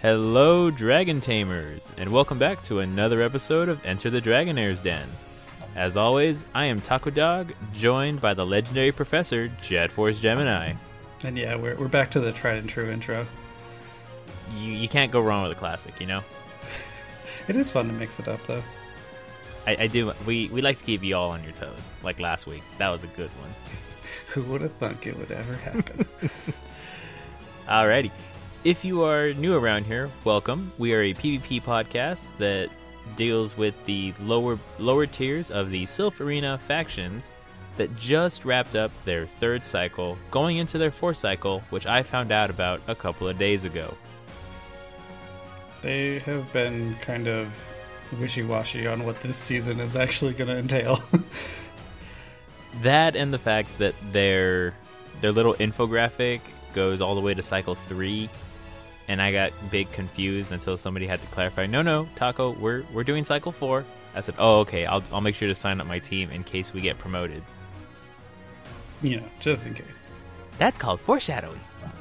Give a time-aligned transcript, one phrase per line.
[0.00, 5.08] Hello, Dragon Tamers, and welcome back to another episode of Enter the Dragonair's Den.
[5.74, 10.74] As always, I am Taco Dog, joined by the legendary professor Jet Force Gemini.
[11.24, 13.26] And yeah, we're, we're back to the tried and true intro.
[14.58, 16.22] You you can't go wrong with a classic, you know.
[17.48, 18.62] It is fun to mix it up, though.
[19.66, 20.12] I, I do.
[20.26, 22.62] We we like to keep you all on your toes, like last week.
[22.76, 23.50] That was a good one.
[24.28, 26.06] Who would have thunk it would ever happen?
[27.68, 28.12] Alrighty.
[28.64, 30.72] If you are new around here, welcome.
[30.78, 32.68] We are a PvP podcast that
[33.16, 37.30] deals with the lower lower tiers of the Silph Arena factions
[37.76, 42.32] that just wrapped up their third cycle, going into their fourth cycle, which I found
[42.32, 43.96] out about a couple of days ago.
[45.82, 47.48] they have been kind of
[48.18, 51.02] wishy washy on what this season is actually going to entail.
[52.82, 54.72] That and the fact that their
[55.20, 56.40] their little infographic
[56.74, 58.30] goes all the way to cycle three,
[59.08, 61.66] and I got big confused until somebody had to clarify.
[61.66, 63.84] No, no, Taco, we're we're doing cycle four.
[64.14, 64.86] I said, oh, okay.
[64.86, 67.42] I'll I'll make sure to sign up my team in case we get promoted.
[69.02, 69.98] you know, just in case.
[70.58, 71.60] That's called foreshadowing.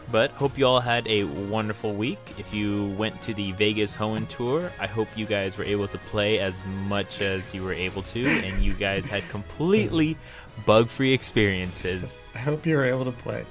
[0.09, 2.19] But hope you all had a wonderful week.
[2.38, 5.97] If you went to the Vegas Hoenn tour, I hope you guys were able to
[5.97, 10.17] play as much as you were able to, and you guys had completely
[10.66, 12.21] bug-free experiences.
[12.33, 13.45] I hope you were able to play.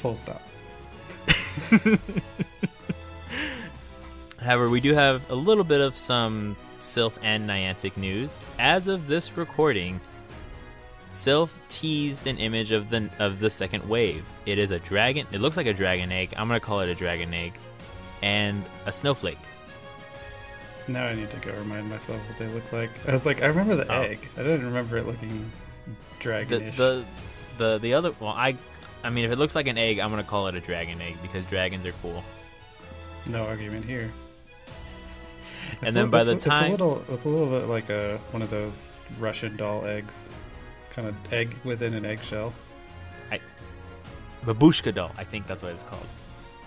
[0.00, 0.42] Full stop.
[4.40, 8.38] However, we do have a little bit of some Silph and Niantic news.
[8.58, 10.00] As of this recording,
[11.12, 14.24] Silph teased an image of the of the second wave.
[14.46, 15.26] It is a dragon.
[15.32, 16.32] It looks like a dragon egg.
[16.36, 17.54] I'm gonna call it a dragon egg,
[18.22, 19.38] and a snowflake.
[20.88, 22.90] Now I need to go remind myself what they look like.
[23.06, 24.00] I was like, I remember the Oh.
[24.02, 24.26] egg.
[24.36, 25.50] I didn't remember it looking
[25.86, 26.76] The dragonish.
[26.76, 27.04] the
[27.58, 28.12] the the other.
[28.20, 28.56] Well, I
[29.04, 31.16] I mean, if it looks like an egg, I'm gonna call it a dragon egg
[31.22, 32.24] because dragons are cool.
[33.26, 34.10] No argument here.
[35.78, 37.68] And It's then a- by the a- it's time- a little, it's a little bit
[37.68, 40.28] like a one of those Russian doll eggs.
[40.80, 42.52] It's kind of egg within an eggshell.
[44.44, 45.12] Babushka doll.
[45.18, 46.06] I think that's what it's called.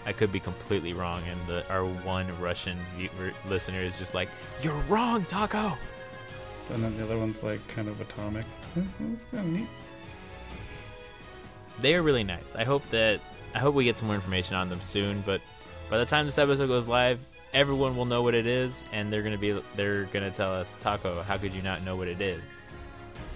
[0.05, 2.77] I could be completely wrong, and the, our one Russian
[3.47, 4.29] listener is just like,
[4.61, 5.75] "You're wrong, Taco."
[6.71, 8.45] And then the other one's like kind of atomic.
[8.99, 9.67] That's kind of neat.
[11.81, 12.53] they are really nice.
[12.55, 13.19] I hope that
[13.55, 15.21] I hope we get some more information on them soon.
[15.25, 15.41] But
[15.89, 17.19] by the time this episode goes live,
[17.53, 21.21] everyone will know what it is, and they're gonna be they're gonna tell us, Taco,
[21.23, 22.53] how could you not know what it is?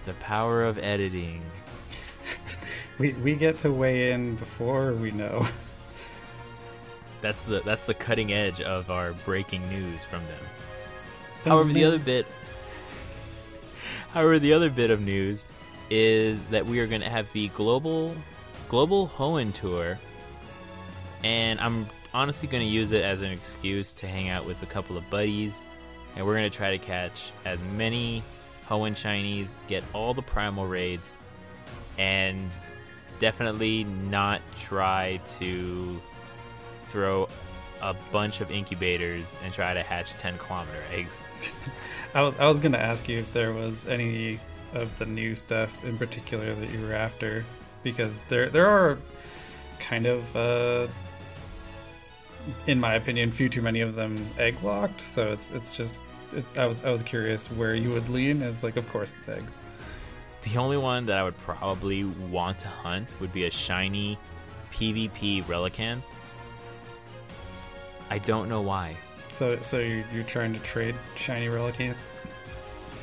[0.05, 1.41] The power of editing.
[2.99, 5.47] We we get to weigh in before we know.
[7.21, 10.43] That's the that's the cutting edge of our breaking news from them.
[11.45, 12.25] However, the other bit,
[14.11, 15.45] however, the other bit of news
[15.89, 18.15] is that we are going to have the global
[18.69, 19.99] global Hoenn tour,
[21.23, 24.65] and I'm honestly going to use it as an excuse to hang out with a
[24.65, 25.67] couple of buddies,
[26.15, 28.23] and we're going to try to catch as many
[28.67, 31.15] Hoenn shinies, get all the primal raids,
[31.99, 32.49] and
[33.19, 36.01] definitely not try to
[36.85, 37.29] throw
[37.83, 41.23] a bunch of incubators and try to hatch 10 kilometer eggs.
[42.15, 44.39] I was I was gonna ask you if there was any
[44.73, 47.45] of the new stuff in particular that you were after,
[47.83, 48.97] because there there are
[49.79, 50.87] kind of, uh,
[52.65, 55.01] in my opinion, few too many of them egg locked.
[55.01, 56.01] So it's it's just
[56.33, 58.41] it's I was I was curious where you would lean.
[58.41, 59.61] It's like of course it's eggs.
[60.43, 64.17] The only one that I would probably want to hunt would be a shiny
[64.71, 66.03] PvP Relicanth.
[68.09, 68.95] I don't know why.
[69.29, 72.11] So so you're, you're trying to trade shiny Relicanths.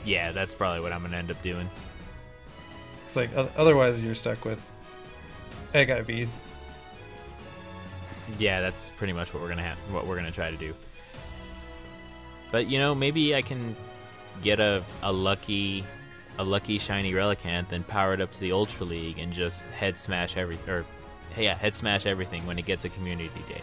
[0.04, 1.68] Yeah, that's probably what I'm going to end up doing.
[3.04, 4.60] It's like otherwise you're stuck with
[5.72, 6.38] egg IVs.
[8.38, 10.74] Yeah, that's pretty much what we're to have what we're to try to do.
[12.50, 13.76] But you know, maybe I can
[14.42, 15.84] get a a lucky
[16.38, 19.98] a lucky shiny Relicanth and power it up to the Ultra League and just head
[19.98, 20.84] smash every or
[21.34, 23.60] hey yeah, head smash everything when it gets a community day.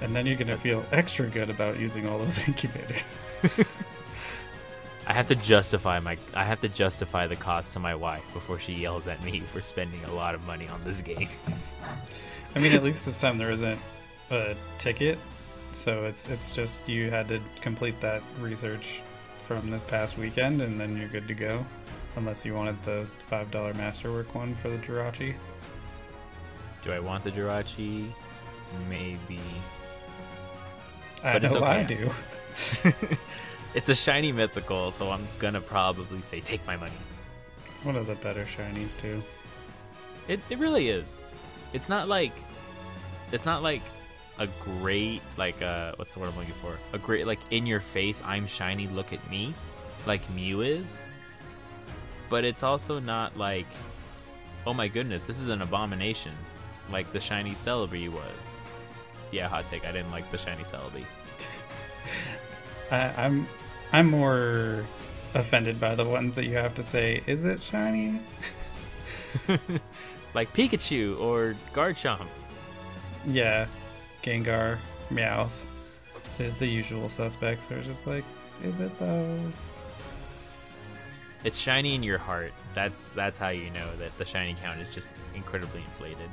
[0.00, 3.02] And then you're gonna feel extra good about using all those incubators.
[5.06, 8.58] I have to justify my I have to justify the cost to my wife before
[8.58, 11.28] she yells at me for spending a lot of money on this game.
[12.54, 13.80] I mean, at least this time there isn't
[14.30, 15.18] a ticket,
[15.72, 19.00] so it's it's just you had to complete that research
[19.46, 21.64] from this past weekend, and then you're good to go.
[22.16, 25.34] Unless you wanted the five dollar masterwork one for the Jirachi.
[26.82, 28.10] Do I want the Jirachi?
[28.88, 29.40] Maybe.
[31.22, 32.10] I But it's know I do.
[33.74, 36.92] It's a shiny mythical, so I'm gonna probably say take my money.
[37.66, 39.22] It's one of the better shinies too.
[40.28, 41.16] It it really is.
[41.72, 42.32] It's not like
[43.32, 43.82] it's not like
[44.38, 46.78] a great like uh what's the word I'm looking for?
[46.92, 49.54] A great like in your face, I'm shiny, look at me,
[50.06, 50.98] like Mew is.
[52.28, 53.66] But it's also not like,
[54.66, 56.32] oh my goodness, this is an abomination,
[56.90, 58.22] like the shiny Celebi was.
[59.30, 59.86] Yeah, hot take.
[59.86, 61.04] I didn't like the shiny Celebi.
[62.90, 63.46] I, I'm
[63.92, 64.84] I'm more
[65.34, 68.20] offended by the ones that you have to say, is it shiny?
[70.34, 72.26] like Pikachu or Garchomp.
[73.26, 73.66] Yeah,
[74.22, 74.78] Gengar,
[75.10, 75.50] Meowth,
[76.38, 78.24] the, the usual suspects are just like,
[78.64, 79.38] is it though?
[81.44, 82.52] It's shiny in your heart.
[82.74, 86.30] That's that's how you know that the shiny count is just incredibly inflated.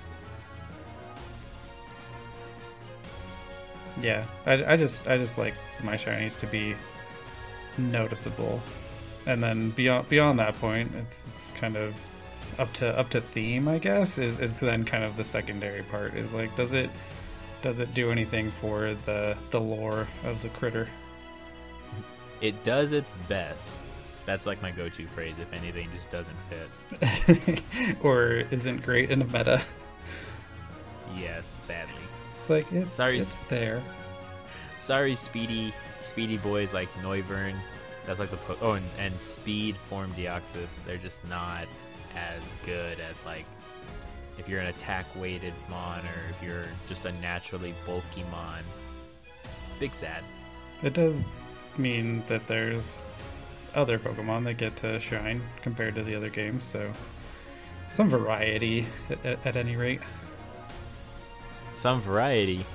[4.02, 6.76] Yeah, I, I just I just like my shinies to be
[7.78, 8.62] noticeable,
[9.26, 11.96] and then beyond beyond that point, it's it's kind of
[12.58, 14.18] up to up to theme, I guess.
[14.18, 16.90] Is is then kind of the secondary part is like, does it
[17.62, 20.88] does it do anything for the the lore of the critter?
[22.42, 23.80] It does its best.
[24.26, 25.36] That's like my go-to phrase.
[25.40, 27.64] If anything just doesn't fit,
[28.04, 29.62] or isn't great in a meta.
[31.18, 31.96] yes, sadly.
[32.38, 33.82] It's like it's, sorry, it's there.
[34.78, 37.54] Sorry, speedy, speedy boys like Noivern.
[38.06, 40.80] That's like the po- oh, and, and Speed Form Deoxys.
[40.86, 41.68] They're just not
[42.16, 43.46] as good as like
[44.38, 48.64] if you're an attack weighted mon or if you're just a naturally bulky mon.
[49.68, 50.24] It's big sad.
[50.82, 51.34] It does
[51.78, 53.06] mean that there's
[53.76, 56.92] other Pokemon that get to shine compared to the other games, so
[57.92, 60.02] some variety at, at, at any rate
[61.80, 62.66] some variety.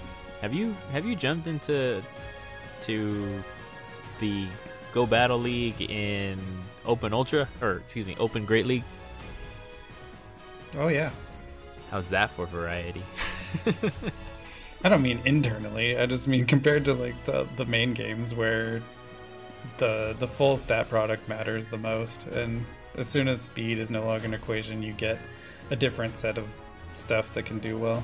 [0.40, 2.02] Have you have you jumped into
[2.82, 3.42] to
[4.18, 4.46] the
[4.92, 6.38] Go Battle League in
[6.86, 8.84] Open Ultra or excuse me, Open Great League?
[10.76, 11.10] Oh yeah.
[11.90, 13.02] How's that for variety?
[14.84, 15.98] I don't mean internally.
[15.98, 18.82] I just mean compared to like the the main games where
[19.78, 22.64] the the full stat product matters the most and
[22.96, 25.18] as soon as speed is no longer an equation, you get
[25.70, 26.46] a different set of
[26.92, 28.02] stuff that can do well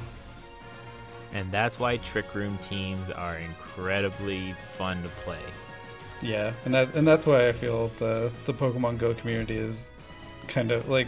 [1.33, 5.39] and that's why Trick Room teams are incredibly fun to play.
[6.23, 9.91] Yeah, and that and that's why I feel the the Pokemon Go community is
[10.49, 11.07] kind of like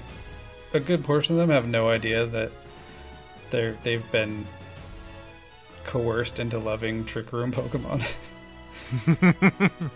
[0.72, 2.50] a good portion of them have no idea that
[3.50, 4.46] they're they've been
[5.84, 8.06] coerced into loving Trick Room Pokemon.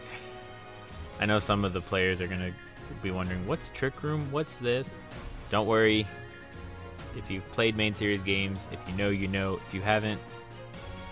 [1.20, 2.52] I know some of the players are gonna
[3.02, 4.30] be wondering, "What's Trick Room?
[4.30, 4.96] What's this?"
[5.48, 6.06] Don't worry,
[7.16, 9.60] if you've played main series games, if you know, you know.
[9.68, 10.20] If you haven't,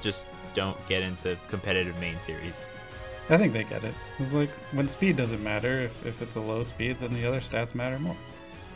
[0.00, 2.66] just don't get into competitive main series.
[3.30, 3.94] I think they get it.
[4.18, 7.40] It's like when speed doesn't matter, if, if it's a low speed, then the other
[7.40, 8.16] stats matter more.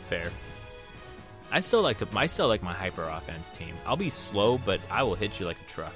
[0.07, 0.31] Fair.
[1.51, 2.07] I still like to.
[2.15, 3.75] I still like my hyper offense team.
[3.85, 5.93] I'll be slow, but I will hit you like a truck.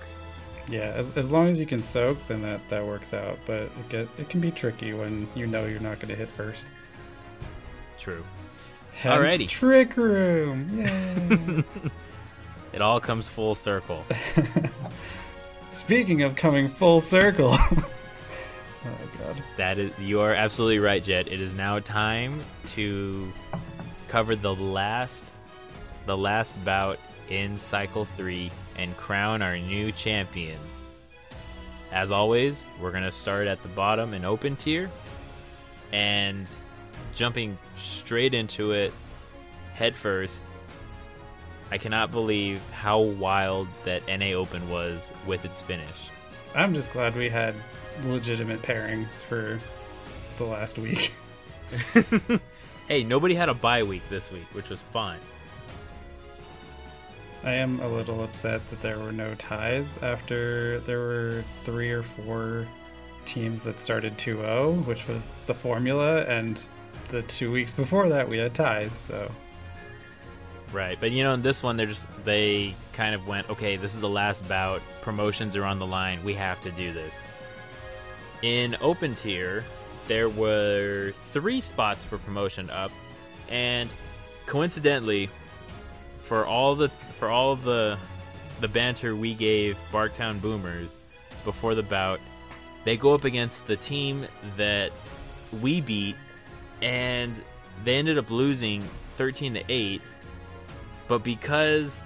[0.70, 3.38] Yeah, as, as long as you can soak, then that, that works out.
[3.46, 6.30] But it get it can be tricky when you know you're not going to hit
[6.30, 6.66] first.
[7.98, 8.24] True.
[8.94, 9.48] Hence Alrighty.
[9.48, 10.80] Trick Room.
[10.80, 11.64] Yay.
[12.74, 14.06] it all comes full circle.
[15.70, 17.54] Speaking of coming full circle.
[17.60, 17.86] oh
[19.20, 19.44] god.
[19.58, 21.28] That is you are absolutely right, Jet.
[21.28, 23.32] It is now time to
[24.08, 25.32] cover the last
[26.06, 30.86] the last bout in cycle 3 and crown our new champions.
[31.92, 34.90] As always, we're going to start at the bottom in open tier
[35.92, 36.50] and
[37.14, 38.92] jumping straight into it
[39.74, 40.46] head first.
[41.72, 46.12] I cannot believe how wild that NA Open was with its finish.
[46.56, 47.56] I'm just glad we had
[48.06, 49.60] legitimate pairings for
[50.38, 51.14] the last week.
[52.88, 55.18] hey, nobody had a bye week this week, which was fun.
[57.44, 62.04] I am a little upset that there were no ties after there were three or
[62.04, 62.66] four
[63.26, 66.60] teams that started 2-0, which was the formula, and
[67.10, 69.32] the two weeks before that we had ties, so
[70.74, 73.94] Right, but you know, in this one, they're just they kind of went, okay, this
[73.94, 74.82] is the last bout.
[75.02, 76.24] Promotions are on the line.
[76.24, 77.28] We have to do this.
[78.42, 79.64] In open tier,
[80.08, 82.92] there were three spots for promotion up,
[83.50, 83.88] and
[84.48, 85.30] coincidentally,
[86.34, 87.96] for all the for all the
[88.60, 90.98] the banter we gave Barktown Boomers
[91.46, 92.20] before the bout,
[92.86, 94.26] they go up against the team
[94.58, 94.92] that
[95.62, 96.16] we beat
[96.82, 97.40] and
[97.84, 98.82] they ended up losing
[99.16, 100.02] 13 to 8
[101.08, 102.04] but because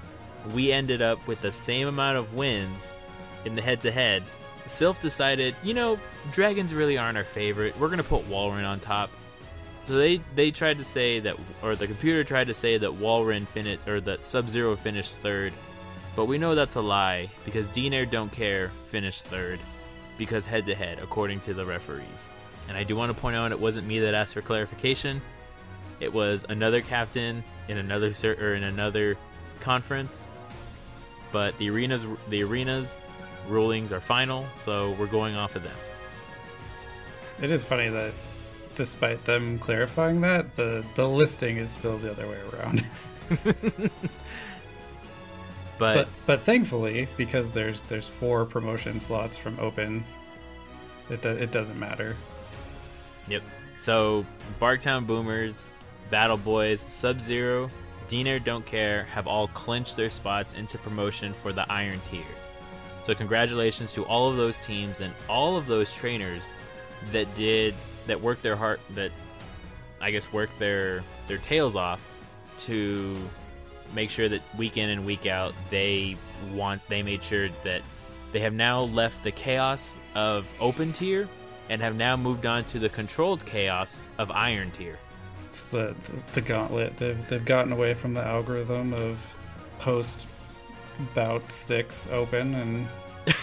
[0.53, 2.93] we ended up with the same amount of wins
[3.46, 4.24] in the head to head
[4.65, 5.98] Silph decided you know
[6.34, 7.79] dragons really aren't our favorite.
[7.79, 9.10] We're going to put walrein on top
[9.88, 13.48] so they they tried to say that or the computer tried to say that walrein
[13.48, 15.53] finished or that sub zero finished third
[16.17, 19.60] But we know that's a lie because Dinair Don't Care finished third
[20.17, 22.29] because head to head, according to the referees.
[22.67, 25.22] And I do want to point out it wasn't me that asked for clarification.
[26.00, 29.15] It was another captain in another cir- or in another
[29.60, 30.27] conference.
[31.32, 32.98] But the arenas the arenas
[33.48, 35.77] rulings are final, so we're going off of them.
[37.44, 38.12] It is funny that
[38.77, 42.86] despite them clarifying that, the the listing is still the other way around.
[45.77, 50.03] But, but but thankfully, because there's there's four promotion slots from open,
[51.10, 52.15] it do, it doesn't matter.
[53.27, 53.43] Yep.
[53.77, 54.25] So
[54.60, 55.72] Barktown Boomers,
[56.10, 57.69] Battle Boys, Sub Zero,
[58.07, 62.24] Diener Don't Care have all clinched their spots into promotion for the Iron Tier.
[63.03, 66.51] So congratulations to all of those teams and all of those trainers
[67.12, 67.75] that did
[68.08, 69.12] that work their heart that
[70.02, 72.04] I guess work their their tails off
[72.58, 73.18] to
[73.94, 76.18] make sure that week in and week out they
[76.54, 77.82] want they made sure that
[78.32, 81.30] they have now left the chaos of open tier
[81.70, 84.98] and have now moved on to the controlled chaos of iron tier.
[85.50, 86.98] It's the the, the gauntlet.
[86.98, 89.20] They've they've gotten away from the algorithm of
[89.80, 90.28] post
[91.14, 92.88] bout six open and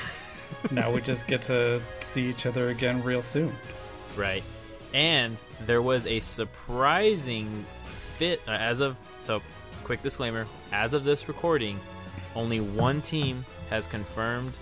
[0.71, 3.55] now we just get to see each other again real soon.
[4.17, 4.43] Right.
[4.95, 9.43] And there was a surprising fit uh, as of so
[9.83, 11.79] quick disclaimer, as of this recording,
[12.35, 14.57] only one team has confirmed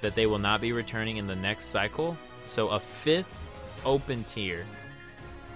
[0.00, 2.18] that they will not be returning in the next cycle.
[2.46, 3.32] So a fifth
[3.84, 4.66] open tier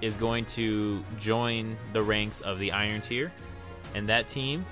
[0.01, 3.33] is going to join the ranks of the iron tier
[3.95, 4.65] and that team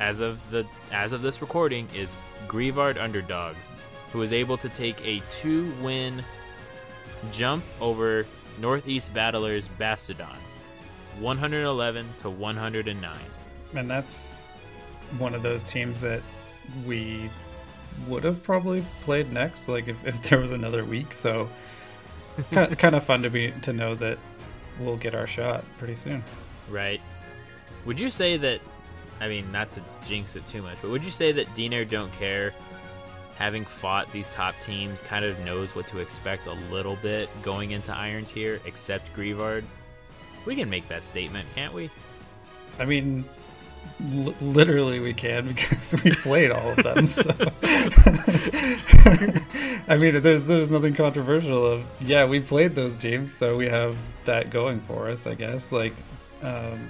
[0.00, 2.16] as of the as of this recording is
[2.48, 3.72] Grievard Underdogs
[4.12, 6.24] who is able to take a 2 win
[7.32, 8.26] jump over
[8.58, 10.56] Northeast Battlers Bastiodons
[11.20, 13.16] 111 to 109.
[13.74, 14.46] And that's
[15.18, 16.22] one of those teams that
[16.84, 17.30] we
[18.06, 21.12] would have probably played next, like if, if there was another week.
[21.12, 21.48] So
[22.50, 24.18] kind of, kind of fun to be to know that
[24.78, 26.22] we'll get our shot pretty soon.
[26.68, 27.00] Right.
[27.84, 28.60] Would you say that?
[29.20, 32.12] I mean, not to jinx it too much, but would you say that Diener don't
[32.12, 32.52] care?
[33.36, 37.72] Having fought these top teams, kind of knows what to expect a little bit going
[37.72, 39.64] into Iron Tier, except Grievard.
[40.46, 41.90] We can make that statement, can't we?
[42.78, 43.24] I mean,
[44.00, 47.06] l- literally we can because we played all of them.
[47.06, 47.30] so,
[49.88, 51.66] I mean, there's there's nothing controversial.
[51.66, 55.26] Of yeah, we played those teams, so we have that going for us.
[55.26, 55.94] I guess like.
[56.42, 56.88] Um,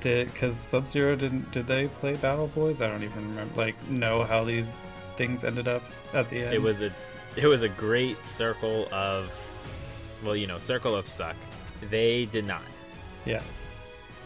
[0.00, 2.80] did because Sub Zero didn't did they play Battle Boys?
[2.80, 4.76] I don't even remember like know how these
[5.16, 5.82] things ended up
[6.12, 6.54] at the end.
[6.54, 6.92] It was a
[7.36, 9.30] it was a great circle of
[10.24, 11.36] well, you know, circle of suck.
[11.90, 12.62] They did not.
[13.24, 13.42] Yeah.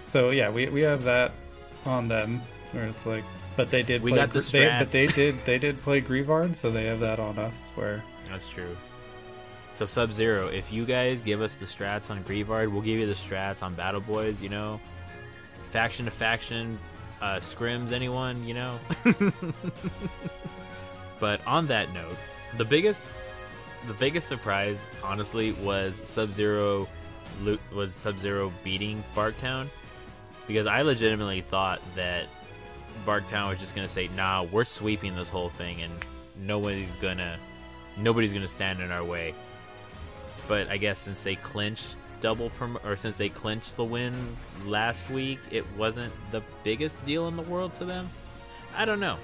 [0.05, 1.33] So yeah, we we have that
[1.85, 2.43] on them
[2.73, 3.25] where it's like,
[3.57, 4.03] but they did.
[4.03, 7.01] We play, got the they, but they did they did play Grievard, so they have
[7.01, 7.67] that on us.
[7.75, 8.77] Where That's true.
[9.73, 13.07] So Sub Zero, if you guys give us the strats on Grievard, we'll give you
[13.07, 14.43] the strats on Battle Boys.
[14.43, 14.81] You know,
[15.71, 16.79] faction to faction,
[17.21, 17.93] uh, scrims.
[17.93, 18.79] Anyone, you know.
[21.21, 22.17] but on that note,
[22.57, 23.09] the biggest,
[23.87, 26.89] the biggest surprise, honestly, was Sub Zero,
[27.73, 29.69] was Sub Zero beating Barktown,
[30.47, 32.27] because I legitimately thought that
[33.07, 35.93] Barktown was just gonna say, "Nah, we're sweeping this whole thing, and
[36.37, 37.39] nobody's gonna,
[37.97, 39.35] nobody's gonna stand in our way."
[40.49, 44.37] But I guess since they clinched double prom- or since they clinched the win
[44.67, 48.11] last week, it wasn't the biggest deal in the world to them.
[48.77, 49.17] I don't know.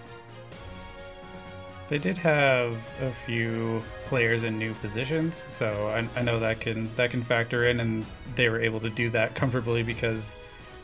[1.89, 6.95] They did have a few players in new positions, so I, I know that can
[6.97, 10.35] that can factor in, and they were able to do that comfortably because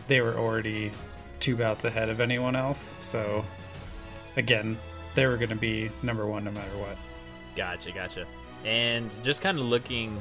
[0.09, 0.93] they were already
[1.41, 2.95] two bouts ahead of anyone else.
[3.01, 3.45] So
[4.37, 4.79] again,
[5.15, 6.97] they were going to be number one no matter what.
[7.57, 8.27] Gotcha, gotcha.
[8.65, 10.21] And just kind of looking,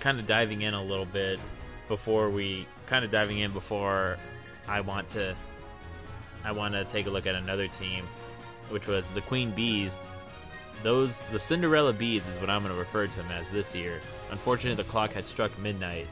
[0.00, 1.40] kind of diving in a little bit
[1.88, 4.18] before we kind of diving in before
[4.68, 5.34] I want to,
[6.44, 8.06] I want to take a look at another team,
[8.70, 10.00] which was the Queen Bees.
[10.82, 14.00] Those the Cinderella Bees is what I'm going to refer to them as this year.
[14.30, 16.06] Unfortunately, the clock had struck midnight,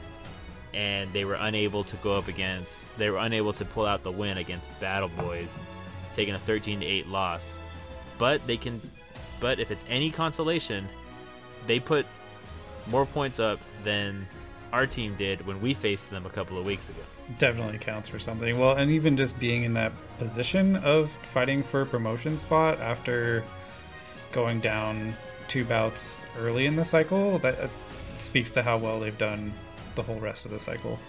[0.73, 2.87] and they were unable to go up against.
[2.97, 5.57] They were unable to pull out the win against Battle Boys,
[6.13, 7.59] taking a 13 to 8 loss.
[8.17, 8.81] But they can.
[9.39, 10.87] But if it's any consolation,
[11.65, 12.05] they put
[12.87, 14.27] more points up than
[14.71, 17.01] our team did when we faced them a couple of weeks ago.
[17.37, 18.57] Definitely counts for something.
[18.57, 23.43] Well, and even just being in that position of fighting for a promotion spot after
[24.31, 25.15] going down
[25.47, 27.67] two bouts early in the cycle, that uh,
[28.17, 29.53] speaks to how well they've done
[29.95, 30.99] the whole rest of the cycle.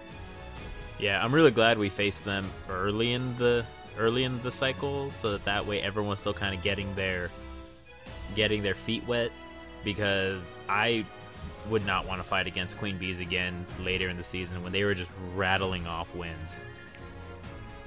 [0.99, 3.65] Yeah, I'm really glad we faced them early in the
[3.99, 7.31] early in the cycle, so that that way everyone's still kind of getting their
[8.35, 9.31] getting their feet wet.
[9.83, 11.07] Because I
[11.69, 14.85] would not want to fight against Queen Bees again later in the season when they
[14.85, 16.63] were just rattling off wins.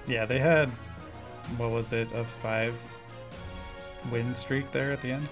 [0.08, 0.70] Yeah, they had
[1.58, 2.75] what was it a five
[4.12, 5.27] win streak there at the end.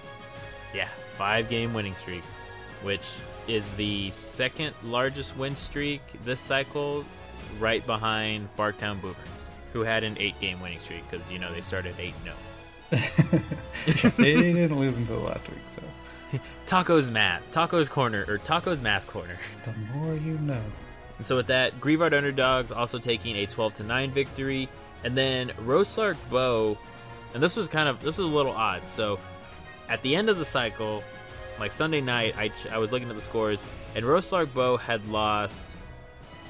[0.74, 2.22] Yeah, five game winning streak,
[2.82, 3.08] which
[3.48, 7.04] is the second largest win streak this cycle,
[7.58, 11.60] right behind Barktown Boomers, who had an eight game winning streak because you know they
[11.60, 12.32] started eight no.
[12.92, 13.42] Oh.
[14.18, 15.82] they didn't lose until the last week, so
[16.66, 19.36] Taco's math, Taco's corner, or Taco's math corner.
[19.64, 20.62] the more you know.
[21.18, 24.68] And so with that, Grievard Underdogs also taking a 12 to 9 victory,
[25.04, 26.76] and then Rosark Bow,
[27.34, 28.88] and this was kind of this was a little odd.
[28.88, 29.18] So
[29.88, 31.02] at the end of the cycle,
[31.60, 33.62] like Sunday night, I, ch- I was looking at the scores,
[33.94, 35.76] and Rosark Bow had lost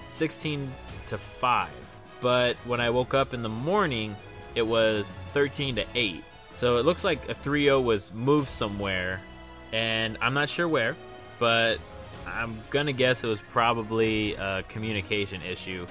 [0.09, 0.73] 16
[1.09, 1.71] to 5.
[2.21, 4.15] But when I woke up in the morning,
[4.55, 6.23] it was 13 to 8.
[6.53, 9.21] So it looks like a 3 0 was moved somewhere,
[9.73, 10.97] and I'm not sure where,
[11.39, 11.79] but
[12.27, 15.87] I'm gonna guess it was probably a communication issue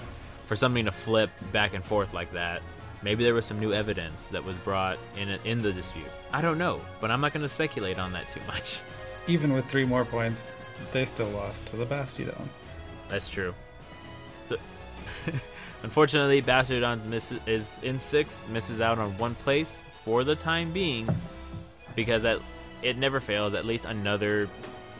[0.45, 2.61] for something to flip back and forth like that.
[3.03, 6.05] Maybe there was some new evidence that was brought in in the dispute.
[6.31, 8.81] I don't know, but I'm not gonna speculate on that too much.
[9.27, 10.51] Even with three more points,
[10.91, 12.53] they still lost to the Bastiodons.
[13.09, 13.53] That's true.
[14.45, 14.57] So,
[15.83, 21.07] unfortunately, Bastiodons miss, is in six, misses out on one place for the time being,
[21.95, 22.39] because that
[22.83, 23.53] it never fails.
[23.53, 24.49] At least another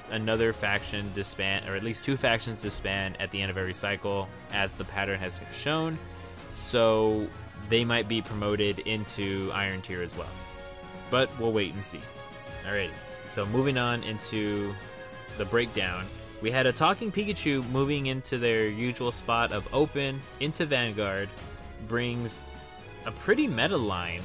[0.09, 4.27] another faction disband, or at least two factions disband at the end of every cycle,
[4.51, 5.97] as the pattern has shown.
[6.49, 7.27] So
[7.69, 10.29] they might be promoted into Iron Tier as well.
[11.09, 12.01] But we'll wait and see.
[12.65, 12.89] Alrighty.
[13.25, 14.73] So moving on into
[15.37, 16.05] the breakdown.
[16.41, 21.29] We had a talking Pikachu moving into their usual spot of open into Vanguard,
[21.87, 22.41] brings
[23.05, 24.21] a pretty meta line,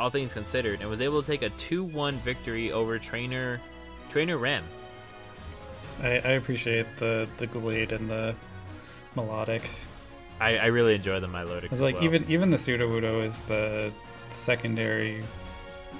[0.00, 3.60] all things considered, and was able to take a 2-1 victory over trainer
[4.08, 4.64] trainer Rem.
[6.02, 8.34] I, I appreciate the the Gallade and the
[9.16, 9.62] Milotic.
[10.40, 11.70] I, I really enjoy the Milotic.
[11.70, 12.04] It's like well.
[12.04, 13.92] even even the Sudowoodo is the
[14.30, 15.22] secondary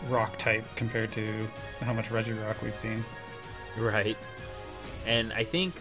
[0.08, 1.46] rock type compared to
[1.80, 3.04] how much Regirock we've seen.
[3.78, 4.16] Right.
[5.06, 5.74] And I think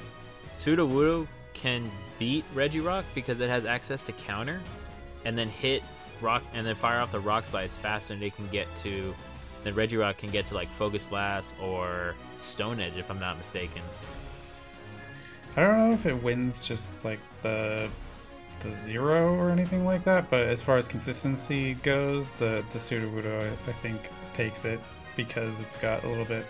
[0.56, 4.62] Sudowoodo can beat Regirock because it has access to counter
[5.26, 5.84] and then hit
[6.22, 9.14] rock and then fire off the rock slides faster than they can get to
[9.64, 13.82] than Regirock can get to like Focus Blast or Stone Edge if I'm not mistaken.
[15.58, 17.90] I don't know if it wins just like the
[18.62, 23.42] the zero or anything like that, but as far as consistency goes, the the Sudowoodo
[23.42, 24.00] I, I think
[24.34, 24.80] takes it
[25.16, 26.46] because it's got a little bit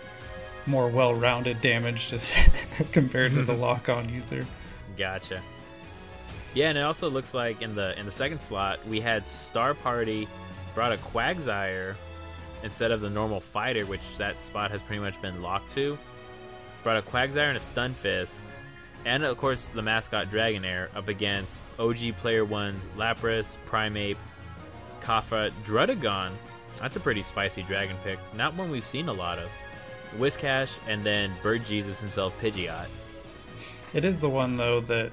[0.66, 2.32] more well-rounded damage just
[2.92, 4.46] compared to the lock-on user.
[4.96, 5.42] Gotcha.
[6.54, 9.74] Yeah, and it also looks like in the in the second slot we had Star
[9.74, 10.28] Party
[10.74, 11.94] brought a Quagsire
[12.62, 15.98] instead of the normal fighter, which that spot has pretty much been locked to.
[16.82, 18.40] Brought a Quagsire and a Stunfisk,
[19.04, 24.16] and of course the mascot Dragonair up against OG Player One's Lapras, Primeape,
[25.00, 26.30] Kafra, Druddigon.
[26.80, 28.18] That's a pretty spicy dragon pick.
[28.34, 29.50] Not one we've seen a lot of.
[30.18, 32.86] Whiscash, and then Bird Jesus himself, Pidgeot.
[33.92, 35.10] It is the one though that,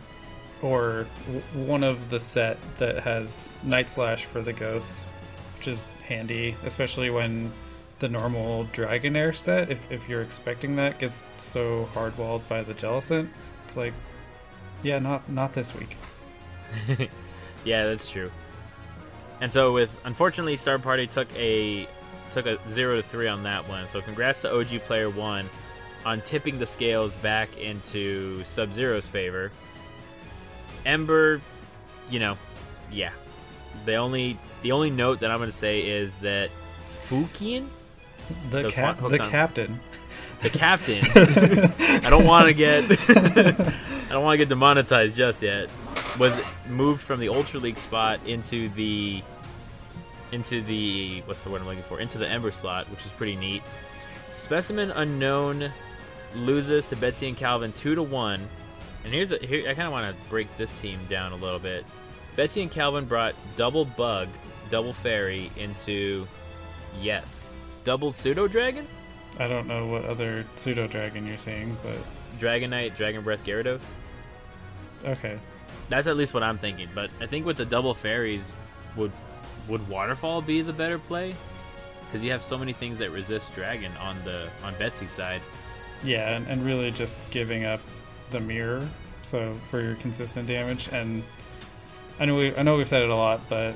[0.61, 5.05] or w- one of the set that has Night Slash for the ghosts,
[5.57, 7.51] which is handy, especially when
[7.99, 13.29] the normal Dragonair set, if, if you're expecting that, gets so hardwalled by the Jellicent.
[13.65, 13.93] It's like,
[14.83, 15.97] yeah, not not this week.
[17.65, 18.31] yeah, that's true.
[19.41, 21.87] And so with unfortunately Star Party took a
[22.31, 23.87] took a 0 to 3 on that one.
[23.87, 25.49] So congrats to OG player 1
[26.05, 29.51] on tipping the scales back into Sub-Zero's favor.
[30.87, 31.41] Ember,
[32.09, 32.37] you know,
[32.91, 33.11] yeah.
[33.85, 36.49] The only the only note that I'm going to say is that
[37.07, 37.67] Fukian,
[38.49, 39.79] The cap, the on- captain.
[40.41, 41.03] the captain.
[42.05, 45.69] I don't want to get I don't want to get demonetized just yet.
[46.17, 49.21] Was moved from the Ultra League spot into the
[50.31, 51.99] into the what's the word I'm looking for?
[51.99, 53.61] Into the Ember slot, which is pretty neat.
[54.31, 55.71] Specimen unknown
[56.35, 58.47] loses to Betsy and Calvin two to one.
[59.07, 61.59] And here's a, here I kind of want to break this team down a little
[61.59, 61.85] bit.
[62.35, 64.27] Betsy and Calvin brought double bug,
[64.69, 66.27] double fairy into
[67.01, 68.85] yes, double pseudo dragon.
[69.39, 71.95] I don't know what other pseudo dragon you're seeing, but
[72.37, 73.81] Dragonite, Dragon Breath, Gyarados.
[75.05, 75.39] okay.
[75.87, 76.89] That's at least what I'm thinking.
[76.93, 78.51] But I think with the double fairies,
[78.97, 79.13] would
[79.69, 81.33] would Waterfall be the better play?
[82.07, 85.41] Because you have so many things that resist Dragon on the on Betsy's side.
[86.03, 87.79] Yeah, and, and really just giving up
[88.31, 88.87] the mirror
[89.21, 91.23] so for your consistent damage and
[92.19, 93.75] I know we I know we've said it a lot, but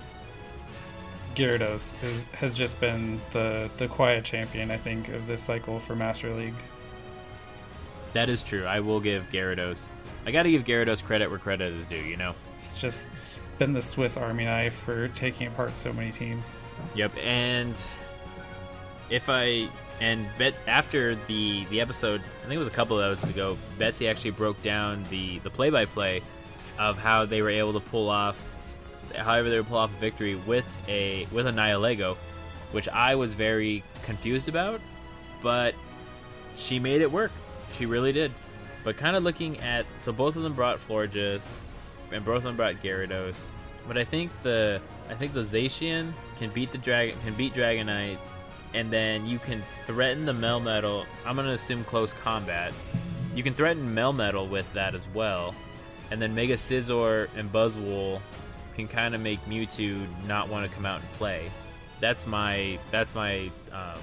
[1.35, 5.95] Gyarados is, has just been the the quiet champion, I think, of this cycle for
[5.95, 6.55] Master League.
[8.13, 8.65] That is true.
[8.65, 9.91] I will give Gyarados.
[10.25, 11.97] I got to give Gyarados credit where credit is due.
[11.97, 12.33] You know.
[12.63, 16.47] It's just it's been the Swiss Army knife for taking apart so many teams.
[16.95, 17.75] Yep, and
[19.09, 19.69] if I
[20.01, 23.57] and bet after the the episode, I think it was a couple of episodes ago,
[23.77, 26.21] Betsy actually broke down the the play by play
[26.77, 28.41] of how they were able to pull off,
[29.15, 32.17] however they pull off a victory with a with a Nihilego,
[32.71, 34.81] which I was very confused about,
[35.43, 35.75] but
[36.55, 37.31] she made it work.
[37.73, 38.31] She really did.
[38.83, 41.61] But kind of looking at so both of them brought Florges,
[42.11, 43.53] and both of them brought Gyarados.
[43.87, 48.17] But I think the I think the Zacian can beat the dragon can beat Dragonite,
[48.73, 51.05] and then you can threaten the Melmetal.
[51.25, 52.73] I'm gonna assume close combat.
[53.35, 55.55] You can threaten Melmetal with that as well,
[56.09, 58.21] and then Mega Scizor and Buzzwole
[58.75, 61.49] can kind of make Mewtwo not want to come out and play.
[61.99, 63.97] That's my that's my uh,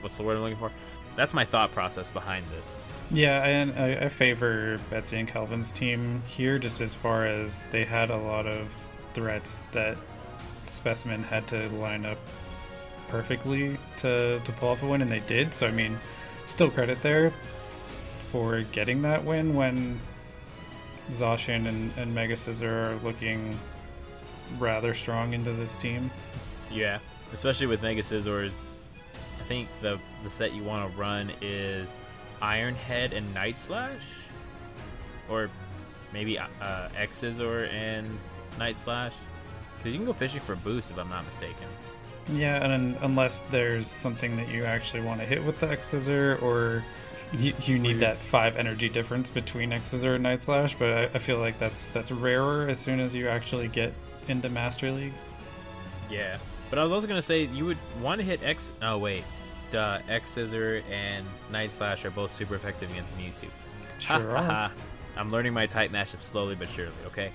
[0.00, 0.70] what's the word I'm looking for?
[1.16, 2.82] That's my thought process behind this.
[3.10, 7.84] Yeah, and I, I favor Betsy and Calvin's team here, just as far as they
[7.84, 8.72] had a lot of
[9.14, 9.96] threats that
[10.68, 12.18] Specimen had to line up
[13.10, 15.52] perfectly to, to pull off a win, and they did.
[15.52, 15.98] So, I mean,
[16.46, 17.32] still credit there
[18.26, 20.00] for getting that win when
[21.12, 23.58] Zacian and, and Mega Scizor are looking
[24.58, 26.10] rather strong into this team.
[26.70, 26.98] Yeah,
[27.32, 28.52] especially with Mega Scizors.
[29.40, 31.96] I think the the set you want to run is
[32.40, 34.06] Iron Head and Night Slash,
[35.28, 35.50] or
[36.12, 38.08] maybe uh, X Scissor and
[38.58, 39.14] Night Slash,
[39.76, 41.66] because you can go fishing for boost if I'm not mistaken.
[42.32, 46.38] Yeah, and unless there's something that you actually want to hit with the X Scissor,
[46.42, 46.84] or
[47.38, 51.02] you, you need that five energy difference between X Scissor and Night Slash, but I,
[51.04, 53.92] I feel like that's that's rarer as soon as you actually get
[54.28, 55.12] into Master League.
[56.08, 56.38] Yeah,
[56.68, 58.70] but I was also gonna say you would want to hit X.
[58.82, 59.24] Oh wait,
[59.74, 63.48] uh, X Scissor and Night Slash are both super effective against Mewtwo.
[63.98, 64.72] Sure are.
[65.16, 66.92] I'm learning my type matchup slowly but surely.
[67.06, 67.32] Okay.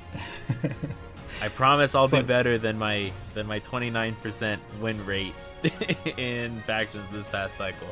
[1.41, 5.33] I promise I'll It's do like- better than my than my 29% win rate
[6.17, 7.87] in factions this past cycle.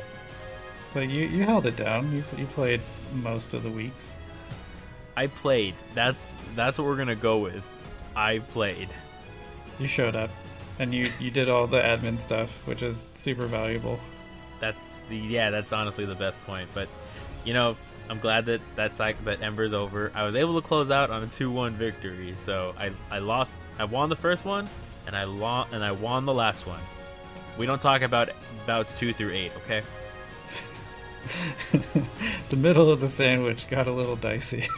[0.92, 2.12] So you, you held it down.
[2.12, 2.80] You, you played
[3.12, 4.14] most of the weeks.
[5.16, 5.74] I played.
[5.94, 7.62] That's that's what we're gonna go with.
[8.16, 8.88] I played.
[9.78, 10.30] You showed up,
[10.78, 13.98] and you, you did all the admin stuff, which is super valuable.
[14.60, 15.50] That's the yeah.
[15.50, 16.68] That's honestly the best point.
[16.74, 16.88] But
[17.44, 17.76] you know,
[18.08, 20.12] I'm glad that that cycle that Ember's over.
[20.14, 22.34] I was able to close out on a two-one victory.
[22.36, 23.58] So I I lost.
[23.78, 24.68] I won the first one,
[25.06, 26.80] and I lost and I won the last one.
[27.56, 28.30] We don't talk about
[28.66, 29.82] bouts two through eight, okay?
[32.50, 34.68] the middle of the sandwich got a little dicey.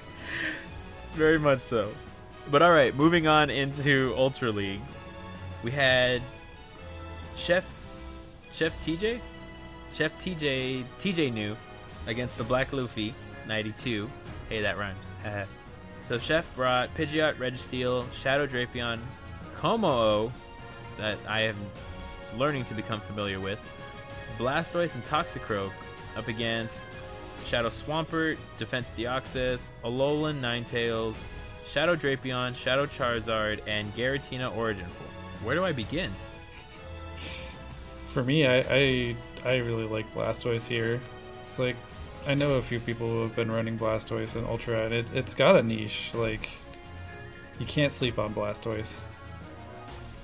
[1.14, 1.92] Very much so.
[2.50, 4.82] But all right, moving on into Ultra League,
[5.64, 6.22] we had
[7.34, 7.64] Chef
[8.52, 9.20] Chef TJ,
[9.92, 11.56] Chef TJ TJ New
[12.06, 13.14] against the Black Luffy
[13.46, 14.10] 92.
[14.48, 15.06] Hey, that rhymes.
[16.02, 18.98] so Chef brought Pidgeot, Registeel, Shadow Drapion,
[19.54, 20.32] Kommo-o
[20.98, 21.56] that I am
[22.36, 23.58] learning to become familiar with,
[24.38, 25.70] Blastoise and Toxicroak
[26.16, 26.88] up against
[27.44, 31.22] Shadow Swampert, Defense Deoxys, Alolan Ninetales,
[31.64, 35.08] Shadow Drapion, Shadow Charizard, and Giratina Origin Pool.
[35.44, 36.10] Where do I begin?
[38.08, 41.00] For me, I, I I really like Blastoise here.
[41.44, 41.76] It's like
[42.26, 45.32] I know a few people who have been running Blastoise and Ultra, and it, it's
[45.34, 46.10] got a niche.
[46.12, 46.48] Like
[47.60, 48.94] you can't sleep on Blastoise.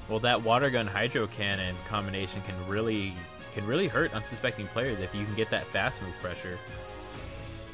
[0.09, 3.15] Well, that water gun hydro cannon combination can really
[3.55, 6.59] can really hurt unsuspecting players if you can get that fast move pressure.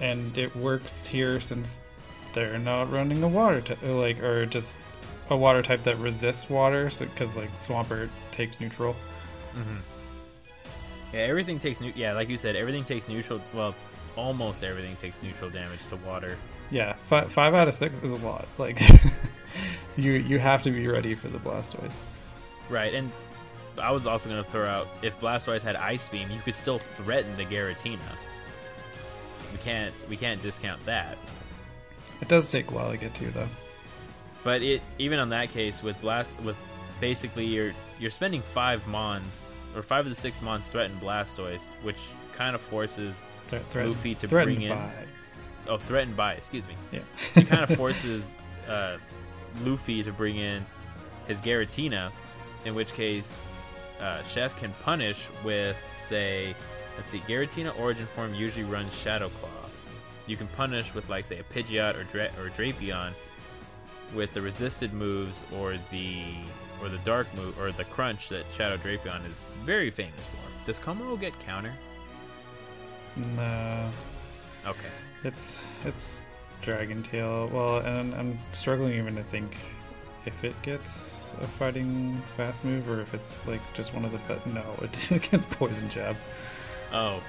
[0.01, 1.83] and it works here since
[2.33, 4.79] they're not running a water type, like or just
[5.31, 8.95] a water type that resists water, because like Swampert takes neutral.
[9.57, 9.77] Mm-hmm.
[11.12, 11.93] Yeah, everything takes new.
[11.97, 13.41] Yeah, like you said, everything takes neutral.
[13.55, 13.75] Well,
[14.18, 16.37] almost everything takes neutral damage to water.
[16.70, 18.46] Yeah, five, five out of six is a lot.
[18.59, 18.81] Like
[19.96, 21.92] you you have to be ready for the Blastoise.
[22.68, 23.11] Right, and
[23.81, 26.78] I was also going to throw out if Blastoise had Ice Beam, you could still
[26.78, 27.98] threaten the Giratina.
[29.52, 31.16] We can't we can't discount that.
[32.20, 33.48] It does take a while to get to though.
[34.42, 36.57] But it even on that case with blast with
[37.00, 41.98] basically you're you're spending five mons or five of the six mons threaten Blastoise, which
[42.33, 44.93] kind of forces Thre- threatened- Luffy to bring in- by-
[45.69, 46.75] oh threatened by excuse me.
[46.93, 47.01] Yeah.
[47.35, 48.31] It kind of forces
[48.69, 48.99] uh,
[49.65, 50.65] Luffy to bring in
[51.27, 52.11] his Giratina,
[52.65, 53.45] in which case
[54.01, 56.55] uh, Chef can punish with say
[56.97, 59.51] let's see Giratina Origin form usually runs Shadow Claw.
[60.27, 63.13] You can punish with like say a Pidgeot or Dra- or Drapion
[64.15, 66.23] with the resisted moves or the
[66.83, 70.65] or the dark move, or the crunch that Shadow Drapion is very famous for.
[70.65, 71.73] Does Kommo-o get counter?
[73.37, 73.90] No,
[74.66, 74.88] Okay.
[75.24, 76.22] it's it's
[76.62, 77.48] Dragon Tail.
[77.52, 79.57] Well, and I'm struggling even to think
[80.26, 84.18] if it gets a fighting fast move or if it's like just one of the
[84.28, 84.46] bet.
[84.46, 86.16] No, it gets Poison Jab.
[86.92, 87.20] Oh,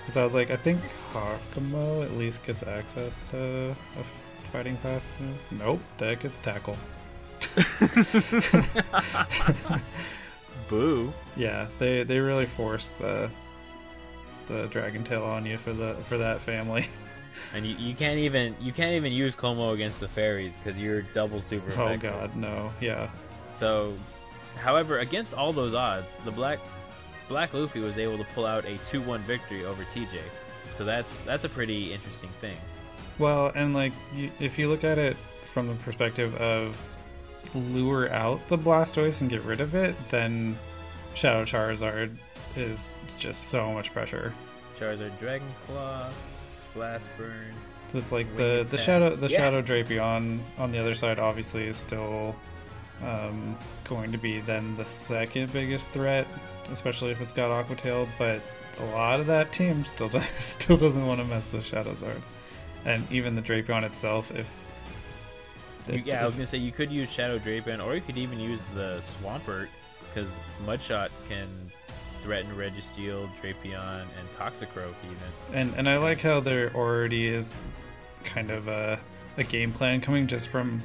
[0.00, 0.80] Because I was like, I think
[1.12, 4.04] Hakamo-o at least gets access to a
[4.52, 5.36] fighting fast move.
[5.60, 6.76] Nope, that gets Tackle.
[10.68, 11.12] boo.
[11.36, 13.30] Yeah, they they really forced the
[14.46, 16.88] the Dragon Tail on you for the for that family.
[17.54, 21.02] And you, you can't even you can't even use Kommo-o against the fairies because you're
[21.02, 22.12] double super oh effective.
[22.12, 23.10] God, no, yeah,
[23.54, 23.92] So,
[24.56, 26.58] however, against all those odds, the black
[27.28, 30.18] Black Luffy was able to pull out a 2-1 victory over TJ.
[30.72, 32.56] So that's that's a pretty interesting thing.
[33.18, 35.16] Well, and like you, if you look at it
[35.52, 36.76] from the perspective of
[37.54, 40.58] lure out the Blastoise and get rid of it, then
[41.14, 42.16] Shadow Charizard
[42.56, 44.32] is just so much pressure.
[44.78, 46.10] Charizard, Dragon Claw,
[46.74, 47.54] Blast Burn.
[47.92, 48.80] So it's like the the attack.
[48.80, 49.38] shadow the Yeah.
[49.38, 52.34] shadow Drapion on the other side obviously is still
[53.02, 56.26] um, going to be then the second biggest threat,
[56.72, 58.08] especially if it's got Aqua Tail.
[58.18, 58.40] But
[58.80, 62.20] a lot of that team still does, still doesn't want to mess with Shadowzard,
[62.84, 64.30] and even the Drapion itself.
[64.32, 64.48] If
[65.88, 68.40] it- yeah, I was gonna say you could use Shadow Drapion, or you could even
[68.40, 69.68] use the Swampert,
[70.08, 71.48] because Mudshot can
[72.22, 75.54] threaten Registeel, Drapion, and Toxicroak even.
[75.54, 77.62] and and I like how there already is
[78.24, 78.98] kind of a
[79.36, 80.82] a game plan coming just from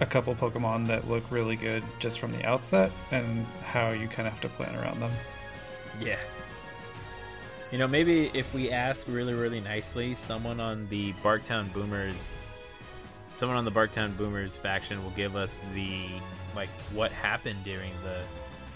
[0.00, 4.28] a couple Pokemon that look really good just from the outset, and how you kind
[4.28, 5.10] of have to plan around them.
[6.00, 6.18] Yeah.
[7.72, 12.34] You know, maybe if we ask really, really nicely, someone on the Barktown Boomers,
[13.34, 16.06] someone on the Barktown Boomers faction will give us the
[16.54, 18.20] like what happened during the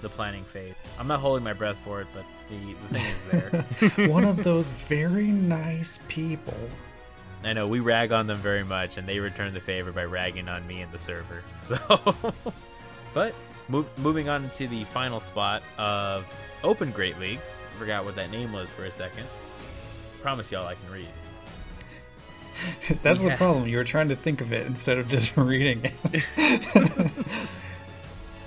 [0.02, 0.74] the planning phase.
[0.98, 4.08] I'm not holding my breath for it, but the the thing is there.
[4.08, 6.56] One of those very nice people.
[7.44, 10.48] I know we rag on them very much, and they return the favor by ragging
[10.48, 11.42] on me and the server.
[11.60, 11.76] So,
[13.14, 13.34] but
[13.68, 16.32] mo- moving on to the final spot of
[16.64, 17.40] Open Great League.
[17.78, 19.26] Forgot what that name was for a second.
[20.20, 21.08] Promise y'all I can read.
[23.02, 23.66] That's the problem.
[23.66, 27.10] You were trying to think of it instead of just reading it.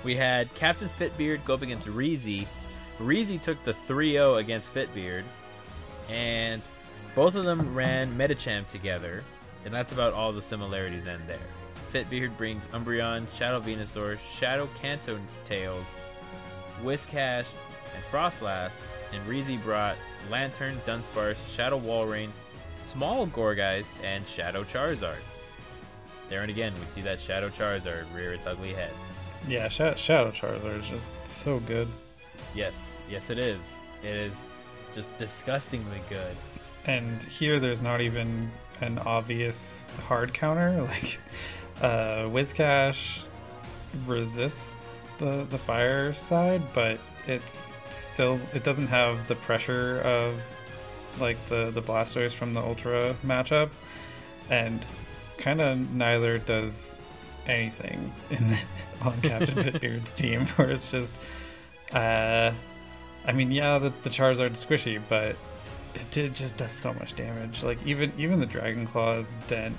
[0.06, 2.46] We had Captain Fitbeard go up against Reezy.
[3.00, 5.24] Reezy took the 3-0 against Fitbeard,
[6.08, 6.62] and
[7.16, 9.24] both of them ran Medicham together,
[9.64, 11.40] and that's about all the similarities end there.
[11.92, 15.96] Fitbeard brings Umbreon, Shadow Venusaur, Shadow Canto Tails,
[16.84, 17.48] Whiscash,
[17.92, 19.96] and Froslass, and Reezy brought
[20.30, 22.30] Lanturn, Dunsparce, Shadow Walrein,
[22.76, 25.18] Small Gourgeist, and Shadow Charizard.
[26.28, 28.92] There and again, we see that Shadow Charizard rear its ugly head.
[29.46, 31.88] Yeah, Sha- Shadow Charizard is just so good.
[32.54, 33.80] Yes, yes, it is.
[34.02, 34.44] It is
[34.92, 36.36] just disgustingly good.
[36.86, 40.82] And here, there's not even an obvious hard counter.
[40.88, 41.18] Like,
[41.82, 43.18] uh, Whiscash
[44.06, 44.76] resists
[45.18, 50.40] the the fire side, but it's still it doesn't have the pressure of
[51.20, 53.70] like the the Blastoise from the Ultra matchup,
[54.48, 54.86] and
[55.38, 56.96] kind of neither does
[57.48, 58.58] anything in the,
[59.02, 61.14] on Captain Fitbeard's team, where it's just,
[61.92, 62.52] uh,
[63.26, 65.36] I mean, yeah, the, the Charizard's squishy, but
[65.96, 67.62] it did just does so much damage.
[67.62, 69.76] Like even even the Dragon Claws dent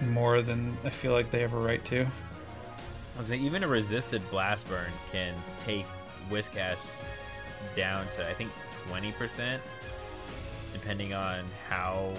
[0.00, 2.02] more than I feel like they have a right to.
[2.04, 5.86] I was saying, even a resisted blast burn can take
[6.30, 6.78] Whiscash
[7.74, 8.50] down to I think
[8.86, 9.60] twenty percent,
[10.72, 12.14] depending on how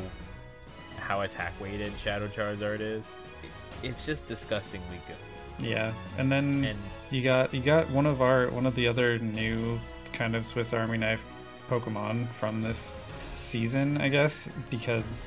[0.97, 3.05] how attack weighted Shadow Charizard is.
[3.83, 5.65] It- It's just disgustingly good.
[5.65, 6.77] Yeah, and then And
[7.11, 9.79] you got you got one of our one of the other new
[10.13, 11.23] kind of Swiss Army knife
[11.69, 13.03] Pokemon from this
[13.35, 15.25] season, I guess, because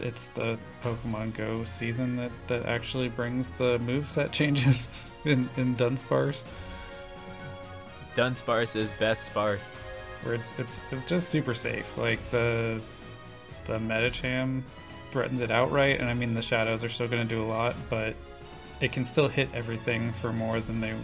[0.00, 6.48] it's the Pokemon Go season that, that actually brings the moveset changes in, in Dunsparce.
[8.14, 9.82] Dunsparce is best sparse.
[10.22, 11.96] where it's it's it's just super safe.
[11.98, 12.80] Like the
[13.66, 14.62] the Medicham
[15.18, 17.74] threatens it outright, and I mean the shadows are still going to do a lot,
[17.90, 18.14] but
[18.80, 20.94] it can still hit everything for more than they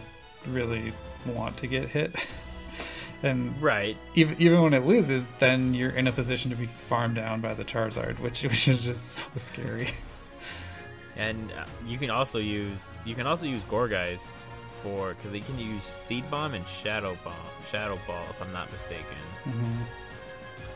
[0.46, 0.92] really
[1.26, 2.14] want to get hit.
[3.24, 3.96] and Right.
[4.14, 7.54] even even when it loses, then you're in a position to be farmed down by
[7.54, 9.88] the Charizard, which which is just so scary.
[11.16, 14.34] And uh, you can also use you can also use Gourgeist
[14.82, 17.34] for because they can use Seed Bomb and Shadow Bomb,
[17.68, 19.04] Shadow Ball, if I'm not mistaken.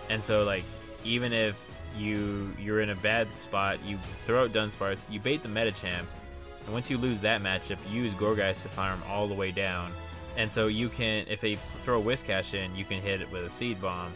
[0.09, 0.63] And so like
[1.05, 5.49] even if you you're in a bad spot, you throw out Dunsparce, you bait the
[5.49, 6.05] Medicham,
[6.65, 9.93] And once you lose that matchup, you use Gourgeist to farm all the way down.
[10.37, 13.51] And so you can, if they throw Whiscash in, you can hit it with a
[13.51, 14.13] Seed Bomb.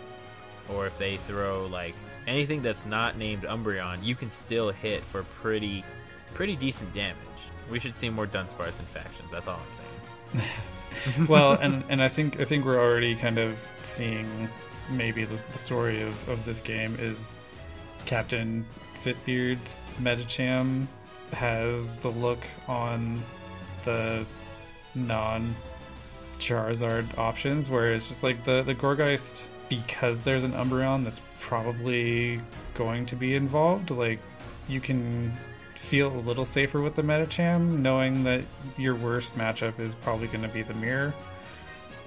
[0.72, 1.94] Or if they throw like
[2.26, 5.85] anything that's not named Umbreon, you can still hit for pretty,
[6.35, 7.16] pretty decent damage.
[7.70, 9.30] We should see more Dunsparce in factions.
[9.30, 9.98] That's all I'm saying.
[11.28, 14.48] well, and and I think I think we're already kind of seeing
[14.90, 17.35] maybe the, the story of, of this game is
[18.06, 18.64] Captain
[19.02, 20.86] Fitbeard's Medicham
[21.32, 23.22] has the look on
[23.84, 24.24] the
[24.94, 25.54] non
[26.38, 32.40] Charizard options where it's just like the, the Gourgeist because there's an Umbreon that's probably
[32.74, 34.18] going to be involved, like
[34.68, 35.32] you can
[35.74, 38.42] feel a little safer with the Medicham, knowing that
[38.76, 41.14] your worst matchup is probably going to be the Mirror,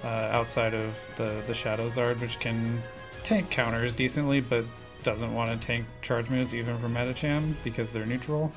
[0.04, 2.80] uh, outside of the the Shadow Zard, which can
[3.24, 4.64] tank counters decently, but
[5.06, 8.50] doesn't want to tank charge moves even for Medicham because they're neutral.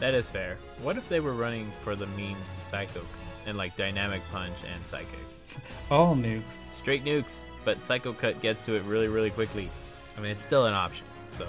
[0.00, 0.56] That is fair.
[0.80, 3.02] What if they were running for the memes Psycho
[3.44, 5.18] and like Dynamic Punch and Psychic?
[5.90, 6.72] All nukes.
[6.72, 9.68] Straight nukes, but Psycho Cut gets to it really, really quickly.
[10.16, 11.46] I mean, it's still an option, so.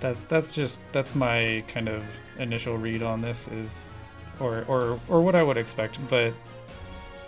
[0.00, 2.04] That's that's just that's my kind of
[2.38, 3.88] initial read on this is,
[4.40, 5.98] or or or what I would expect.
[6.10, 6.34] But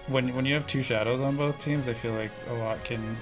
[0.09, 3.17] when when you have two shadows on both teams, I feel like a lot can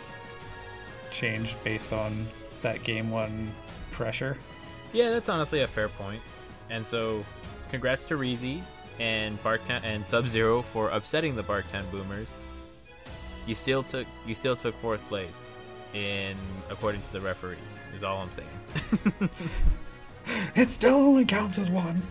[1.10, 2.26] change based on
[2.62, 3.52] that game one
[3.90, 4.36] pressure.
[4.92, 6.20] Yeah, that's honestly a fair point.
[6.70, 7.24] And so,
[7.70, 8.62] congrats to Reezy
[8.98, 12.30] and Barktown and Sub Zero for upsetting the Barktown Boomers.
[13.46, 15.56] You still took you still took fourth place
[15.94, 16.36] in
[16.70, 17.82] according to the referees.
[17.94, 19.30] Is all I'm saying.
[20.54, 22.02] it still only counts as one.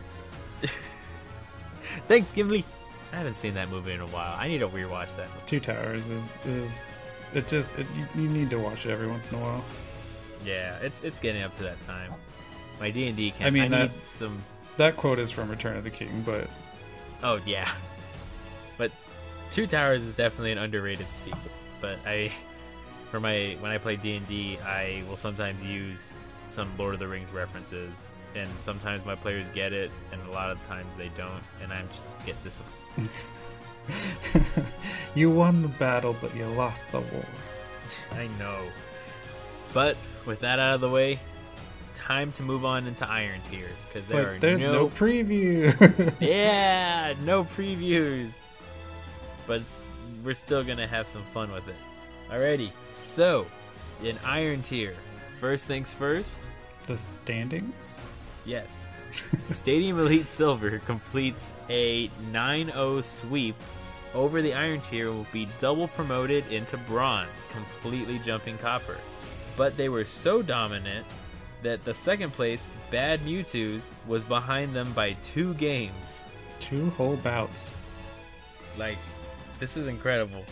[2.08, 2.66] Thanks, Gimli.
[3.14, 4.36] I haven't seen that movie in a while.
[4.38, 5.30] I need to rewatch that.
[5.46, 6.92] Two Towers is is
[7.34, 9.64] it just it, you, you need to watch it every once in a while.
[10.48, 12.14] Yeah, it's it's getting up to that time.
[12.80, 13.44] My D and D camp.
[13.48, 14.42] I mean, I that- need some.
[14.78, 16.48] That quote is from Return of the King, but
[17.24, 17.70] Oh yeah,
[18.78, 18.92] but
[19.52, 21.42] Two Towers is definitely an underrated sequel.
[21.82, 22.32] But I,
[23.12, 26.16] for my when I play D and D, I will sometimes use
[26.48, 30.52] some Lord of the Rings references, and sometimes my players get it, and a lot
[30.52, 33.10] of times they don't, and I'm just get disappointed.
[35.16, 37.26] you won the battle, but you lost the war.
[38.14, 38.60] I know.
[39.74, 41.20] But with that out of the way,
[41.52, 44.90] it's time to move on into Iron Tier because there like are there's no, no
[44.90, 46.14] preview.
[46.20, 48.34] yeah, no previews.
[49.48, 49.64] But
[50.24, 51.76] we're still going to have some fun with it.
[52.30, 53.48] Alrighty, so
[54.04, 54.94] in Iron Tier,
[55.40, 56.50] first things first,
[56.86, 57.74] the standings.
[58.46, 58.92] yes.
[59.48, 63.56] Stadium Elite Silver completes a 9 0 sweep
[64.14, 68.98] over the Iron Tier will be double promoted into Bronze, completely jumping Copper.
[69.58, 71.06] But they were so dominant
[71.64, 76.24] that the second place, Bad Mewtwo's, was behind them by two games.
[76.60, 77.70] Two whole bouts.
[78.78, 78.98] Like,
[79.60, 80.46] this is incredible.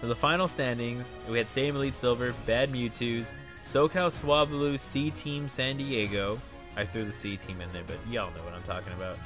[0.00, 5.46] For the final standings, we had Stadium Elite Silver, Bad Mewtwo's, SoCal Swablu, C Team
[5.46, 6.40] San Diego.
[6.76, 9.18] I threw the C Team in there, but y'all know what I'm talking about.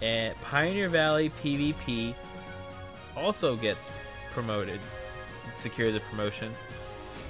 [0.00, 2.14] And Pioneer Valley PvP
[3.16, 3.90] also gets
[4.32, 4.78] promoted,
[5.56, 6.52] secures a promotion.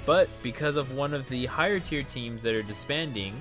[0.05, 3.33] But because of one of the higher tier teams that are disbanding,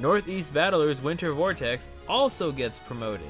[0.00, 3.26] Northeast Battlers Winter Vortex also gets promoted.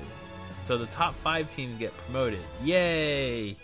[0.63, 2.41] So the top five teams get promoted.
[2.63, 3.57] Yay!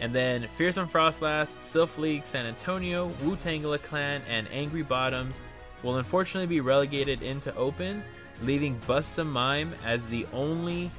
[0.00, 5.40] And then Fearsome Froslass, Silph League, San Antonio, Wu Tangela Clan, and Angry Bottoms
[5.84, 8.02] will unfortunately be relegated into Open,
[8.42, 10.90] leaving Busta Mime as the only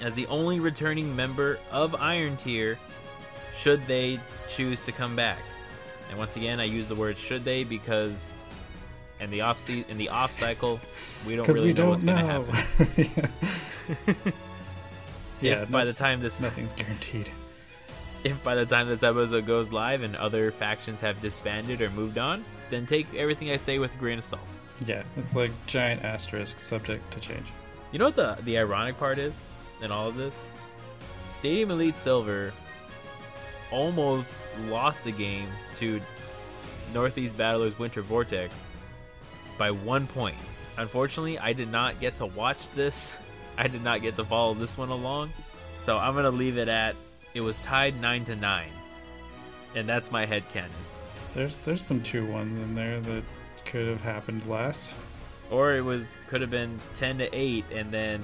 [0.00, 2.78] as the only returning member of Iron Tier
[3.56, 5.38] should they choose to come back.
[6.10, 8.42] And once again, I use the word should they because
[9.20, 10.80] in the off se- in the off cycle,
[11.26, 12.32] we don't really we know don't what's going to
[12.96, 13.32] happen.
[15.40, 17.30] yeah, Yeah, no- by the time this nothing's guaranteed.
[18.24, 22.18] if by the time this episode goes live and other factions have disbanded or moved
[22.18, 24.42] on, then take everything I say with a grain of salt.
[24.86, 27.46] Yeah, it's like giant asterisk, subject to change.
[27.92, 29.44] You know what the the ironic part is
[29.82, 30.40] in all of this?
[31.32, 32.52] Stadium Elite Silver
[33.70, 36.00] almost lost a game to
[36.94, 38.66] Northeast Battlers Winter Vortex
[39.56, 40.36] by one point.
[40.76, 43.16] Unfortunately, I did not get to watch this.
[43.58, 45.32] I did not get to follow this one along.
[45.80, 46.94] So I'm gonna leave it at
[47.34, 48.70] it was tied nine to nine.
[49.74, 50.70] And that's my head canon.
[51.34, 53.22] There's there's some two ones in there that
[53.64, 54.92] could have happened last.
[55.50, 58.22] Or it was could have been ten to eight, and then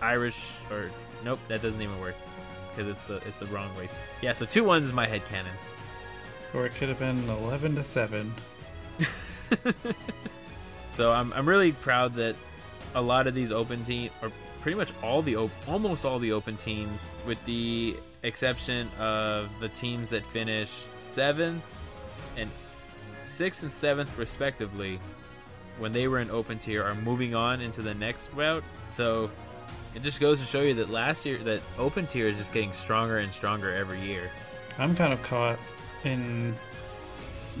[0.00, 0.90] Irish or
[1.24, 2.14] nope, that doesn't even work
[2.74, 3.88] because it's the it's the wrong way.
[4.22, 5.52] Yeah, so two ones is my head cannon.
[6.54, 8.34] Or it could have been eleven to seven.
[11.00, 12.36] So I'm I'm really proud that
[12.94, 16.32] a lot of these open team or pretty much all the op- almost all the
[16.32, 21.62] open teams, with the exception of the teams that finished seventh
[22.36, 22.50] and
[23.22, 25.00] sixth and seventh respectively,
[25.78, 28.64] when they were in open tier, are moving on into the next route.
[28.90, 29.30] So
[29.94, 32.72] it just goes to show you that last year that open tier is just getting
[32.72, 34.30] stronger and stronger every year.
[34.78, 35.58] I'm kind of caught
[36.04, 36.54] in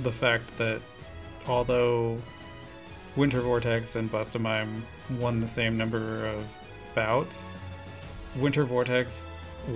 [0.02, 0.80] the fact that
[1.46, 2.18] although
[3.16, 4.82] Winter Vortex and Bustamime
[5.18, 6.44] won the same number of
[6.94, 7.52] bouts,
[8.36, 9.26] Winter Vortex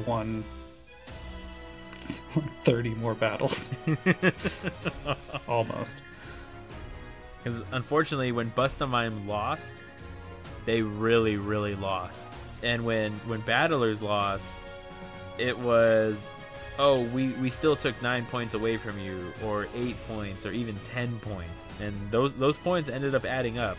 [0.07, 0.45] won
[2.65, 3.71] 30 more battles.
[5.49, 5.97] Almost.
[7.43, 9.83] Because unfortunately, when Bustamime lost,
[10.65, 12.33] they really, really lost.
[12.65, 14.57] And when when Battlers lost,
[15.39, 16.27] it was,
[16.79, 20.75] oh, we we still took nine points away from you, or eight points, or even
[20.81, 23.77] ten points, and those those points ended up adding up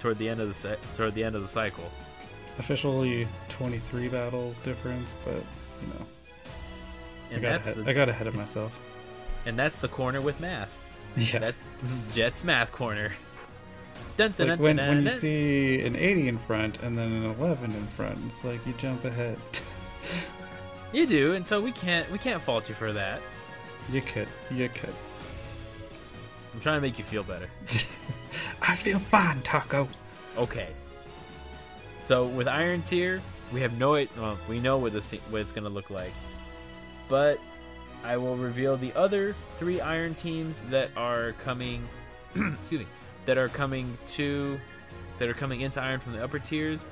[0.00, 1.88] toward the end of the se- toward the end of the cycle.
[2.58, 6.06] Officially 23 battles difference, but you know,
[7.30, 8.78] I And got, that's ahead, the, I got ahead of myself.
[9.46, 10.70] and that's the corner with math.
[11.16, 11.38] Yeah.
[11.40, 11.66] That's
[12.12, 13.12] Jet's math corner.
[14.16, 17.24] Dun, dun, like when, dun, when you see an 80 in front and then an
[17.24, 19.38] 11 in front, it's like you jump ahead.
[20.92, 23.20] you do, and so we can't we can't fault you for that.
[23.90, 24.28] you could.
[24.50, 24.94] You could.
[26.54, 27.48] I'm trying to make you feel better.
[28.62, 29.88] I feel fine, Taco.
[30.36, 30.68] Okay.
[32.04, 33.22] So with Iron Tier,
[33.52, 34.10] we have no it.
[34.16, 36.12] Well, we know what this what it's gonna look like,
[37.08, 37.38] but
[38.04, 41.88] I will reveal the other three Iron teams that are coming.
[42.34, 42.86] excuse me.
[43.26, 44.58] That are coming to,
[45.18, 46.88] that are coming into Iron from the upper tiers,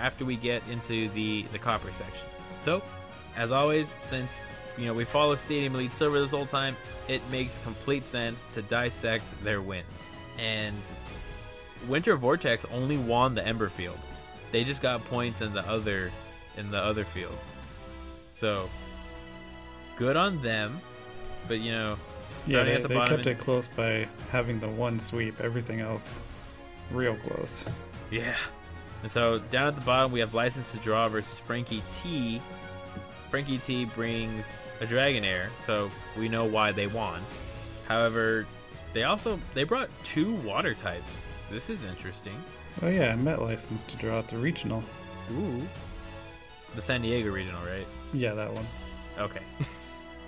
[0.00, 2.28] after we get into the the Copper section.
[2.60, 2.82] So,
[3.36, 4.44] as always, since
[4.76, 6.76] you know we follow Stadium Elite Silver this whole time,
[7.08, 10.12] it makes complete sense to dissect their wins.
[10.38, 10.76] And
[11.88, 13.98] Winter Vortex only won the Ember field.
[14.52, 16.10] They just got points in the other
[16.56, 17.56] in the other fields.
[18.32, 18.68] So
[19.96, 20.80] good on them.
[21.48, 21.96] But you know,
[22.46, 23.16] Yeah, they, at the they bottom.
[23.16, 25.40] kept it close by having the one sweep.
[25.40, 26.22] Everything else,
[26.90, 27.64] real close.
[28.10, 28.36] Yeah.
[29.02, 32.40] And so down at the bottom we have License to Draw versus Frankie T.
[33.30, 37.22] Frankie T brings a Dragonair, so we know why they won.
[37.86, 38.46] However,
[38.92, 41.22] they also they brought two water types.
[41.50, 42.42] This is interesting.
[42.82, 44.82] Oh yeah, I Met license to draw at the regional.
[45.32, 45.62] Ooh.
[46.74, 47.86] The San Diego regional, right?
[48.12, 48.66] Yeah, that one.
[49.18, 49.42] Okay.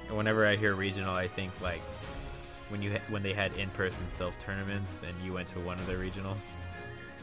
[0.08, 1.80] And Whenever I hear regional, I think like
[2.72, 5.98] when you when they had in-person Silph tournaments and you went to one of their
[5.98, 6.52] regionals.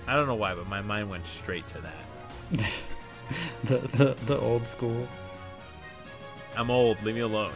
[0.07, 2.71] I don't know why, but my mind went straight to that.
[3.63, 5.07] The the, the old school.
[6.57, 7.51] I'm old, leave me alone.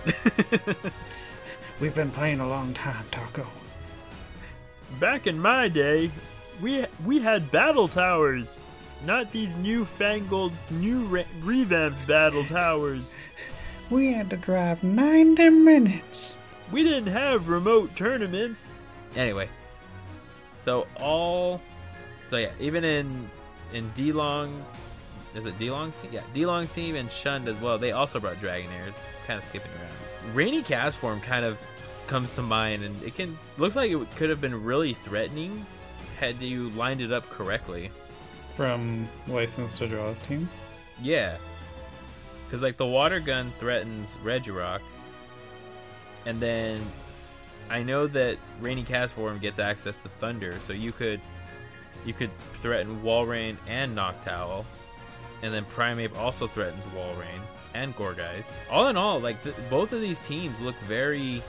[1.79, 3.47] We've been playing a long time, Taco.
[4.99, 6.11] Back in my day,
[6.61, 8.67] we we had battle towers,
[9.03, 13.17] not these newfangled, new re- revamped battle towers.
[13.89, 16.32] We had to drive 90 minutes.
[16.74, 18.80] We didn't have remote tournaments.
[19.15, 19.47] anyway,
[20.59, 21.61] so all,
[22.30, 23.30] so yeah, even in
[23.74, 24.59] in Delong,
[25.36, 26.09] is it Delong's team?
[26.11, 27.78] Yeah, Delong's team and Shunned as well.
[27.78, 28.97] They also brought Dragonairs,
[29.28, 30.36] kind of skipping around.
[30.36, 31.59] Rainy Castform kind of
[32.07, 35.65] comes to mind, and it can looks like it could have been really threatening
[36.19, 37.91] had you lined it up correctly.
[38.55, 40.49] From License to Draw's team.
[41.01, 41.38] Yeah.
[42.45, 44.82] Because, like, the water gun threatens Regirock.
[46.26, 46.82] And then
[47.69, 51.19] I know that Rainy Castform gets access to Thunder, so you could
[52.05, 54.65] you could threaten Walrein and Noctowl.
[55.41, 57.41] And then Primeape also threatens Walrein
[57.74, 58.43] and Gorgai.
[58.69, 61.41] All in all, like, th- both of these teams look very,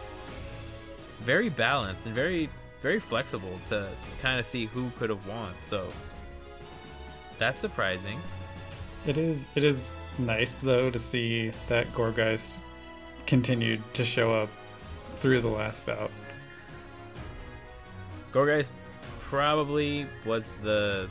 [1.20, 2.48] very balanced and very,
[2.80, 3.88] very flexible to
[4.20, 5.54] kind of see who could have won.
[5.62, 5.88] So
[7.38, 8.18] that's surprising.
[9.06, 12.56] It is it is nice though to see that Gourgeist
[13.26, 14.48] continued to show up
[15.16, 16.10] through the last bout.
[18.32, 18.72] Gourgeist
[19.20, 21.08] probably was the,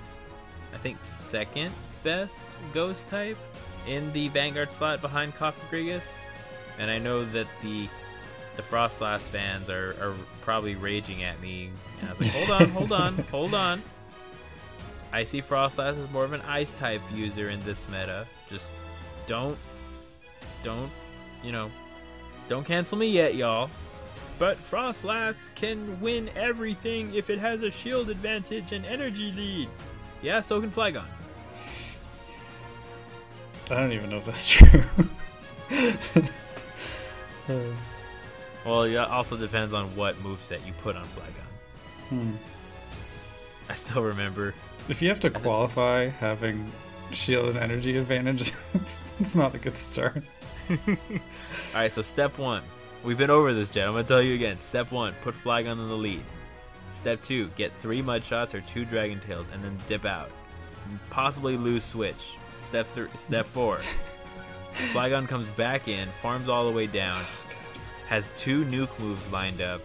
[0.73, 1.73] I think, second
[2.03, 3.37] best ghost type
[3.87, 6.05] in the Vanguard slot behind Cofagrigus.
[6.79, 7.87] And I know that the
[8.55, 11.71] the Froslass fans are, are probably raging at me.
[11.99, 13.81] And I was like, hold on, hold on, hold on.
[15.11, 18.27] I see Froslass as more of an ice type user in this meta.
[18.47, 18.67] Just
[19.25, 19.57] don't,
[20.63, 20.91] don't,
[21.43, 21.71] you know,
[22.47, 23.69] don't cancel me yet, y'all.
[24.39, 29.69] But Froslass can win everything if it has a shield advantage and energy lead.
[30.21, 31.05] Yeah, so can Flygon.
[33.71, 34.83] I don't even know if that's true.
[37.49, 37.53] Uh,
[38.65, 42.07] Well, it also depends on what moveset you put on Flygon.
[42.09, 42.31] hmm.
[43.69, 44.53] I still remember.
[44.87, 46.71] If you have to qualify having
[47.11, 50.23] shield and energy advantage, it's, it's not a good start.
[50.69, 50.77] All
[51.73, 52.63] right, so step one.
[53.03, 53.87] We've been over this, Jen.
[53.87, 54.59] I'm gonna tell you again.
[54.61, 56.23] Step one: put Flygon in the lead.
[56.93, 60.31] Step two: get three mud shots or two dragon tails, and then dip out.
[61.09, 62.35] Possibly lose switch.
[62.59, 63.09] Step three.
[63.15, 63.81] Step four:
[64.93, 67.25] Flygon comes back in, farms all the way down,
[68.07, 69.81] has two nuke moves lined up,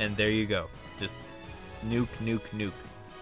[0.00, 0.66] and there you go.
[0.98, 1.16] Just
[1.86, 2.72] nuke, nuke, nuke,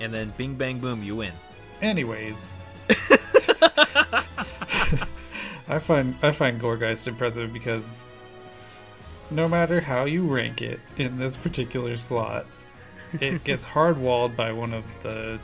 [0.01, 1.35] and then bing, bang, boom, you win.
[1.83, 2.51] Anyways,
[5.69, 8.09] I find I find Gourgeist impressive because
[9.31, 12.47] no matter how you rank it in this particular slot,
[13.21, 15.39] it gets hard walled by one of the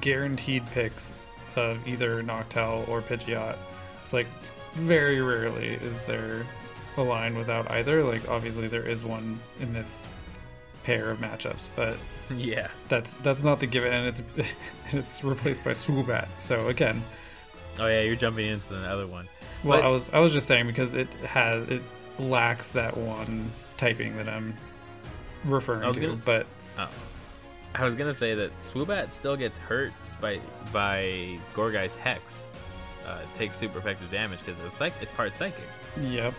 [0.00, 1.12] guaranteed picks
[1.56, 3.56] of either Noctowl or Pidgeot.
[4.02, 4.26] It's like
[4.74, 6.46] very rarely is there
[6.96, 8.04] a line without either.
[8.04, 10.06] Like obviously there is one in this
[10.84, 11.96] pair of matchups, but
[12.34, 12.68] Yeah.
[12.88, 14.46] that's that's not the given, and it's and
[15.00, 16.28] it's replaced by Swoobat.
[16.38, 17.02] So again,
[17.78, 19.28] Oh yeah, you're jumping into the other one.
[19.64, 21.82] well, But- I was I was just saying because it has it
[22.20, 24.54] lacks that one typing that I'm
[25.44, 26.46] referring I was to, gonna- but
[27.74, 30.40] I was gonna say that Swoobat still gets hurt by
[30.72, 32.46] by Gorgai's Hex.
[33.06, 35.64] Uh, takes super effective damage because it's psych- it's part psychic.
[36.00, 36.32] yep,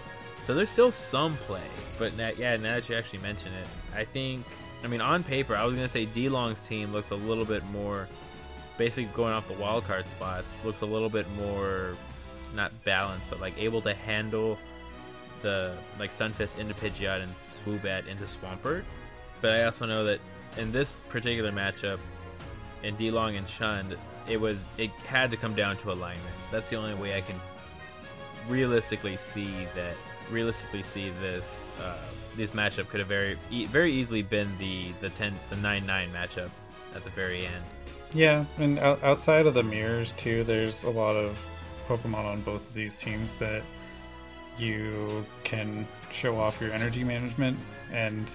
[0.44, 1.60] So there's still some play.
[2.00, 4.46] But now, yeah, now that you actually mention it, I think.
[4.84, 7.64] I mean, on paper, I was gonna say D Long's team looks a little bit
[7.68, 8.08] more,
[8.78, 11.96] basically going off the wild card spots, looks a little bit more,
[12.56, 14.58] not balanced, but like able to handle
[15.42, 18.84] the like Stunfisk into Pidgeot and Swoobat into Swampert.
[19.42, 20.20] But I also know that
[20.58, 22.00] in this particular matchup,
[22.84, 23.96] in D Long and Shund,
[24.28, 26.36] it was it had to come down to alignment.
[26.52, 27.40] That's the only way I can
[28.48, 29.96] realistically see that
[30.30, 31.98] realistically see this uh,
[32.36, 36.50] this matchup could have very e- very easily been the the 10 the 9-9 matchup
[36.96, 37.64] at the very end.
[38.14, 41.38] yeah, and out, outside of the mirrors too, there's a lot of
[41.88, 43.64] Pokemon on both of these teams that
[44.58, 47.58] you can show off your energy management
[47.92, 48.30] and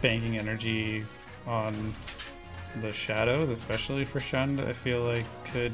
[0.00, 1.04] banking energy
[1.46, 1.92] on
[2.80, 5.72] the shadows, especially for Shund, I feel like could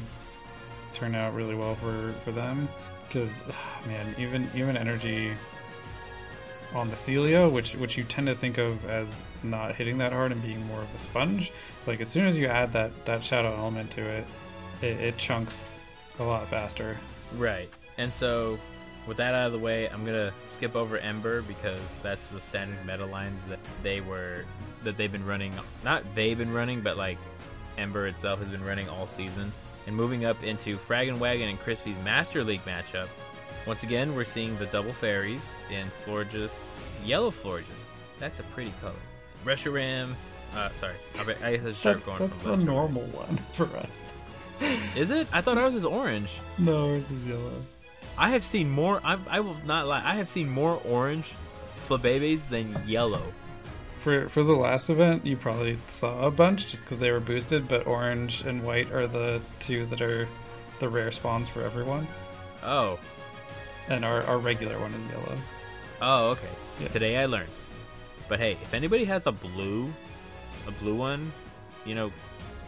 [0.92, 2.68] turn out really well for for them.
[3.06, 3.42] Because
[3.86, 5.32] man, even even energy
[6.74, 10.32] on the Celia, which which you tend to think of as not hitting that hard
[10.32, 13.24] and being more of a sponge, it's like as soon as you add that that
[13.24, 14.26] shadow element to it,
[14.82, 15.78] it, it chunks
[16.18, 16.96] a lot faster.
[17.36, 17.68] Right.
[17.96, 18.58] And so
[19.08, 22.40] with that out of the way, I'm going to skip over Ember because that's the
[22.40, 24.44] standard meta lines that they were
[24.84, 25.52] that they've been running
[25.82, 27.18] not they've been running, but like
[27.78, 29.50] Ember itself has been running all season.
[29.86, 33.08] And moving up into Frag and Wagon and Crispy's Master League matchup,
[33.66, 36.66] once again we're seeing the double fairies in Florges,
[37.04, 37.84] yellow Florges.
[38.18, 38.92] That's a pretty color.
[39.46, 40.14] Reshiram,
[40.54, 42.66] uh, sorry, I guess I should start That's going that's from the left to right.
[42.66, 44.12] normal one for us.
[44.94, 45.26] Is it?
[45.32, 46.40] I thought ours was orange.
[46.58, 47.62] No, ours is yellow.
[48.18, 49.00] I have seen more.
[49.04, 50.02] I, I will not lie.
[50.04, 51.32] I have seen more orange
[51.86, 53.22] flabebes than yellow.
[54.00, 57.68] For for the last event, you probably saw a bunch just because they were boosted,
[57.68, 60.28] but orange and white are the two that are
[60.78, 62.06] the rare spawns for everyone,
[62.62, 62.98] Oh,
[63.88, 65.38] and our, our regular one is yellow.
[66.02, 66.48] oh, okay.
[66.80, 66.88] Yeah.
[66.88, 67.50] Today I learned.
[68.28, 69.92] But hey, if anybody has a blue,
[70.66, 71.32] a blue one,
[71.84, 72.12] you know,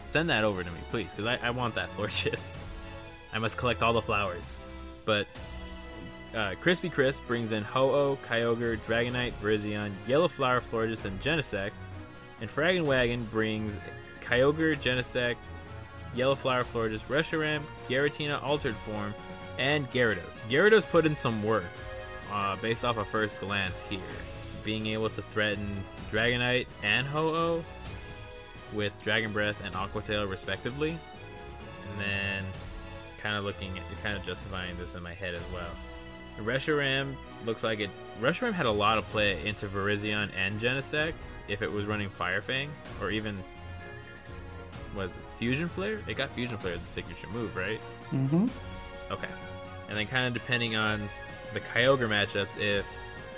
[0.01, 2.51] send that over to me, please, because I, I want that Florges.
[3.33, 4.57] I must collect all the flowers.
[5.05, 5.27] But
[6.35, 11.71] uh, Crispy Crisp brings in Ho-Oh, Kyogre, Dragonite, Virizion, Yellow Flower Florges, and Genesect.
[12.39, 13.77] And Frag Wagon brings
[14.21, 15.51] Kyogre, Genesect,
[16.15, 19.13] Yellow Flower Florges, Reshiram, Giratina Altered Form,
[19.57, 20.33] and Gyarados.
[20.49, 21.65] Gyarados put in some work
[22.31, 23.99] uh, based off a first glance here.
[24.63, 27.63] Being able to threaten Dragonite and Ho-Oh
[28.73, 30.91] with Dragon Breath and Aqua Tail respectively.
[30.91, 32.43] And then
[33.21, 35.69] kind of looking at, kind of justifying this in my head as well.
[36.39, 37.15] Reshiram
[37.45, 37.89] looks like it.
[38.21, 41.13] Reshiram had a lot of play into Virizion and Genesect
[41.47, 42.69] if it was running Fire Fang
[43.01, 43.37] or even
[44.95, 45.99] was it Fusion Flare?
[46.07, 47.79] It got Fusion Flare as a signature move, right?
[48.11, 48.47] Mm-hmm.
[49.11, 49.27] Okay.
[49.89, 51.01] And then kind of depending on
[51.53, 52.85] the Kyogre matchups, if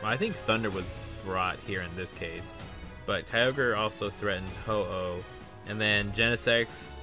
[0.01, 0.85] well, I think Thunder was
[1.25, 2.61] brought here in this case,
[3.05, 5.23] but Kyogre also threatened Ho-Oh,
[5.67, 6.93] and then Genesect,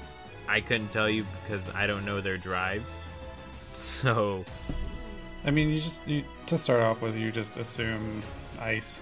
[0.50, 3.06] I couldn't tell you because I don't know their drives.
[3.76, 4.44] So
[5.44, 8.22] I mean, you just you to start off with, you just assume
[8.58, 9.00] ice.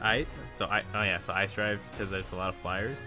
[0.00, 2.98] I so I oh yeah so Ice Drive because there's a lot of flyers.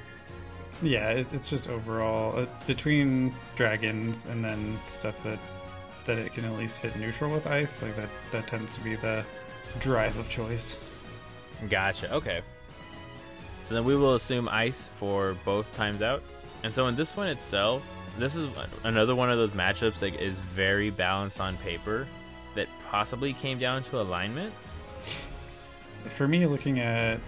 [0.82, 5.40] Yeah, it, it's just overall uh, between dragons and then stuff that
[6.06, 7.82] that it can at least hit neutral with ice.
[7.82, 9.26] Like that, that tends to be the
[9.80, 10.78] drive of choice.
[11.70, 12.14] Gotcha.
[12.14, 12.42] Okay.
[13.64, 16.24] So then we will assume ice for both times out.
[16.64, 17.84] And so in this one itself,
[18.18, 18.50] this is
[18.84, 22.08] another one of those matchups that is very balanced on paper
[22.56, 24.54] that possibly came down to alignment.
[26.10, 27.20] For me, looking at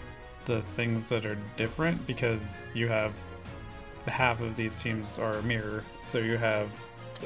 [0.45, 3.13] the things that are different, because you have
[4.07, 6.69] half of these teams are a mirror, so you have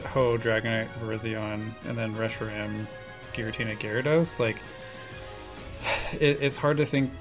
[0.08, 2.86] Ho, Dragonite, Virizion, and then Reshiram,
[3.34, 4.40] Giratina, Gyarados.
[4.40, 4.58] Like,
[6.14, 7.12] it, it's hard to think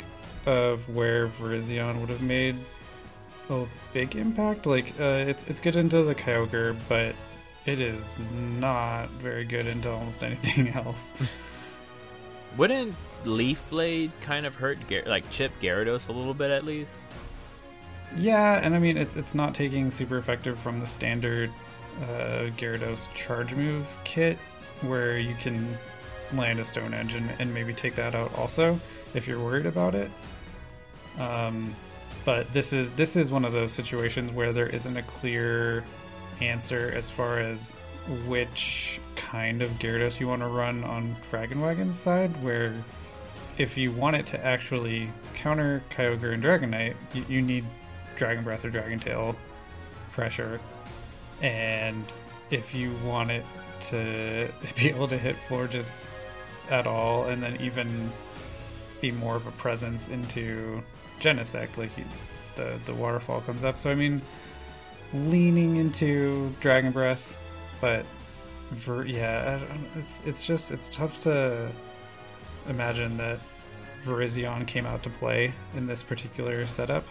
[0.47, 2.57] of where Virizion would have made
[3.51, 4.67] a big impact.
[4.67, 7.15] Like, uh, it's it's good into the Kyogre, but
[7.67, 8.19] it is
[8.59, 11.15] not very good into almost anything else.
[12.57, 17.05] Wouldn't Leaf Blade kind of hurt, Gar- like chip Gyarados a little bit at least?
[18.17, 21.51] yeah, and I mean it's it's not taking super effective from the standard
[22.03, 24.39] uh, Gyarados charge move kit,
[24.83, 25.77] where you can
[26.33, 28.79] land a Stone Edge and, and maybe take that out also
[29.15, 30.11] if you're worried about it.
[31.19, 31.75] Um,
[32.25, 35.85] but this is this is one of those situations where there isn't a clear
[36.41, 37.75] answer as far as
[38.27, 42.43] which kind of Gyarados you want to run on Dragon Dragonwagon's side.
[42.43, 42.75] Where
[43.59, 47.65] if you want it to actually counter Kyogre and Dragonite, you, you need
[48.17, 49.37] Dragon Breath or Dragon Tail
[50.13, 50.61] pressure,
[51.43, 52.05] and
[52.51, 53.45] if you want it
[53.83, 56.09] to be able to hit Florges
[56.71, 58.11] at all, and then even
[59.01, 60.83] be more of a presence into
[61.21, 61.91] Genesect, like
[62.57, 63.77] the the waterfall comes up.
[63.77, 64.23] So I mean,
[65.13, 67.37] leaning into Dragon Breath,
[67.81, 68.05] but
[68.71, 69.61] ver- yeah,
[69.97, 71.71] it's it's just it's tough to
[72.69, 73.39] imagine that
[74.05, 77.05] Virizion came out to play in this particular setup.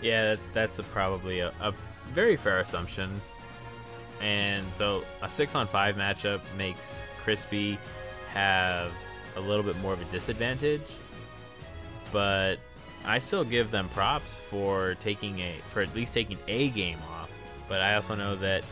[0.00, 1.72] Yeah, that's a, probably a, a
[2.12, 3.20] very fair assumption.
[4.20, 7.78] And so a six on five matchup makes Crispy
[8.32, 8.92] have
[9.36, 10.82] a little bit more of a disadvantage.
[12.12, 12.56] But
[13.04, 17.30] I still give them props for taking a for at least taking a game off.
[17.68, 18.64] But I also know that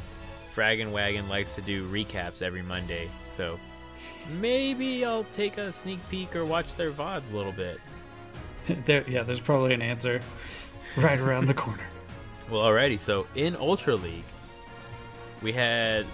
[0.55, 3.59] Fraggin' Wagon likes to do recaps every Monday, so
[4.41, 7.80] maybe I'll take a sneak peek or watch their VODs a little bit.
[8.87, 10.20] there, yeah, there's probably an answer
[10.97, 11.85] right around the corner.
[12.51, 13.01] Well, alrighty.
[13.01, 14.24] So in Ultra League,
[15.41, 16.05] we had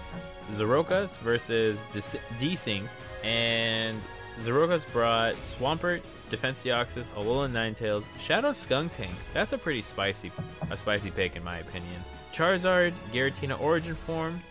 [0.51, 2.87] Zerokas versus Desync,
[3.25, 3.99] and
[4.39, 9.11] Zerokas brought Swampert, Defenseoxys, Alolan Ninetales, Shadow Skuntank.
[9.33, 10.31] That's a pretty spicy,
[10.69, 12.03] a spicy pick in my opinion.
[12.31, 14.41] Charizard, Giratina Origin Form.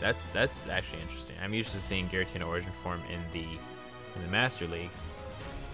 [0.00, 1.36] That's that's actually interesting.
[1.42, 3.46] I'm used to seeing Giratina Origin Form in the
[4.14, 4.90] in the Master League.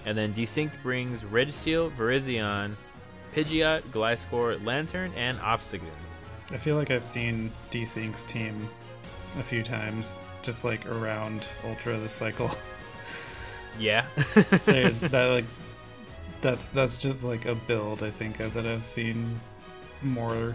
[0.04, 2.74] And then Desync brings Registeel, Virizion,
[3.34, 5.90] Pidgeot, Gliscor, Lanturn, and Obstagoon.
[6.50, 8.68] I feel like I've seen Desync's team
[9.38, 12.50] a few times, just like around Ultra this cycle.
[13.78, 14.06] Yeah.
[14.64, 15.44] There's that like
[16.40, 19.40] that's that's just like a build I think of that I've seen
[20.02, 20.54] more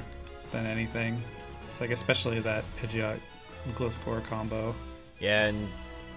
[0.51, 1.21] than anything.
[1.69, 3.19] It's like especially that Pidgeot
[3.75, 4.75] Gliscor combo.
[5.19, 5.67] yeah, and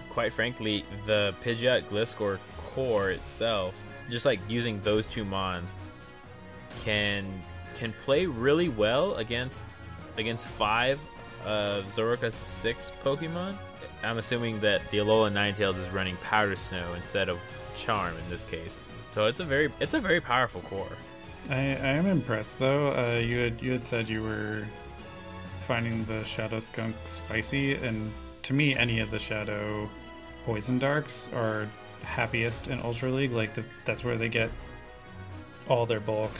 [0.09, 3.73] quite frankly, the Pidgeot Gliscor core itself,
[4.09, 5.75] just like using those two mons,
[6.83, 7.25] can
[7.75, 9.65] can play really well against
[10.17, 10.99] against five
[11.45, 13.57] of Zoroark's six Pokemon.
[14.03, 17.39] I'm assuming that the Alola Ninetales is running Powder Snow instead of
[17.75, 18.83] Charm in this case.
[19.13, 20.97] So it's a very it's a very powerful core.
[21.49, 22.91] I, I am impressed though.
[22.91, 24.65] Uh, you had you had said you were
[25.67, 28.11] finding the Shadow Skunk spicy, and
[28.43, 29.89] to me, any of the Shadow
[30.45, 31.67] Poison Darks are
[32.03, 33.31] happiest in Ultra League.
[33.31, 34.51] Like th- that's where they get
[35.67, 36.31] all their bulk.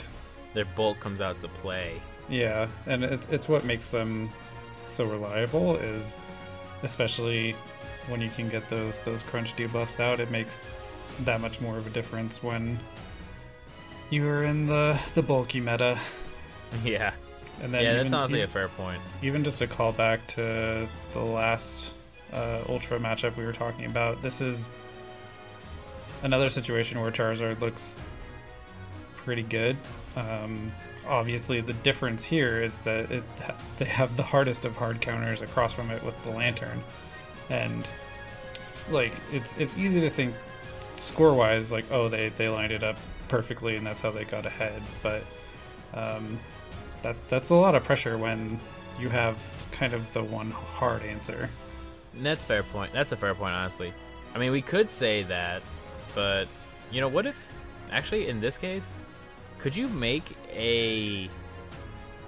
[0.54, 2.00] Their bulk comes out to play.
[2.28, 4.30] Yeah, and it, it's what makes them
[4.88, 5.76] so reliable.
[5.76, 6.18] Is
[6.82, 7.54] especially
[8.08, 10.72] when you can get those those crunch debuffs out, it makes
[11.20, 12.78] that much more of a difference when
[14.10, 15.98] you are in the the bulky meta.
[16.82, 17.12] Yeah.
[17.62, 19.00] And then yeah, that's even- honestly e- a fair point.
[19.22, 21.90] even just a call back to the last
[22.32, 24.70] uh, ultra matchup we were talking about, this is
[26.22, 27.98] another situation where Charizard looks
[29.16, 29.76] pretty good.
[30.16, 30.72] Um,
[31.06, 33.24] obviously, the difference here is that it,
[33.78, 36.82] they have the hardest of hard counters across from it with the Lanturn,
[37.48, 37.86] and
[38.52, 40.34] it's like it's it's easy to think
[40.96, 42.96] score wise like oh they they lined it up
[43.28, 45.22] perfectly and that's how they got ahead, but
[45.94, 46.38] um,
[47.02, 48.60] that's that's a lot of pressure when
[48.98, 49.36] you have
[49.72, 51.48] kind of the one hard answer.
[52.14, 52.92] And That's fair point.
[52.92, 53.92] That's a fair point, honestly.
[54.34, 55.62] I mean, we could say that,
[56.14, 56.46] but
[56.90, 57.40] you know, what if
[57.90, 58.96] actually in this case,
[59.62, 61.30] could you make a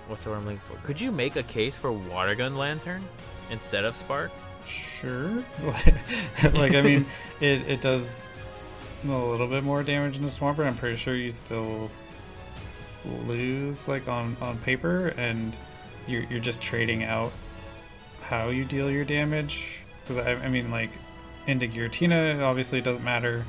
[0.07, 0.77] what's the word I'm looking for?
[0.87, 3.03] Could you make a case for water gun Lanturn
[3.51, 4.31] instead of spark?
[4.69, 5.43] Sure.
[6.53, 7.07] like I mean,
[7.41, 8.29] it it does
[9.05, 10.65] a little bit more damage in the Swampert.
[10.69, 11.91] I'm pretty sure you still
[13.27, 15.57] lose like on on paper, and
[16.07, 17.33] you're you're just trading out
[18.23, 19.81] how you deal your damage.
[20.07, 20.91] Because I, I mean, like
[21.49, 23.45] into Giratina, obviously it doesn't matter.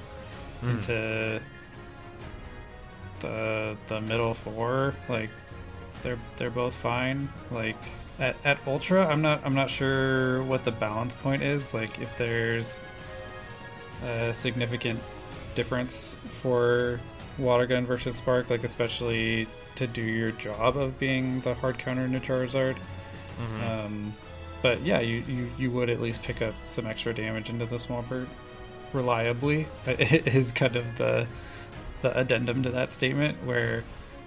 [0.64, 0.70] Mm.
[0.72, 1.42] Into
[3.20, 5.30] the the middle four, like
[6.04, 7.30] they're they're both fine.
[7.52, 7.78] Like
[8.20, 11.74] at, at Ultra, I'm not I'm not sure what the balance point is.
[11.74, 12.82] Like if there's
[14.04, 15.00] a significant
[15.56, 17.00] difference for
[17.38, 22.08] Water Gun versus Spark, like especially to do your job of being the hard counter
[22.08, 22.78] to Charizard.
[23.40, 23.86] Mhm.
[23.86, 24.14] Um,
[24.62, 27.76] but yeah, you, you, you would at least pick up some extra damage into the
[27.76, 28.28] Swampert
[28.94, 29.68] reliably.
[29.86, 31.28] It is kind of the
[32.02, 33.84] the addendum to that statement where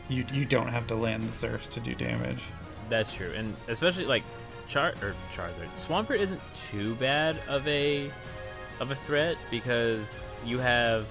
[0.09, 2.41] you you don't have to land the surfs to do damage.
[2.89, 4.25] That's true, and especially like
[4.67, 8.11] Char or Charizard, Swampert isn't too bad of a
[8.81, 11.07] of a threat because you have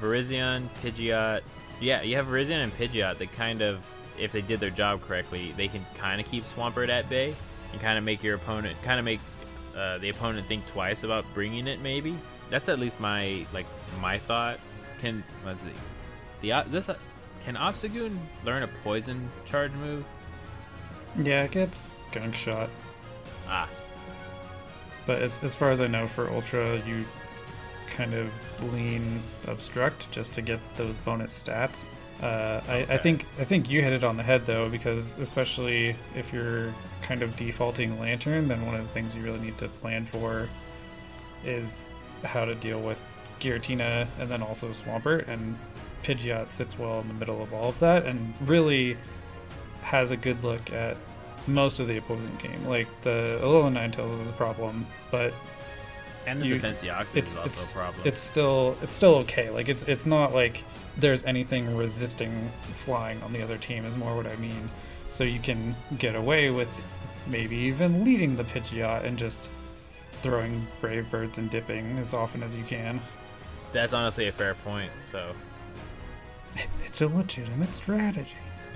[0.00, 1.42] Virizion, Pidgeot.
[1.80, 3.84] Yeah, you have Virizion and Pidgeot that kind of,
[4.18, 7.34] if they did their job correctly, they can kind of keep Swampert at bay
[7.72, 9.20] and kind of make your opponent, kind of make
[9.76, 11.80] uh, the opponent think twice about bringing it.
[11.80, 12.16] Maybe
[12.50, 13.66] that's at least my like
[14.00, 14.58] my thought.
[14.98, 15.70] Can let's see,
[16.40, 16.96] the uh, this uh,
[17.44, 20.04] can Obstagoon learn a poison charge move?
[21.18, 22.68] Yeah, it gets gunk shot.
[23.48, 23.68] Ah,
[25.06, 27.04] But as, as far as I know, for Ultra, you
[27.88, 28.30] kind of
[28.74, 31.86] lean obstruct just to get those bonus stats.
[32.22, 35.96] Uh, I, I think I think you hit it on the head though, because especially
[36.16, 39.68] if you're kind of defaulting Lanturn, then one of the things you really need to
[39.68, 40.48] plan for
[41.44, 41.88] is
[42.24, 43.00] how to deal with
[43.40, 45.28] Giratina and then also Swampert.
[45.28, 45.58] And
[46.02, 48.96] Pidgeot sits well in the middle of all of that and really
[49.82, 50.96] has a good look at
[51.46, 52.66] most of the opposing game.
[52.66, 55.32] Like the Alolan Ninetales is a problem, but
[56.26, 58.02] and the You- defense Deoxys it's is also it's a problem.
[58.04, 59.48] it's still it's still okay.
[59.50, 60.62] Like it's it's not like
[60.96, 64.68] there's anything resisting flying on the other team is more what I mean.
[65.10, 66.68] So you can get away with
[67.26, 69.48] maybe even leading the Pidgeot and just
[70.22, 73.00] throwing brave birds and dipping as often as you can.
[73.72, 74.90] That's honestly a fair point.
[75.02, 75.32] So
[76.84, 78.30] It's a legitimate strategy.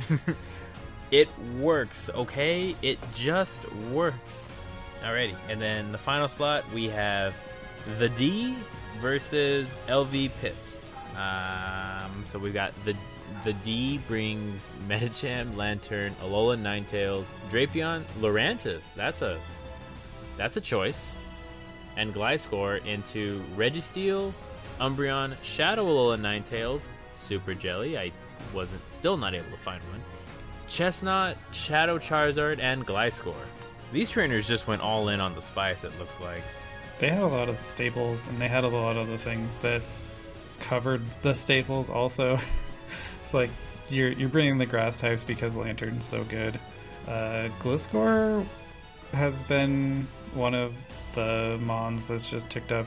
[1.11, 1.29] it
[1.59, 2.77] works, okay?
[2.83, 4.57] It just works.
[5.03, 7.35] Alrighty, and then the final slot we have
[7.99, 8.55] the D
[9.01, 10.95] versus LV Pips.
[11.17, 12.95] Um, so we've got the
[13.45, 18.95] the D brings Medicham, Lanturn, Alolan Ninetales, Drapion, Lurantis.
[18.95, 19.39] That's a
[20.37, 21.17] that's a choice.
[21.97, 24.33] And Gliscor into Registeel,
[24.81, 27.99] Umbreon, Shadow Alolan Ninetales, Super Jelly.
[27.99, 28.13] I
[28.55, 30.03] wasn't still not able to find one.
[30.69, 33.35] Chesnaught, Shadow Charizard, and Gliscor.
[33.93, 36.43] These trainers just went all in on the spice, it looks like.
[36.99, 39.57] They had a lot of the staples and they had a lot of the things
[39.57, 39.83] that
[40.61, 42.39] covered the staples also.
[43.23, 43.51] it's like
[43.91, 46.59] you're you're bringing the grass types because Lanturn's so good.
[47.07, 48.47] Uh Gliscor
[49.13, 50.73] has been one of
[51.15, 52.87] the mons that's just ticked up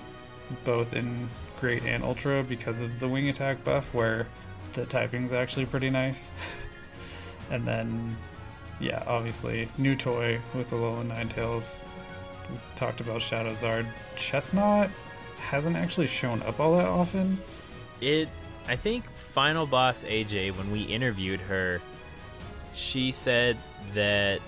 [0.63, 1.29] both in
[1.59, 4.27] Great and Ultra because of the wing attack buff where
[4.73, 6.31] the typing's actually pretty nice.
[7.51, 8.17] and then
[8.79, 11.85] yeah, obviously new toy with the Alolan Ninetales
[12.49, 13.85] we talked about Shadow Zard.
[14.15, 14.89] Chesnaught
[15.37, 17.37] hasn't actually shown up all that often.
[18.01, 18.29] It,
[18.67, 21.81] I think, Final Boss AJ, when we interviewed her,
[22.73, 23.57] she said
[23.93, 24.41] that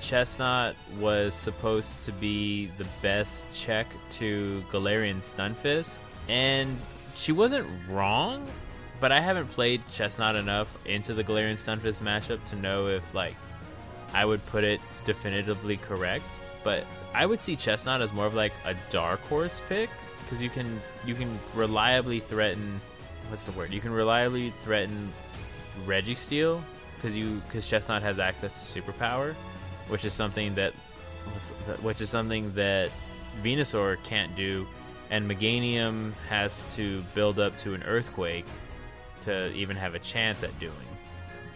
[0.00, 6.80] Chesnaught was supposed to be the best check to Galarian Stunfisk, and
[7.14, 8.46] she wasn't wrong.
[8.98, 13.36] But I haven't played Chesnaught enough into the Galarian Stunfisk matchup to know if like
[14.14, 16.24] I would put it definitively correct.
[16.64, 19.90] But I would see Chesnaught as more of like a dark horse pick
[20.22, 22.80] because you can you can reliably threaten
[23.28, 23.72] what's the word?
[23.72, 25.12] You can reliably threaten
[25.86, 26.62] Registeel
[26.96, 29.34] because you because Chesnaught has access to superpower,
[29.88, 30.72] which is something that
[31.82, 32.90] which is something that
[33.42, 34.66] Venusaur can't do,
[35.10, 38.46] and Meganium has to build up to an earthquake
[39.22, 40.72] to even have a chance at doing.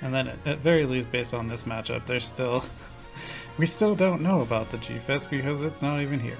[0.03, 2.64] And then, at, very least, based on this matchup, there's still.
[3.59, 6.38] we still don't know about the G-Fest because it's not even here.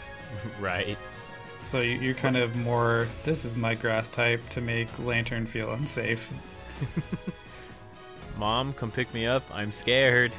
[0.60, 0.98] right.
[1.62, 3.08] So you, you're kind of more.
[3.24, 6.30] This is my grass type to make Lanturn feel unsafe.
[8.38, 9.42] Mom, come pick me up.
[9.52, 10.32] I'm scared.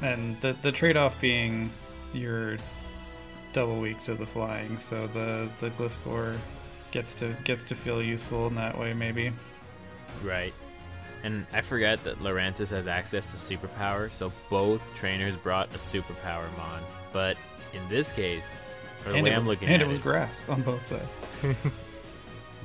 [0.00, 1.70] And the, the trade off being
[2.12, 2.56] you're
[3.58, 6.38] double weak to the flying, so the, the Gliscor
[6.92, 9.32] gets to gets to feel useful in that way, maybe.
[10.22, 10.54] Right.
[11.24, 16.46] And I forget that Lurantis has access to superpower, so both trainers brought a superpower
[16.56, 16.84] mon.
[17.12, 17.36] But
[17.72, 18.60] in this case,
[19.04, 20.84] or the and way it I'm looking and at it was it, grass on both
[20.84, 21.08] sides.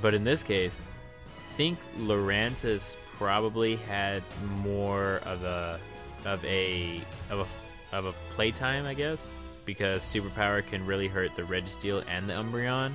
[0.03, 0.79] but in this case,
[1.25, 4.21] I think Lurantis probably had
[4.61, 5.79] more of a
[6.23, 9.33] of a of a of a playtime, I guess,
[9.65, 12.93] because Superpower can really hurt the Registeel and the Umbreon,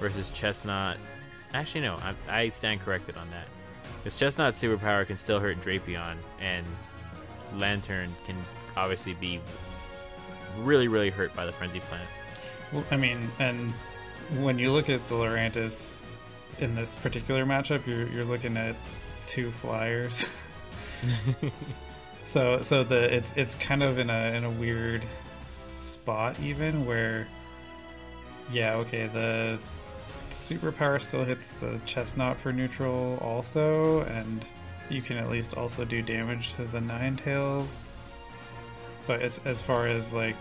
[0.00, 0.96] versus Chesnaught.
[1.52, 3.46] Actually, no, I, I stand corrected on that.
[3.98, 6.66] Because Chesnaught Superpower can still hurt Drapion, and
[7.56, 8.36] Lanturn can
[8.76, 9.40] obviously be
[10.58, 12.08] really, really hurt by the Frenzy Plant.
[12.72, 13.72] Well, I mean, and
[14.40, 16.00] when you look at the Lurantis
[16.58, 18.74] in this particular matchup, you're you're looking at
[19.26, 20.26] two flyers.
[22.24, 25.02] so so the it's it's kind of in a in a weird
[25.84, 27.26] spot even where
[28.52, 29.58] yeah okay the
[30.30, 34.44] superpower still hits the Chesnaught for neutral also and
[34.90, 37.82] you can at least also do damage to the nine tails
[39.06, 40.40] but as, as far as like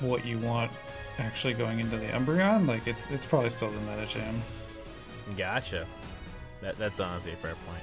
[0.00, 0.70] what you want
[1.18, 4.34] actually going into the Umbreon, like it's it's probably still the Medicham.
[5.36, 5.86] Gotcha.
[6.62, 7.82] That, that's honestly a fair point.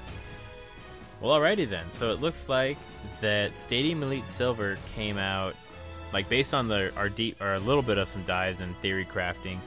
[1.22, 1.92] Well, alrighty then.
[1.92, 2.78] So it looks like
[3.22, 5.56] that Stadium Elite Silver came out,
[6.14, 9.06] like based on the our deep or a little bit of some dives and theory
[9.06, 9.60] crafting.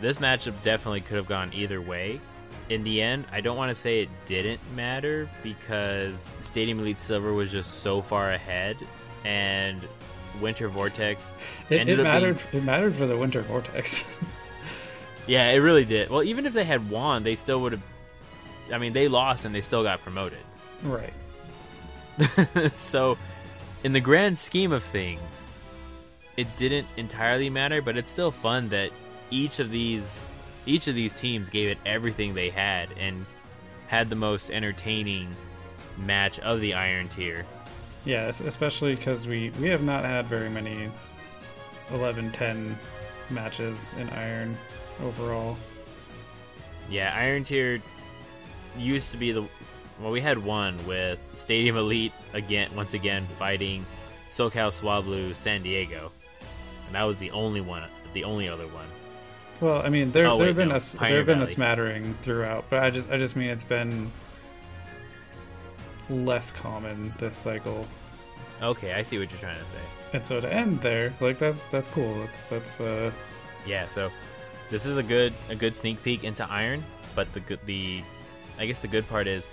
[0.00, 2.20] This matchup definitely could have gone either way.
[2.68, 7.32] In the end, I don't want to say it didn't matter because Stadium Elite Silver
[7.32, 8.76] was just so far ahead,
[9.24, 9.80] and
[10.40, 11.36] Winter Vortex
[11.70, 12.38] It, it up being- mattered.
[12.52, 14.04] It mattered for the Winter Vortex.
[15.26, 16.08] Yeah, it really did.
[16.08, 17.82] Well, even if they had won, they still would have.
[18.72, 20.38] I mean, they lost and they still got promoted.
[20.82, 21.12] right.
[22.76, 23.18] so,
[23.84, 25.50] in the grand scheme of things,
[26.36, 28.90] it didn't entirely matter, but it's still fun that
[29.30, 30.20] each of these
[30.66, 33.24] each of these teams gave it everything they had and
[33.86, 35.34] had the most entertaining
[35.96, 37.46] match of the Iron Tier.
[38.04, 40.90] Yeah, especially because we we have not had very many
[41.90, 42.74] 11-10
[43.30, 44.56] matches in Iron
[45.02, 45.56] overall.
[46.90, 47.80] Yeah, Iron Tier
[48.76, 49.46] used to be the
[50.00, 53.84] well, we had one with Stadium Elite again, once again fighting
[54.30, 56.12] SoCal Swablu San Diego,
[56.86, 57.82] and that was the only one,
[58.12, 58.86] the only other one.
[59.60, 61.46] Well, I mean, there Oh, there have been no, a s- there have been a
[61.46, 64.10] smattering throughout, but I just I just mean it's been
[66.10, 67.86] less common this cycle.
[68.62, 69.76] Okay, I see what you're trying to say.
[70.12, 72.14] And so to end there, like that's that's cool.
[72.20, 73.10] That's that's uh
[73.66, 74.10] Yeah, so
[74.70, 76.84] this is a good a good sneak peek into Iron,
[77.14, 78.02] but the the
[78.58, 79.48] I guess the good part is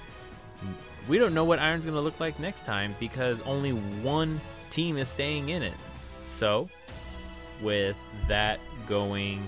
[1.08, 4.40] we don't know what Iron's going to look like next time because only one
[4.70, 5.76] team is staying in it.
[6.26, 6.68] So,
[7.62, 7.96] with
[8.28, 9.48] that going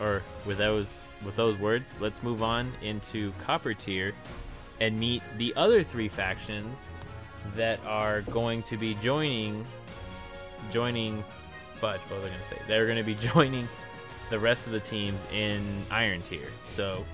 [0.00, 4.12] or with those with those words, let's move on into Copper Tier
[4.80, 6.88] and meet the other three factions
[7.54, 9.64] that are going to be joining
[10.70, 11.22] joining
[11.76, 13.68] fudge what was i going to say they're going to be joining
[14.30, 17.04] the rest of the teams in iron tier so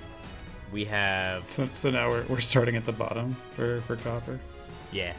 [0.72, 4.38] we have so, so now we're we're starting at the bottom for for copper.
[4.92, 5.14] yeah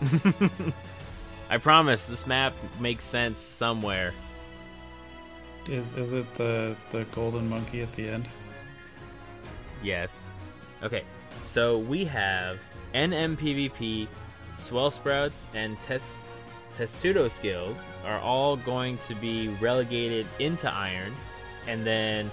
[1.50, 4.12] i promise this map makes sense somewhere
[5.68, 8.28] Is is it the the golden monkey at the end?
[9.82, 10.30] Yes.
[10.82, 11.02] Okay,
[11.42, 12.58] so we have
[12.94, 14.08] NMPVP,
[14.54, 16.24] Swell Sprouts, and Test
[16.74, 21.12] Testudo skills are all going to be relegated into Iron,
[21.66, 22.30] and then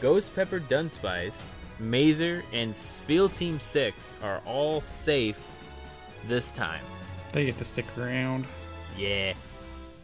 [0.00, 5.38] Ghost Pepper Dunspice, Mazer, and Spiel Team 6 are all safe
[6.28, 6.84] this time.
[7.32, 8.46] They get to stick around.
[8.96, 9.34] Yeah.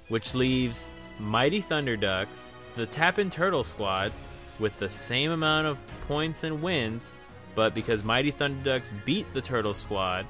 [0.09, 4.13] Which leaves Mighty Thunder Ducks, the Tappin Turtle Squad,
[4.59, 7.13] with the same amount of points and wins,
[7.55, 10.27] but because Mighty Thunder Ducks beat the Turtle Squad,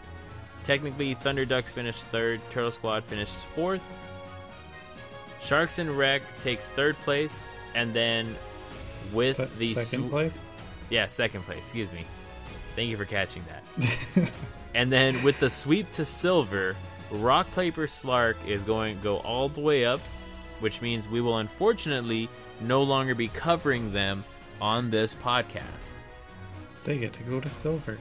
[0.63, 3.83] technically Thunder Ducks finished third, Turtle Squad finishes fourth.
[5.41, 8.37] Sharks and Wreck takes third place, and then
[9.13, 10.41] with Se- the second sw- place.
[10.91, 11.59] Yeah, second place.
[11.59, 12.05] Excuse me.
[12.77, 14.31] Thank you for catching that.
[14.75, 16.77] and then with the sweep to silver,
[17.11, 20.01] Rock Paper Slark is going to go all the way up,
[20.61, 22.29] which means we will unfortunately
[22.61, 24.23] no longer be covering them
[24.61, 25.95] on this podcast.
[26.85, 27.99] They get to go to silver.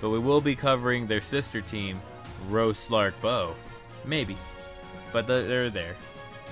[0.00, 2.00] But we will be covering their sister team,
[2.48, 3.54] Rose Slark Bow.
[4.04, 4.36] Maybe.
[5.12, 5.96] But the- they're there.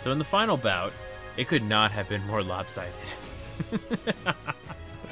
[0.01, 0.93] So in the final bout,
[1.36, 2.93] it could not have been more lopsided.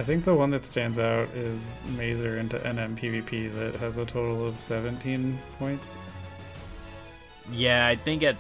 [0.01, 4.07] I think the one that stands out is Mazer into NM PvP that has a
[4.07, 5.95] total of 17 points.
[7.53, 8.37] Yeah, I think at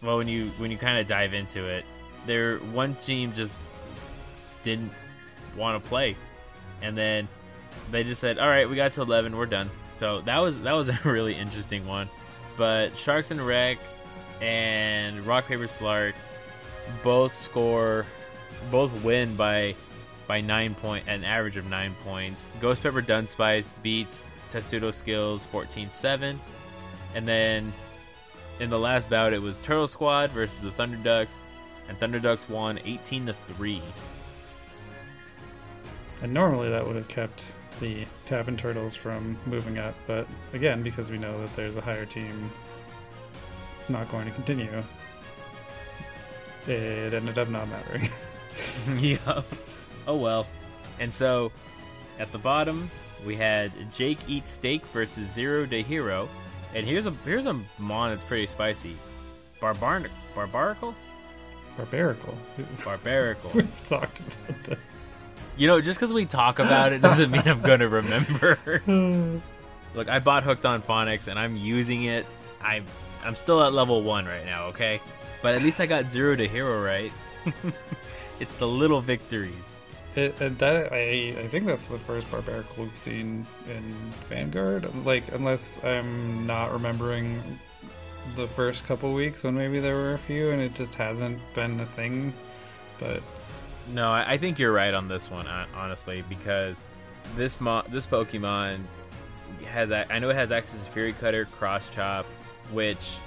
[0.00, 1.84] well when you when you kind of dive into it,
[2.24, 3.58] there one team just
[4.62, 4.92] didn't
[5.56, 6.16] want to play,
[6.82, 7.26] and then
[7.90, 10.74] they just said, "All right, we got to eleven, we're done." So that was that
[10.74, 12.08] was a really interesting one.
[12.56, 13.78] But Sharks and Wreck
[14.40, 16.12] and Rock Paper Slark
[17.02, 18.06] both score,
[18.70, 19.74] both win by
[20.26, 22.52] by nine point, an average of nine points.
[22.60, 26.38] Ghost Pepper Dunspice beats Testudo Skills 14-7.
[27.14, 27.72] and then
[28.58, 31.42] in the last bout, it was Turtle Squad versus the Thunder Ducks,
[31.88, 33.82] and Thunder Ducks won 18 to three.
[36.22, 41.10] And normally that would have kept the Tappan Turtles from moving up, but again, because
[41.10, 42.50] we know that there's a higher team,
[43.76, 44.82] it's not going to continue.
[46.66, 48.08] It ended up not mattering.
[48.98, 49.42] yeah.
[50.06, 50.46] Oh well.
[51.00, 51.52] And so,
[52.18, 52.90] at the bottom,
[53.26, 56.28] we had Jake Eats Steak versus Zero to Hero,
[56.74, 58.96] and here's a here's a mon that's pretty spicy.
[59.60, 60.04] Barbar
[60.34, 60.94] barbarical,
[61.76, 62.34] Barbarical.
[62.84, 63.50] barbarical.
[63.54, 64.78] We've talked about this.
[65.56, 68.58] you know, just because we talk about it doesn't mean I'm gonna remember.
[69.94, 72.26] Look, I bought Hooked on Phonics, and I'm using it.
[72.62, 72.84] I'm
[73.24, 74.66] I'm still at level one right now.
[74.66, 75.00] Okay,
[75.42, 77.12] but at least I got Zero to Hero right.
[78.40, 79.78] it's the little victories.
[80.16, 83.94] It, that I I think that's the first barbaric we've seen in
[84.30, 84.88] Vanguard.
[85.04, 87.58] Like unless I'm not remembering
[88.34, 91.78] the first couple weeks when maybe there were a few and it just hasn't been
[91.80, 92.32] a thing.
[92.98, 93.22] But
[93.92, 96.84] No, I, I think you're right on this one, honestly, because
[97.36, 98.80] this mo- this Pokemon
[99.66, 102.24] has I know it has access to Fury Cutter, Cross Chop,
[102.72, 103.18] which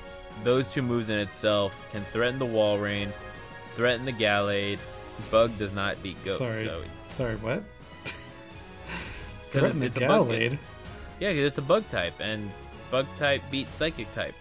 [0.44, 3.10] those two moves in itself can threaten the Walrein,
[3.76, 4.80] threaten the Gallade.
[5.32, 6.64] Bug does not beat Ghost, Sorry.
[6.64, 7.64] so sorry, what?
[9.52, 10.32] 'Cause Threaten it's a bug
[11.20, 12.52] Yeah, it's a Bug type, and
[12.92, 14.36] Bug type beats Psychic type.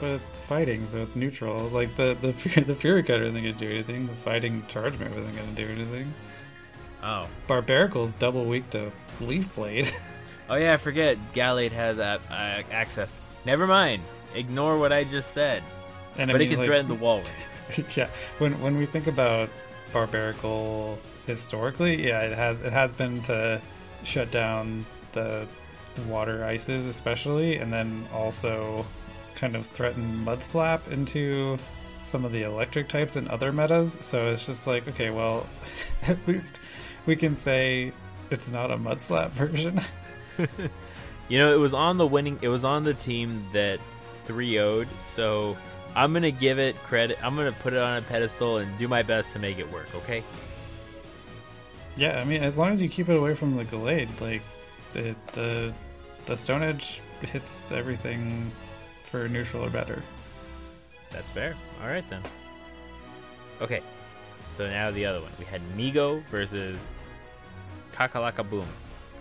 [0.00, 1.68] but fighting, so it's neutral.
[1.68, 4.06] Like the the the Fury Cutter isn't going to do anything.
[4.06, 6.12] The fighting charge move isn't going to do anything.
[7.02, 9.90] Oh, Barbarical's double weak to Leaf Blade.
[10.50, 13.18] oh yeah, I forget Gallade has that uh, access.
[13.46, 14.02] Never mind.
[14.34, 15.62] Ignore what I just said.
[16.18, 17.22] and I but it can like- threaten the wall.
[17.96, 18.08] yeah,
[18.38, 19.48] when when we think about
[19.92, 23.60] barbarical historically, yeah, it has it has been to
[24.04, 25.46] shut down the
[26.06, 28.86] water ices, especially, and then also
[29.34, 31.58] kind of threaten mudslap into
[32.04, 33.96] some of the electric types and other metas.
[34.00, 35.46] So it's just like, okay, well,
[36.02, 36.60] at least
[37.06, 37.92] we can say
[38.30, 39.80] it's not a mudslap version.
[41.28, 42.38] You know, it was on the winning.
[42.42, 43.78] It was on the team that
[44.24, 44.88] 3 0'd.
[45.00, 45.56] So
[45.94, 47.18] I'm gonna give it credit.
[47.24, 49.92] I'm gonna put it on a pedestal and do my best to make it work.
[49.94, 50.22] Okay.
[51.96, 54.42] yeah, I mean, as long as you keep it away from the Gallade, like
[54.92, 55.74] the the
[56.26, 58.50] the Stone Edge hits everything
[59.04, 60.02] for neutral or better.
[61.10, 61.56] That's fair.
[61.82, 62.22] All right then.
[63.60, 63.82] Okay.
[64.54, 65.32] So now the other one.
[65.38, 66.88] We had Migo versus
[67.92, 68.66] Kakalaka Boom.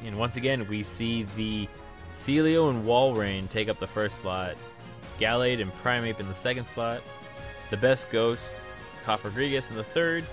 [0.05, 1.67] And once again, we see the
[2.13, 4.55] Sealeo and Walrein take up the first slot,
[5.19, 7.01] Gallade and Primeape in the second slot,
[7.69, 8.61] the best Ghost,
[9.05, 10.23] Cofagrigus in the third,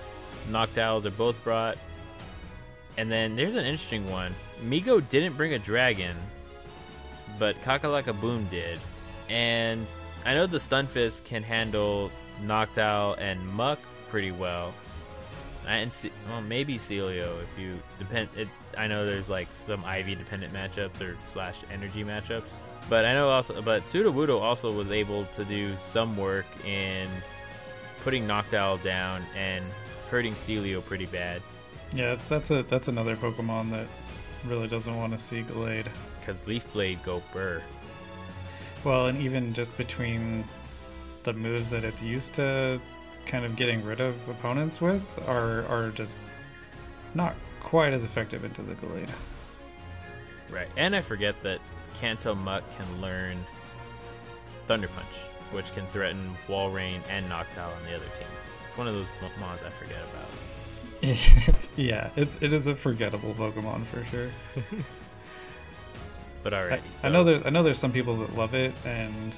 [0.49, 1.77] Noctowls are both brought.
[2.97, 4.35] And then there's an interesting one.
[4.63, 6.17] Migo didn't bring a dragon,
[7.39, 8.79] but Kakalaka Boom did.
[9.29, 9.93] And
[10.25, 12.11] I know the Stunfisk can handle
[12.45, 13.79] Noctowl and Muk
[14.09, 14.73] pretty well.
[15.69, 15.93] And
[16.29, 18.29] well, maybe Sealeo if you depend.
[18.37, 22.53] It, I know there's like some IV dependent matchups or slash energy matchups,
[22.89, 23.61] but I know also.
[23.63, 27.09] But Sudowoodo also was able to do some work in
[28.03, 29.65] putting Noctowl down and
[30.11, 31.43] hurting Sealeo pretty bad
[31.93, 33.87] Yeah, that's a that's another Pokemon that
[34.47, 35.89] really doesn't want to see Gallade.
[36.21, 37.63] because Leaf Blade go burr.
[38.85, 40.45] Well, and even just between
[41.25, 42.81] the moves that it's used to
[43.25, 46.21] kind of getting rid of opponents with are are just
[47.15, 49.09] not quite as effective into the Gallade.
[50.49, 51.59] Right, and I forget that
[52.01, 53.45] Kanto Muk can learn
[54.67, 55.07] Thunder Punch,
[55.53, 58.29] which can threaten Walrein and Noctowl on the other team.
[58.69, 61.57] It's one of those mo- mons I forget about.
[61.77, 64.31] yeah, it's it is a forgettable Pokemon for sure.
[66.47, 69.37] But I, alrighty, I know there I know there's some people that love it and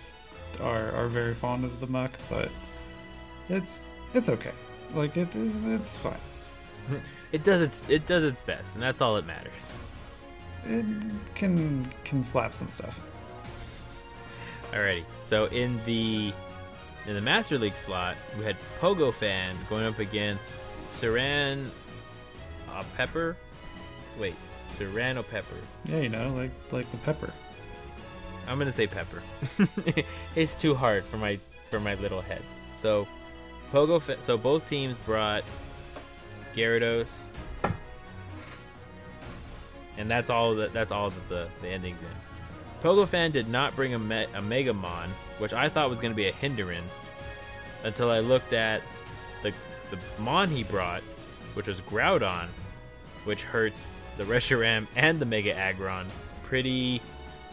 [0.61, 2.51] are are very fond of the Muk, but
[3.49, 4.53] it's it's okay.
[4.95, 6.21] Like it it's fine.
[7.33, 9.73] it does its it does its best, and that's all that matters.
[10.67, 10.85] It
[11.35, 12.99] can can slap some stuff.
[14.73, 16.33] Alrighty, so in the
[17.07, 21.71] in the Master League slot, we had Pogo Fan going up against Saran
[22.71, 23.37] uh, Pepper.
[24.19, 24.35] Wait,
[24.67, 25.57] Serrano Pepper.
[25.85, 27.33] Yeah, you know, like like the pepper.
[28.47, 29.23] I'm gonna say Pepper.
[30.37, 31.39] it's too hard for my
[31.71, 32.43] for my little head.
[32.77, 33.07] So,
[33.73, 34.01] Pogo.
[34.01, 35.45] Fa- so both teams brought
[36.55, 37.27] Gyarados,
[39.99, 42.09] and that's all that that's all that the the endings in.
[42.83, 46.29] Pogo fan did not bring a, me- a Megamon, which I thought was gonna be
[46.29, 47.13] a hindrance,
[47.85, 48.81] until I looked at
[49.43, 49.53] the
[49.91, 51.03] the Mon he brought,
[51.55, 52.47] which was Groudon,
[53.25, 56.07] which hurts the Reshiram and the Mega Aggron
[56.45, 57.03] pretty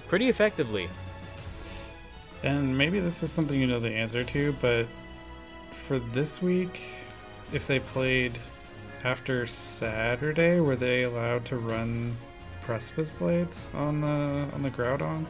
[0.07, 0.87] pretty effectively.
[2.43, 4.85] And maybe this is something you know the answer to, but
[5.71, 6.81] for this week,
[7.51, 8.37] if they played
[9.03, 12.15] after Saturday, were they allowed to run
[12.65, 14.07] precipice blades on the
[14.53, 15.25] on the Groudon?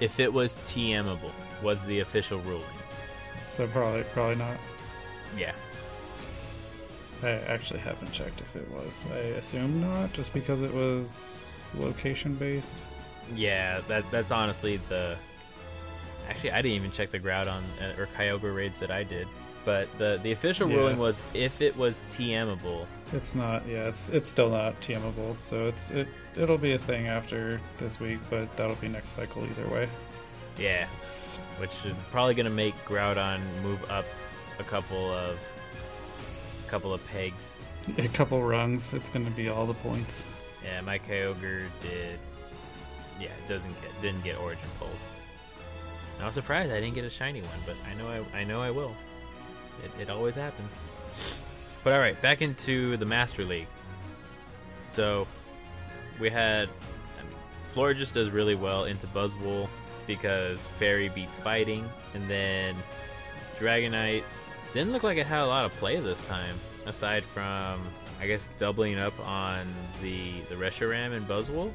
[0.00, 1.32] If it was TMable,
[1.62, 2.64] was the official ruling.
[3.50, 4.56] So probably probably not.
[5.36, 5.52] Yeah.
[7.22, 9.02] I actually haven't checked if it was.
[9.12, 12.82] I assume not, just because it was location based.
[13.34, 15.16] Yeah, that that's honestly the.
[16.28, 19.26] Actually, I didn't even check the Groudon uh, or Kyogre raids that I did,
[19.64, 20.76] but the the official Yeah.
[20.76, 22.86] ruling was if it was TMable.
[23.12, 23.66] It's not.
[23.66, 25.36] Yeah, it's it's still not TMable.
[25.42, 26.06] So it's it
[26.36, 29.88] it'll be a thing after this week, but that'll be next cycle either way.
[30.58, 30.86] Yeah,
[31.58, 34.04] which is probably gonna make Groudon move up
[34.60, 35.38] a couple of
[36.66, 37.56] a couple of pegs.
[37.98, 40.26] A couple rungs, it's going to be all the points.
[40.62, 42.18] Yeah, my Kyogre did.
[43.18, 45.14] Yeah, it doesn't get didn't get Origin Pulse.
[46.20, 48.60] I was surprised I didn't get a shiny one, but I know I I know
[48.60, 48.94] I will.
[49.82, 50.76] It, it always happens.
[51.82, 53.66] But all right, back into the Master League.
[54.90, 55.26] So
[56.18, 56.68] we had
[57.18, 57.32] I mean,
[57.72, 59.68] Flora just does really well into Buzzwole
[60.06, 62.74] because Fairy beats Fighting, and then
[63.58, 64.24] Dragonite
[64.72, 66.54] didn't look like it had a lot of play this time,
[66.86, 67.80] aside from
[68.20, 69.66] I guess doubling up on
[70.02, 71.72] the the Reshiram and Buzzwole.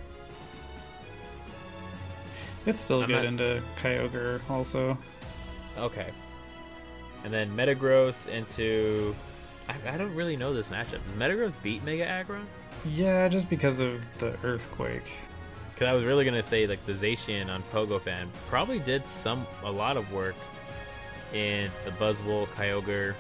[2.68, 4.98] It's still I'm good not- into Kyogre also.
[5.78, 6.10] Okay.
[7.24, 9.16] And then Metagross into.
[9.68, 11.04] I, I don't really know this matchup.
[11.06, 12.46] Does Metagross beat Mega Aggron?
[12.86, 15.12] Yeah, just because of the earthquake.
[15.72, 19.72] Because I was really gonna say like the Zacian on PogoFan probably did some a
[19.72, 20.36] lot of work
[21.34, 23.14] in the Buzzwole Kyogre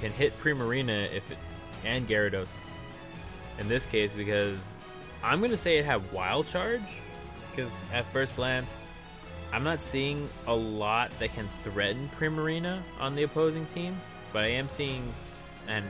[0.00, 1.38] can hit Primarina if it
[1.84, 2.56] and Gyarados
[3.58, 4.76] in this case because
[5.22, 6.82] I'm gonna say it had Wild Charge
[7.50, 8.78] because at first glance
[9.52, 14.00] I'm not seeing a lot that can threaten Primarina on the opposing team,
[14.32, 15.04] but I am seeing
[15.68, 15.84] and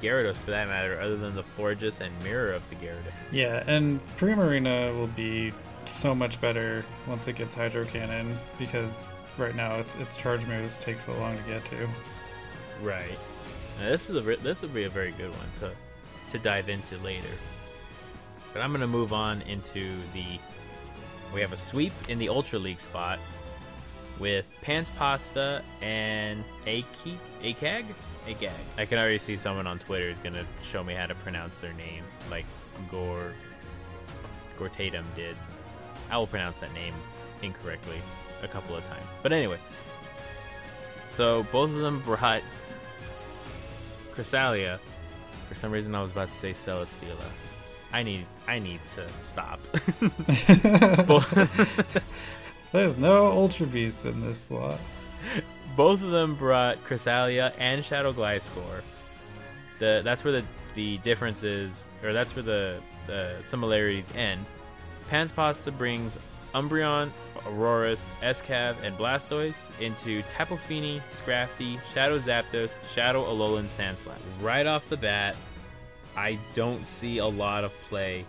[0.00, 3.12] Gyarados for that matter, other than the Florges and Mirror of the Gyarados.
[3.32, 5.52] Yeah, and Primarina will be
[5.86, 10.76] so much better once it gets Hydro Cannon because right now its its charge moves
[10.78, 11.88] take so long to get to.
[12.82, 13.18] Right.
[13.80, 15.72] Now, this is a this would be a very good one to
[16.30, 17.28] to dive into later.
[18.52, 20.38] But I'm gonna move on into the.
[21.32, 23.18] We have a sweep in the Ultra League spot
[24.20, 27.86] with Pants Pasta and Aki Akag
[28.26, 28.50] Akag.
[28.78, 31.72] I can already see someone on Twitter is gonna show me how to pronounce their
[31.74, 32.46] name, like
[32.90, 33.32] Gore
[34.58, 35.36] Gore Tatum did.
[36.10, 36.94] I will pronounce that name
[37.42, 37.96] incorrectly
[38.42, 39.12] a couple of times.
[39.22, 39.58] But anyway,
[41.12, 42.42] so both of them brought
[44.14, 44.78] Cresselia.
[45.48, 47.24] For some reason, I was about to say Celesteela.
[47.92, 49.60] I need, I need to stop.
[52.72, 54.80] There's no Ultra Beasts in this slot.
[55.76, 58.82] Both of them brought Cresselia and Shadow Gliscor.
[59.78, 60.44] The that's where the
[60.74, 64.46] the difference is, or that's where the the similarities end.
[65.10, 66.18] Panspasta brings
[66.54, 67.10] Umbreon,
[67.46, 74.14] Aurorus, Escav, and Blastoise into Tapu Fini, Scrafty, Shadow Zapdos, Shadow Alolan Sandslash.
[74.40, 75.36] Right off the bat,
[76.16, 78.24] I don't see a lot of play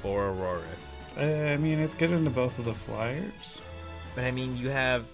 [0.00, 0.98] for Aurorus.
[1.16, 3.58] I mean, it's good into both of the flyers,
[4.14, 5.04] But I mean, you have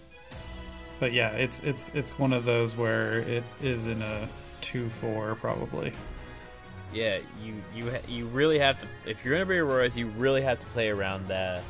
[1.02, 4.28] but yeah, it's it's it's one of those where it is in a
[4.60, 5.92] two four probably.
[6.94, 10.60] Yeah, you you you really have to if you're gonna be Aurorus, you really have
[10.60, 11.60] to play around the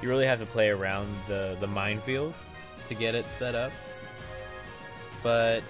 [0.00, 2.32] you really have to play around the the minefield
[2.86, 3.70] to get it set up.
[5.22, 5.62] But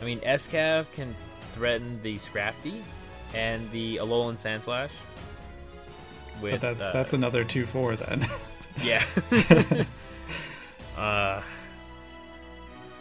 [0.00, 1.16] I mean, Escav can
[1.50, 2.80] threaten the Scrafty
[3.34, 4.92] and the Alolan Sandslash.
[6.40, 8.24] With but that's uh, that's another two four then.
[8.84, 9.04] yeah.
[10.96, 11.42] uh,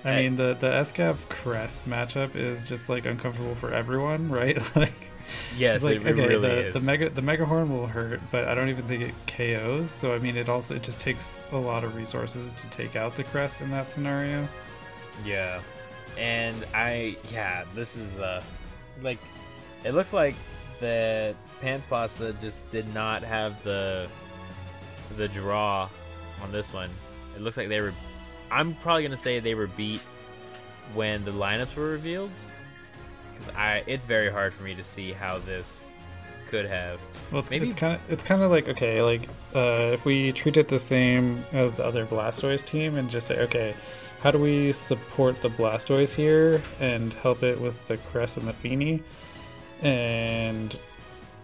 [0.06, 4.58] I mean, the the Escav Crest matchup is just like uncomfortable for everyone, right?
[4.76, 4.94] like,
[5.58, 6.74] yes, it's like okay, really the is.
[6.74, 9.92] the mega the Megahorn will hurt, but I don't even think it KOs.
[9.92, 13.16] So I mean, it also it just takes a lot of resources to take out
[13.16, 14.48] the Crest in that scenario.
[15.26, 15.62] Yeah.
[16.18, 18.42] And I yeah, this is uh
[19.02, 19.20] like
[19.84, 20.36] it looks like
[20.80, 24.08] the Panspasa just did not have the
[25.18, 25.90] the draw
[26.42, 26.90] on this one.
[27.40, 27.94] It looks like they were
[28.52, 30.02] I'm probably going to say they were beat
[30.94, 32.32] when the lineups were revealed
[33.38, 35.90] cuz I it's very hard for me to see how this
[36.48, 37.00] could have.
[37.32, 40.32] Well, it's Maybe- it's kind of it's kind of like okay, like uh, if we
[40.34, 43.74] treat it the same as the other Blastoise team and just say okay,
[44.22, 48.54] how do we support the Blastoise here and help it with the Cress and the
[48.54, 49.02] Fini?
[49.82, 50.78] And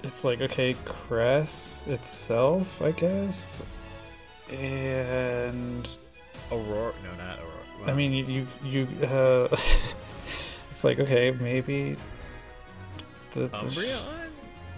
[0.04, 3.64] it's like okay, Cress itself, I guess.
[4.52, 5.88] And
[6.52, 6.94] Aurora?
[7.04, 7.92] No, not Aurora.
[7.92, 9.48] I mean, you you, you uh,
[10.72, 11.96] it's like okay, maybe
[13.32, 14.02] the, the Umbreon?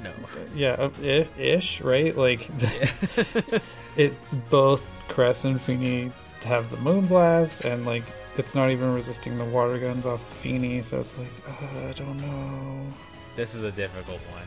[0.04, 0.12] No.
[0.54, 2.16] yeah, i- ish, right?
[2.16, 2.50] Like
[3.98, 4.14] it
[4.50, 6.12] both Crest and Fini
[6.44, 8.04] have the Moonblast, and like
[8.38, 11.94] it's not even resisting the water guns off the Fini, so it's like uh, I
[11.94, 12.94] don't know.
[13.36, 14.44] This is a difficult one.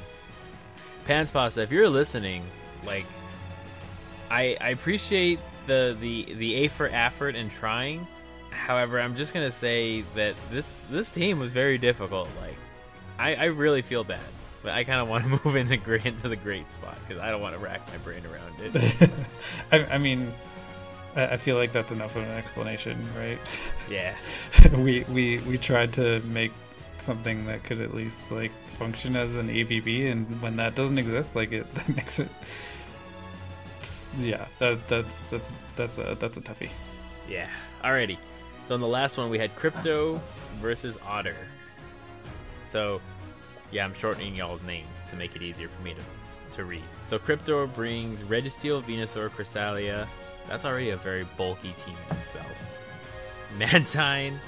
[1.05, 2.45] Pants Pasta, if you're listening,
[2.85, 3.07] like,
[4.31, 8.07] I I appreciate the the the A for effort and trying.
[8.51, 12.29] However, I'm just gonna say that this this team was very difficult.
[12.41, 12.57] Like,
[13.19, 14.21] I I really feel bad,
[14.63, 17.31] but I kind of want to move into great into the great spot because I
[17.31, 19.11] don't want to rack my brain around it.
[19.73, 20.33] I, I mean,
[21.17, 23.39] I, I feel like that's enough of an explanation, right?
[23.91, 24.15] yeah,
[24.77, 26.53] we we we tried to make
[26.99, 31.35] something that could at least like function as an ABB, and when that doesn't exist,
[31.35, 32.29] like it that makes it.
[33.81, 36.71] It's- yeah, that that's that's that's a that's a toughie.
[37.29, 37.49] yeah.
[37.83, 38.19] Alrighty.
[38.69, 40.21] So in the last one we had Crypto
[40.61, 41.35] versus Otter.
[42.67, 43.01] So
[43.73, 46.83] yeah, I'm shortening y'all's names to make it easier for me to to read.
[47.07, 50.07] So Crypto brings Registeel, Venusaur, Cresselia.
[50.49, 52.47] That's already a very bulky team in itself.
[53.59, 54.39] Mantine,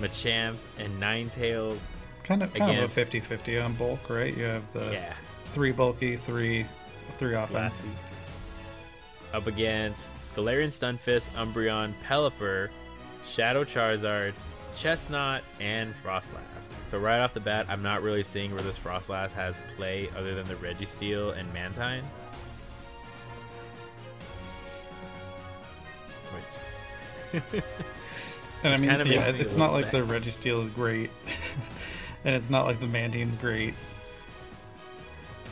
[0.00, 1.86] Machamp, and Ninetales.
[2.24, 4.36] Kind of kind Against- of a 50-50 on bulk, right?
[4.36, 5.12] You have the Yeah,
[5.52, 6.66] three bulky, three
[7.18, 7.82] three offense.
[7.82, 7.88] Lassie.
[9.36, 12.70] Up against Galarian Stunfisk, Umbreon, Pelipper,
[13.22, 14.32] Shadow Charizard,
[14.74, 16.70] Chesnaught, and Froslass.
[16.86, 20.34] So right off the bat, I'm not really seeing where this Froslass has play other
[20.34, 22.02] than the Registeel and Mantine.
[27.42, 27.62] Which
[28.64, 31.10] And I mean, yeah, makes me a it's not little like the Registeel is great,
[32.24, 33.74] and it's not like the Mantine's great.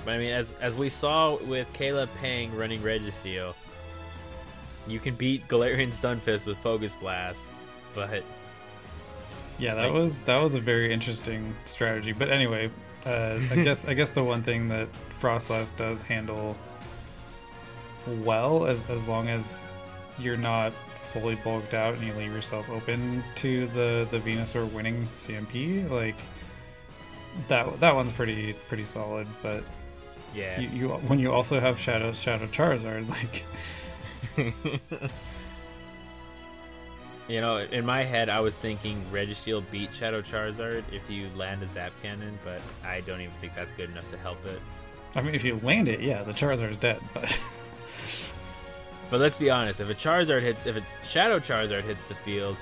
[0.06, 3.54] But I mean, as as we saw with Caleb Pang running Registeel,
[4.86, 7.52] you can beat Galarian Stunfisk with Focus Blast,
[7.94, 8.22] but
[9.58, 12.12] Yeah, that Like- was that was a very interesting strategy.
[12.12, 12.70] But anyway,
[13.06, 14.88] uh, I guess I guess the one thing that
[15.20, 16.56] Froslass does handle
[18.22, 19.70] well, as as long as
[20.18, 20.72] you're not
[21.12, 26.16] fully bulked out and you leave yourself open to the the Venusaur winning CMP, like
[27.48, 29.26] that that one's pretty pretty solid.
[29.42, 29.64] But
[30.34, 33.44] yeah, you, you when you also have Shadow Shadow Charizard, like
[37.26, 41.62] You know, in my head, I was thinking Registeel beat Shadow Charizard if you land
[41.62, 44.60] a Zap Cannon, but I don't even think that's good enough to help it.
[45.14, 47.00] I mean, if you land it, yeah, the Charizard's dead.
[47.14, 47.40] But
[49.10, 52.56] But let's be honest, if a Charizard hits, if a Shadow Charizard hits the field,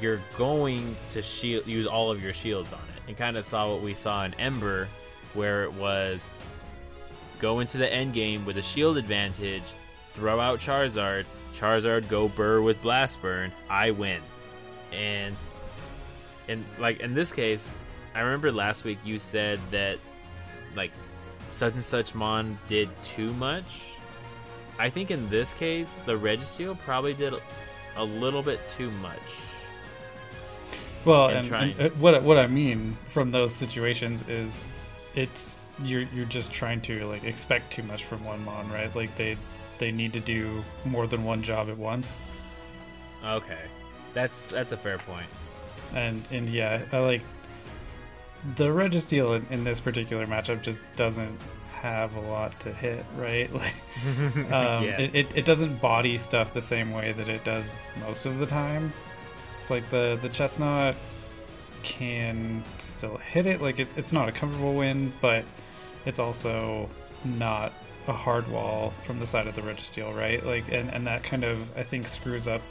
[0.00, 3.02] you're going to shield, use all of your shields on it.
[3.08, 4.88] And kind of saw what we saw in Ember,
[5.34, 6.30] where it was
[7.40, 9.62] go into the end game with a shield advantage,
[10.18, 11.24] throw out Charizard,
[11.54, 14.20] Charizard go burr with Blast Burn, I win.
[14.92, 15.36] And
[16.48, 17.74] in like in this case,
[18.14, 19.98] I remember last week you said that
[20.74, 20.90] like
[21.48, 23.92] such and such mon did too much.
[24.78, 27.34] I think in this case, the Registeel probably did
[27.96, 29.18] a little bit too much.
[31.04, 34.60] Well, and and, and, uh, what what I mean from those situations is,
[35.14, 38.94] it's you're you're just trying to like expect too much from one mon, right?
[38.94, 39.36] Like they
[39.78, 42.18] they need to do more than one job at once,
[43.24, 43.58] Okay,
[44.14, 45.26] that's that's a fair point.
[45.94, 47.22] and and yeah, I like
[48.56, 51.36] the Registeel in, in this particular matchup just doesn't
[51.80, 53.50] have a lot to hit, right?
[53.54, 53.74] Like
[54.52, 57.72] um, yeah, it, it, it doesn't body stuff the same way that it does
[58.06, 58.92] most of the time.
[59.60, 60.94] It's like the the Chesnaught
[61.82, 63.60] can still hit it.
[63.60, 65.44] Like it's it's not a comfortable win, but
[66.06, 66.88] it's also
[67.24, 67.72] not
[68.08, 70.44] a hard wall from the side of the Registeel, right?
[70.44, 72.62] Like and, and that kind of I think screws up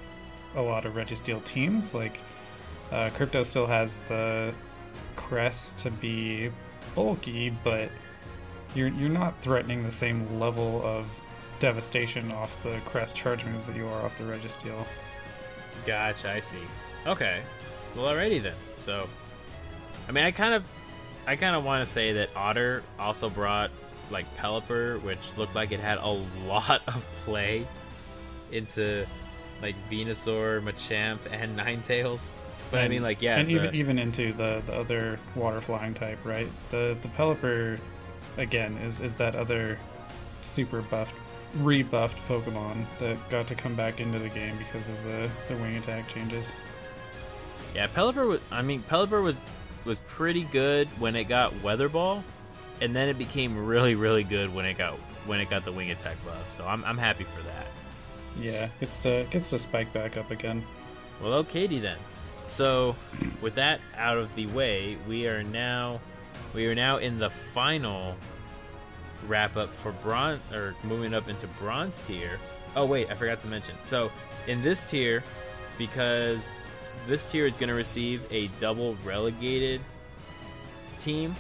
[0.56, 1.94] a lot of Registeel teams.
[1.94, 2.22] Like
[2.92, 4.54] uh, Crypto still has the
[5.16, 6.52] crest to be
[6.96, 7.90] bulky, but
[8.76, 11.06] you're you're not threatening the same level of
[11.60, 14.86] devastation off the crest charge moves that you are off the Registeel.
[15.86, 16.32] gotcha.
[16.32, 16.58] I see.
[17.06, 17.42] Okay,
[17.96, 18.56] well, alrighty then.
[18.82, 19.08] So,
[20.08, 20.64] I mean, I kind of,
[21.26, 23.72] I kind of want to say that Otter also brought
[24.12, 26.08] like Pelipper, which looked like it had a
[26.48, 27.66] lot of play
[28.52, 29.06] into
[29.62, 32.32] like Venusaur, Machamp, and Ninetales.
[32.70, 35.94] But I mean, like, yeah, and the- even even into the the other water flying
[35.94, 36.48] type, right?
[36.70, 37.80] The the Pelipper
[38.38, 39.80] again is is that other
[40.44, 41.16] super buffed
[41.56, 45.78] rebuffed Pokemon that got to come back into the game because of the the wing
[45.78, 46.52] attack changes.
[47.74, 48.42] Yeah, Pelipper was.
[48.52, 49.46] I mean, Pelipper was
[49.86, 52.22] was pretty good when it got Weather Ball,
[52.82, 54.94] and then it became really, really good when it got
[55.26, 56.52] when it got the Wing Attack buff.
[56.52, 57.68] So I'm I'm happy for that.
[58.40, 60.64] Yeah, gets to gets to spike back up again.
[61.22, 61.98] Well, okaydy then.
[62.46, 62.96] So,
[63.42, 66.00] with that out of the way, we are now
[66.54, 68.16] we are now in the final
[69.28, 72.40] wrap up for bronze or moving up into bronze tier.
[72.76, 73.76] Oh wait, I forgot to mention.
[73.84, 74.12] So,
[74.48, 75.24] in this tier,
[75.78, 76.54] because
[77.08, 79.82] this tier is going to receive a double relegated
[81.00, 81.36] team,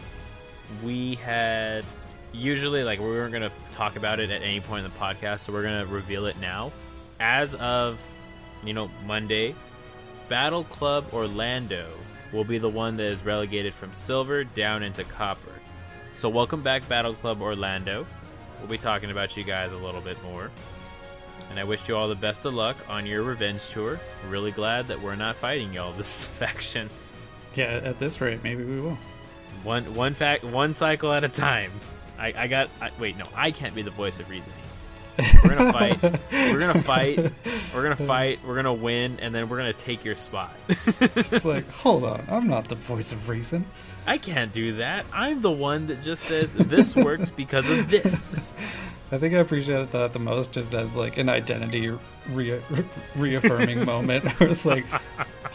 [0.84, 1.85] we had
[2.34, 5.53] usually like we weren't to talk about it at any point in the podcast, so
[5.53, 6.72] we're to reveal it now.
[7.19, 8.02] As of
[8.64, 9.56] you know Monday,
[10.30, 11.88] Battle Club Orlando
[12.34, 15.52] will be the one that is relegated from silver down into copper.
[16.14, 18.06] So, welcome back, Battle Club Orlando.
[18.60, 20.49] We'll be talking about you guys a little bit more.
[21.49, 23.99] And I wish you all the best of luck on your revenge tour.
[24.27, 26.89] Really glad that we're not fighting y'all this faction.
[27.56, 28.98] Yeah, at this rate, maybe we will.
[29.63, 31.71] One one fact, one cycle at a time.
[32.17, 32.69] I, I got.
[32.81, 34.55] I, wait, no, I can't be the voice of reasoning.
[35.43, 36.01] We're gonna fight.
[36.31, 37.31] We're gonna fight.
[37.73, 38.39] We're gonna fight.
[38.45, 40.53] We're gonna win, and then we're gonna take your spot.
[40.69, 43.65] It's like, hold on, I'm not the voice of reason.
[44.05, 45.05] I can't do that.
[45.11, 48.53] I'm the one that just says this works because of this.
[49.11, 51.97] I think I appreciate that the most just as like an identity
[52.29, 52.61] re-
[53.15, 54.25] reaffirming moment.
[54.39, 54.85] Where it's like,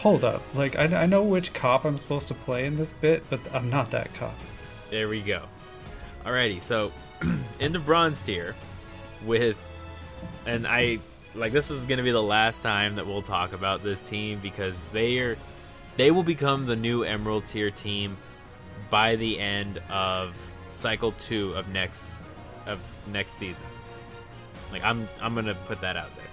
[0.02, 3.22] hold up, like I, I know which cop I'm supposed to play in this bit,
[3.30, 4.34] but I'm not that cop.
[4.90, 5.44] There we go.
[6.24, 6.92] Alrighty, so
[7.60, 8.56] in the bronze tier,
[9.24, 9.56] with,
[10.44, 10.98] and I
[11.36, 14.74] like this is gonna be the last time that we'll talk about this team because
[14.92, 15.38] they are,
[15.96, 18.16] they will become the new Emerald tier team
[18.90, 20.36] by the end of
[20.68, 22.26] cycle two of next
[22.66, 22.80] of
[23.12, 23.64] next season.
[24.72, 26.26] Like I'm I'm gonna put that out there.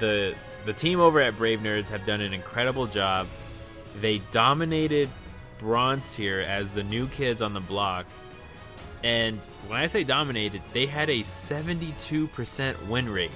[0.00, 0.34] The
[0.64, 3.26] the team over at Brave Nerds have done an incredible job.
[4.00, 5.08] They dominated
[5.58, 8.06] bronze tier as the new kids on the block.
[9.02, 13.30] And when I say dominated, they had a 72% win rate.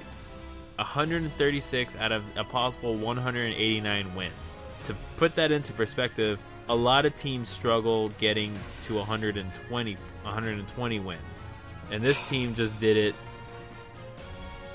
[0.77, 4.59] 136 out of a possible 189 wins.
[4.83, 6.37] To put that into perspective,
[6.67, 8.53] a lot of teams struggle getting
[8.83, 11.47] to 120 120 wins.
[11.91, 13.15] And this team just did it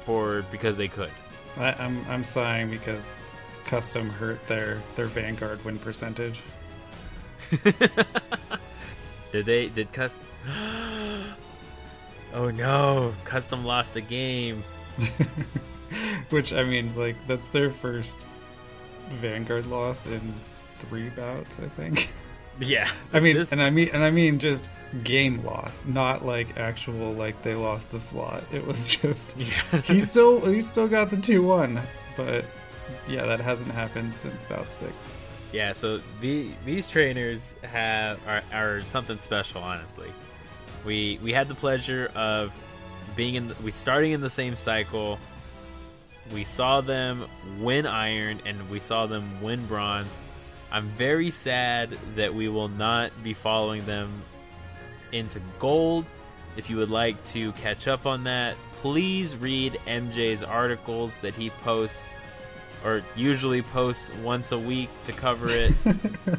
[0.03, 1.11] for because they could.
[1.57, 3.19] I, I'm I'm sighing because
[3.65, 6.41] custom hurt their their Vanguard win percentage.
[9.33, 10.23] Did they did custom
[12.33, 14.63] Oh no, custom lost a game.
[16.31, 18.29] Which I mean, like that's their first
[19.21, 20.21] Vanguard loss in
[20.79, 22.11] three bouts, I think.
[22.61, 22.89] Yeah.
[23.13, 24.69] I mean, this, and I mean, and I mean just
[25.03, 28.45] game loss, not like actual like they lost the slot.
[28.53, 29.81] It was just yeah.
[29.83, 31.81] he still he still got the two one,
[32.17, 32.45] but
[33.09, 34.95] yeah, that hasn't happened since about six.
[35.53, 40.13] Yeah, so the these trainers have are, are something special, honestly.
[40.85, 42.53] We we had the pleasure of
[43.17, 45.19] being in the, we starting in the same cycle.
[46.33, 47.27] We saw them
[47.59, 50.17] win iron and we saw them win bronze.
[50.73, 54.11] I'm very sad that we will not be following them
[55.13, 56.11] into gold.
[56.57, 61.51] If you would like to catch up on that, please read MJ's articles that he
[61.63, 62.09] posts
[62.85, 65.75] or usually posts once a week to cover it.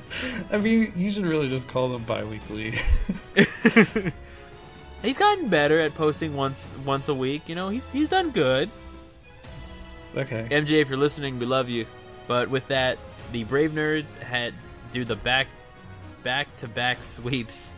[0.52, 2.80] I mean, you should really just call them bi-weekly.
[5.04, 7.48] he's gotten better at posting once once a week.
[7.48, 8.70] You know, he's he's done good.
[10.16, 10.48] okay.
[10.50, 11.86] MJ, if you're listening, we love you.
[12.28, 12.98] But with that,
[13.32, 14.54] the Brave Nerds had
[14.92, 15.48] do the back
[16.24, 17.76] back to back sweeps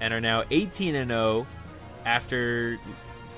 [0.00, 1.46] and are now 18 and 0
[2.04, 2.78] after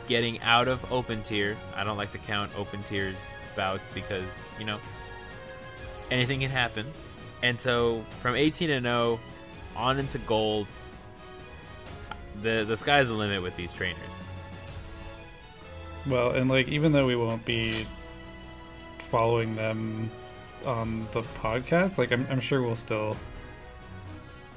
[0.09, 1.57] getting out of open tier.
[1.75, 4.79] I don't like to count open tiers bouts because, you know,
[6.11, 6.87] anything can happen.
[7.43, 9.21] And so from 18 and 0
[9.77, 10.71] on into gold,
[12.43, 14.23] the the sky's the limit with these trainers.
[16.07, 17.87] Well, and like even though we won't be
[18.99, 20.11] following them
[20.67, 23.17] on the podcast, like I'm, I'm sure we'll still.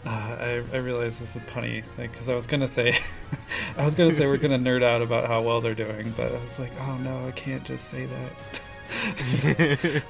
[0.05, 2.97] Uh, I I realize this is punny because I was gonna say,
[3.77, 6.41] I was gonna say we're gonna nerd out about how well they're doing, but I
[6.41, 10.03] was like, oh no, I can't just say that.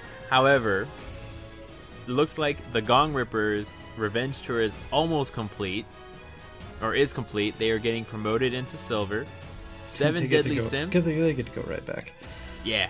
[0.30, 0.86] However,
[2.06, 5.86] it looks like the Gong Rippers Revenge Tour is almost complete,
[6.82, 7.58] or is complete.
[7.58, 9.26] They are getting promoted into silver.
[9.84, 10.90] Seven They get to Deadly Simps.
[10.90, 12.12] Because they, they get to go right back.
[12.64, 12.88] Yeah.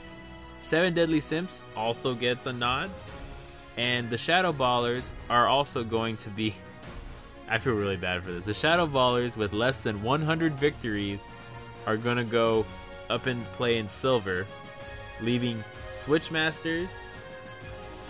[0.61, 2.91] Seven Deadly Simps also gets a nod.
[3.77, 6.55] And the Shadow Ballers are also going to be.
[7.49, 8.47] I feel really bad for this.
[8.47, 11.27] The Shadow Ballers, with less than 100 victories,
[11.87, 12.65] are going to go
[13.09, 14.47] up and play in silver,
[15.21, 16.91] leaving Switchmasters,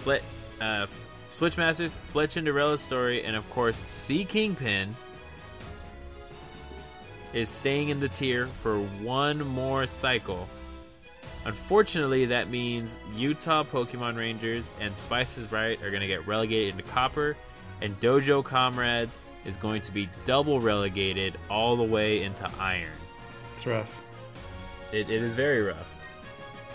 [0.02, 0.24] Fle-
[0.60, 0.86] uh,
[1.30, 4.94] Switchmasters, Fletch Cinderella's story, and of course, Sea Kingpin
[7.32, 10.48] is staying in the tier for one more cycle.
[11.44, 16.90] Unfortunately, that means Utah Pokemon Rangers and Spices Bright are going to get relegated into
[16.90, 17.36] Copper,
[17.80, 22.90] and Dojo Comrades is going to be double relegated all the way into Iron.
[23.54, 23.90] It's rough.
[24.92, 25.88] It, it is very rough.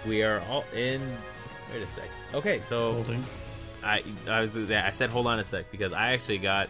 [0.07, 1.01] We are all in.
[1.71, 2.09] Wait a sec.
[2.33, 3.23] Okay, so Holding.
[3.83, 6.69] I I was I said hold on a sec because I actually got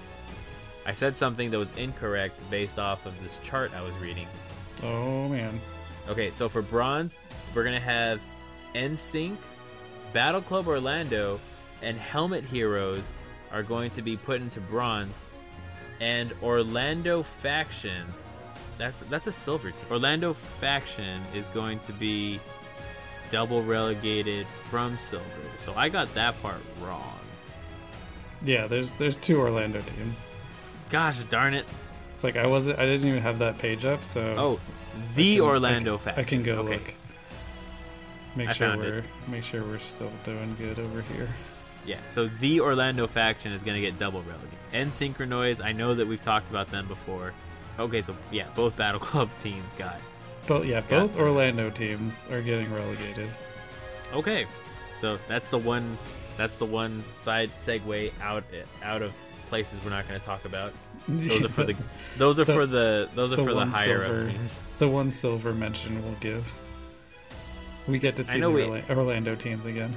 [0.85, 4.27] I said something that was incorrect based off of this chart I was reading.
[4.83, 5.59] Oh man.
[6.07, 7.17] Okay, so for bronze,
[7.53, 8.19] we're gonna have
[8.73, 9.37] NSYNC,
[10.13, 11.39] Battle Club Orlando,
[11.81, 13.17] and Helmet Heroes
[13.51, 15.23] are going to be put into bronze,
[15.99, 18.05] and Orlando Faction.
[18.77, 19.87] That's that's a silver team.
[19.89, 22.39] Orlando Faction is going to be
[23.29, 25.25] double relegated from silver.
[25.57, 27.19] So I got that part wrong.
[28.43, 30.23] Yeah, there's there's two Orlando teams.
[30.89, 31.65] Gosh darn it!
[32.13, 34.59] It's like I wasn't I didn't even have that page up, so Oh,
[35.15, 36.21] the can- Orlando I can, Faction.
[36.21, 36.73] I can go okay.
[36.73, 36.93] look.
[38.35, 41.29] Make I sure we're make sure we're still doing good over here.
[41.85, 44.57] Yeah, so the Orlando faction is going to get double relegated.
[44.73, 47.33] And Synchronize, I know that we've talked about them before.
[47.79, 49.99] Okay, so yeah, both Battle Club teams got.
[50.47, 51.17] But yeah, both.
[51.17, 53.29] Orlando teams are getting relegated.
[54.13, 54.45] Okay,
[54.99, 55.97] so that's the one.
[56.37, 58.43] That's the one side segue out
[58.83, 59.13] out of
[59.47, 60.73] places we're not going to talk about.
[61.07, 61.75] Those are for the.
[62.17, 63.09] Those are The- for the.
[63.15, 64.59] Those are the for the higher up teams.
[64.79, 66.51] the one silver mention we'll give.
[67.87, 69.95] We get to see the we- Orlando teams again.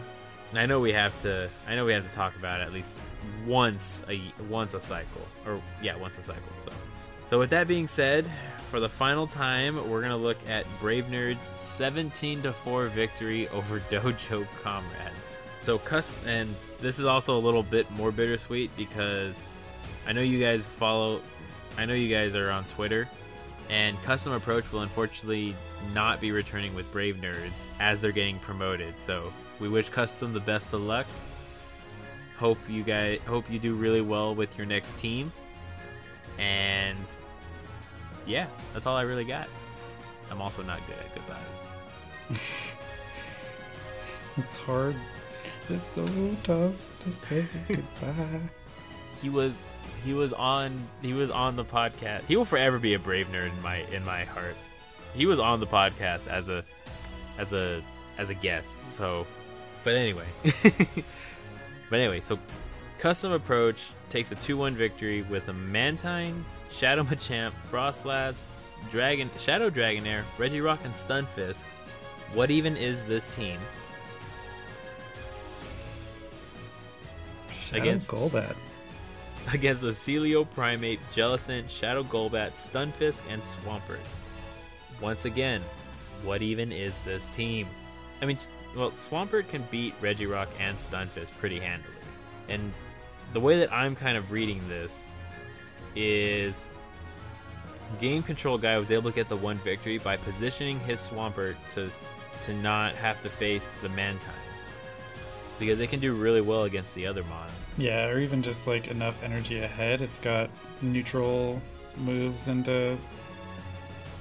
[0.55, 1.49] I know we have to.
[1.67, 3.01] I know we have to talk about it at least
[3.47, 6.43] once a once a cycle, or yeah, once a cycle.
[6.59, 6.71] So,
[7.27, 8.31] so with that being said,
[8.71, 13.81] for the final time, we're gonna look at Brave Nerds' 17 to four victory over
[13.91, 15.37] Dojo Comrades.
[15.61, 19.43] So, cuss, and this is also a little bit more bittersweet because
[20.09, 21.21] I know you guys follow.
[21.77, 23.09] I know you guys are on Twitter,
[23.69, 25.55] and Custom Approach will unfortunately
[25.93, 29.01] not be returning with Brave Nerds as they're getting promoted.
[29.01, 31.07] So we wish Custom the best of luck.
[32.39, 35.31] Hope you guys hope you do really well with your next team.
[36.39, 37.09] And
[38.27, 39.49] yeah, that's all I really got.
[40.31, 42.41] I'm also not good at goodbyes.
[44.39, 44.95] It's hard.
[45.69, 46.07] It's so
[46.45, 46.73] tough
[47.05, 48.41] to say goodbye.
[49.21, 49.61] He was
[50.05, 52.23] he was on he was on the podcast.
[52.25, 54.57] He will forever be a brave nerd in my in my heart.
[55.15, 56.65] He was on the podcast as a
[57.39, 57.83] as a
[58.19, 58.93] as a guest.
[58.93, 59.27] So
[59.85, 60.27] but anyway.
[60.43, 62.39] but anyway, so
[62.99, 68.45] custom approach takes a 2-1 victory with a Mantine, Shadow Machamp, Froslass,
[68.91, 71.65] Dragon Shadow Dragonair, Regirock and Stunfisk.
[72.35, 73.59] What even is this team?
[77.53, 78.55] Shadow Against- Golbat.
[79.55, 84.01] against the Sealeo Primeape, Jellicent, Shadow Golbat, Stunfisk, and Swampert.
[85.01, 85.63] Once again,
[86.23, 87.67] what even is this team?
[88.21, 88.39] I mean,
[88.77, 91.95] well, Swampert can beat Regirock and Stunfisk pretty handily.
[92.49, 92.73] And
[93.33, 95.07] the way that I'm kind of reading this
[95.95, 96.69] is
[98.01, 101.91] Game Control Guy was able to get the one victory by positioning his Swampert to
[102.43, 104.48] to not have to face the Mantine.
[105.59, 107.65] Because it can do really well against the other mons.
[107.77, 110.03] Yeah, or even just like enough energy ahead.
[110.03, 110.51] It's got
[110.83, 111.61] neutral
[111.97, 112.97] moves into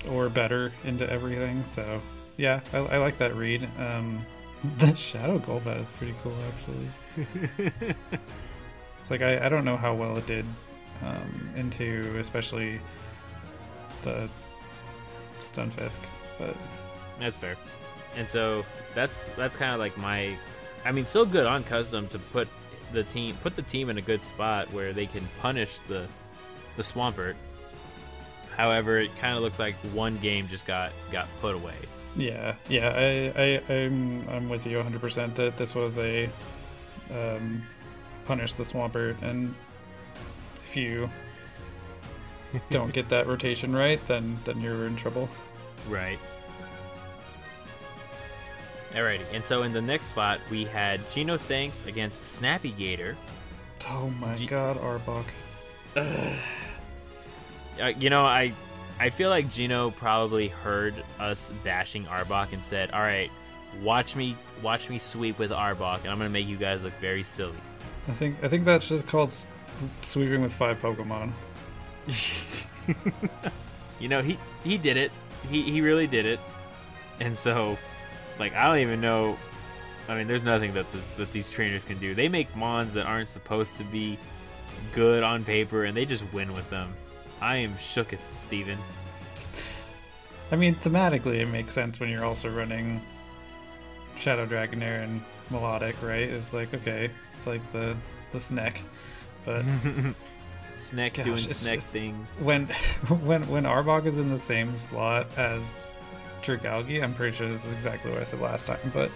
[0.09, 1.63] or better into everything.
[1.65, 2.01] So
[2.37, 3.67] yeah, I, I like that read.
[3.79, 4.25] Um,
[4.79, 7.85] the Shadow Golbat is pretty cool actually.
[9.01, 10.45] it's like I, I don't know how well it did
[11.03, 12.79] um, into especially
[14.03, 14.29] the
[15.41, 15.99] Stunfisk,
[16.37, 16.55] but
[17.19, 17.55] That's fair.
[18.15, 18.65] And so
[18.95, 20.35] that's that's kind of like my
[20.87, 22.47] I mean still good on custom to put
[22.93, 26.07] the team put the team in a good spot where they can punish the
[26.77, 27.35] the Swampert.
[28.55, 31.75] However, it kind of looks like one game just got got put away.
[32.15, 36.27] Yeah, yeah, I, I, I'm, I'm with you 100% that this was a
[37.11, 37.61] um,
[38.25, 39.53] punish the Swampert, and
[40.65, 41.07] if you
[42.71, 45.29] don't get that rotation right, then then you're in trouble.
[45.89, 46.17] Right.
[48.93, 53.15] Alrighty, and so in the next spot we had Gino Thanks against Snappy Gator.
[53.89, 55.25] Oh my G- God, Arbok.
[55.95, 58.53] Uh, you know, I
[58.99, 63.29] I feel like Gino probably heard us bashing Arbok and said, "All right,
[63.81, 67.23] watch me watch me sweep with Arbok, and I'm gonna make you guys look very
[67.23, 67.57] silly."
[68.07, 69.33] I think I think that's just called
[70.01, 71.31] sweeping with five Pokemon.
[73.99, 75.11] you know, he he did it.
[75.49, 76.39] He he really did it.
[77.19, 77.77] And so,
[78.39, 79.37] like, I don't even know.
[80.09, 82.15] I mean, there's nothing that this that these trainers can do.
[82.15, 84.17] They make mons that aren't supposed to be
[84.93, 86.93] good on paper, and they just win with them.
[87.41, 88.77] I am shooketh, Steven.
[90.51, 93.01] I mean, thematically, it makes sense when you're also running
[94.17, 96.27] Shadow Dragonair and Milotic, right?
[96.29, 97.95] It's like okay, it's like the
[98.31, 98.81] the snack,
[99.45, 99.65] but
[100.77, 102.29] Snack doing snack things.
[102.39, 102.65] when
[103.23, 105.81] when when Arbok is in the same slot as
[106.47, 109.11] Dragalge, I'm pretty sure this is exactly what I said last time, but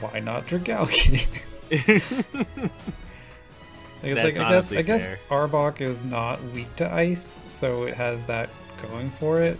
[0.00, 1.26] why not Dragalge?
[4.02, 5.08] Like, it's That's like I guess honestly I guess.
[5.30, 8.50] Arbok is not weak to ice, so it has that
[8.82, 9.58] going for it.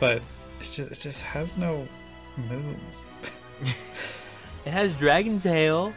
[0.00, 0.22] But
[0.60, 1.86] it just it just has no
[2.48, 3.10] moves.
[4.66, 5.92] It has Dragon Tail.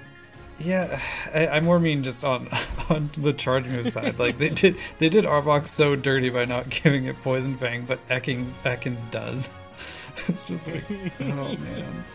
[0.60, 1.00] Yeah,
[1.34, 2.50] I, I more mean just on
[2.90, 4.20] on the charge move side.
[4.20, 8.06] Like they did they did Arbok so dirty by not giving it Poison Fang, but
[8.10, 9.52] Ekans Ekans does.
[10.28, 10.84] it's just like
[11.22, 12.06] oh man,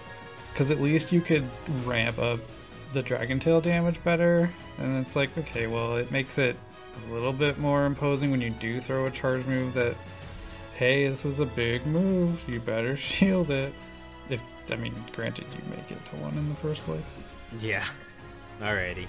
[0.53, 1.45] because at least you could
[1.85, 2.41] ramp up
[2.93, 6.57] the Dragon Tail damage better, and it's like okay, well it makes it
[7.09, 9.97] a little bit more imposing when you do throw a charge move that.
[10.75, 12.43] Hey, this is a big move.
[12.49, 13.73] You better shield it.
[14.29, 14.41] If
[14.71, 17.05] I mean, granted, you make it to one in the first place.
[17.61, 17.85] Yeah.
[18.61, 19.07] Alrighty.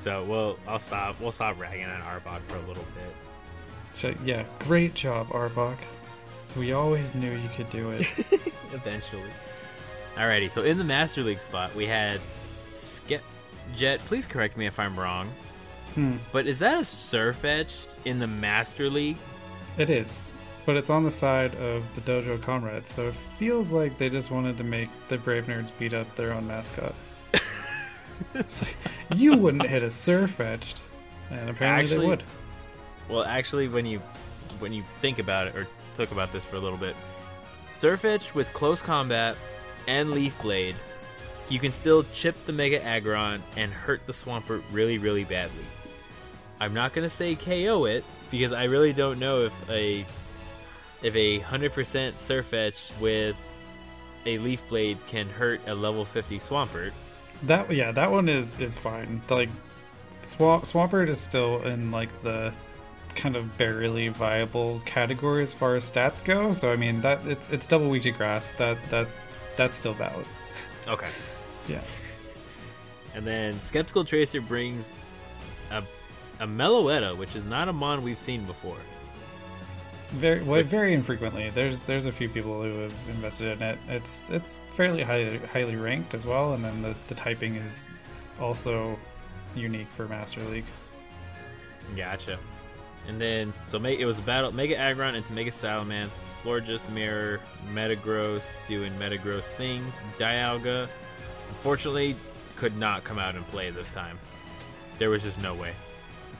[0.00, 3.14] So we'll I'll stop we'll stop ragging on Arbok for a little bit.
[3.92, 5.78] So yeah, great job, Arbok.
[6.56, 8.06] We always knew you could do it.
[8.72, 9.30] Eventually.
[10.16, 12.20] Alrighty, so in the Master League spot we had
[12.74, 13.22] Skep
[13.74, 15.28] Jet, please correct me if I'm wrong.
[15.94, 16.16] Hmm.
[16.32, 19.16] But is that a Sirfetch'd in the Master League?
[19.78, 20.28] It is,
[20.64, 24.30] but it's on the side of the Dojo Comrades, so it feels like they just
[24.30, 26.94] wanted to make the Brave Nerds beat up their own mascot.
[28.34, 28.76] It's like
[29.14, 30.80] you wouldn't hit a Sirfetch'd,
[31.30, 32.22] and apparently Actually- they would.
[33.08, 34.00] Well, actually, when you
[34.58, 36.96] when you think about it or talk about this for a little bit,
[37.72, 39.36] Sirfetch'd with close combat
[39.86, 40.74] and leaf blade,
[41.48, 45.64] you can still chip the Mega Aggron and hurt the Swampert really, really badly.
[46.60, 50.04] I'm not gonna say KO it because I really don't know if a
[51.02, 53.36] if a hundred percent surf etch with
[54.24, 56.92] a leaf blade can hurt a level 50 Swampert.
[57.44, 59.22] That yeah, that one is is fine.
[59.28, 59.50] Like
[60.22, 62.52] Swamp Swampert is still in like the
[63.14, 66.52] kind of barely viable category as far as stats go.
[66.52, 68.52] So I mean that it's it's double to grass.
[68.54, 69.08] That that
[69.56, 70.26] that's still valid.
[70.86, 71.08] Okay.
[71.68, 71.80] Yeah.
[73.12, 74.92] And then Skeptical Tracer brings
[75.72, 75.82] a
[76.38, 78.76] a Meloetta, which is not a mon we've seen before.
[80.10, 81.50] Very well, Which- very infrequently.
[81.50, 83.78] There's there's a few people who have invested in it.
[83.88, 87.86] It's it's fairly highly highly ranked as well, and then the, the typing is
[88.40, 88.98] also
[89.54, 90.64] unique for Master League.
[91.96, 92.38] Gotcha.
[93.08, 96.10] And then, so it was a battle Mega Aggron into Mega Salamence,
[96.42, 97.38] Florges Mirror,
[97.72, 100.88] Metagross doing Metagross things, Dialga,
[101.50, 102.16] unfortunately,
[102.56, 104.18] could not come out and play this time.
[104.98, 105.72] There was just no way.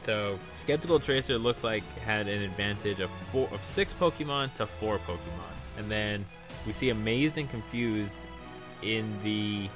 [0.06, 4.98] So, Skeptical Tracer looks like had an advantage of four of six Pokemon to four
[5.00, 5.52] Pokemon.
[5.78, 6.24] And then
[6.64, 8.28] we see Amazed and Confused
[8.82, 9.68] in the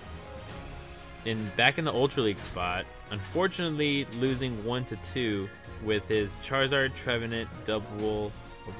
[1.25, 5.49] in back in the Ultra League spot, unfortunately losing one to two
[5.83, 8.31] with his Charizard, Trevenant, Double,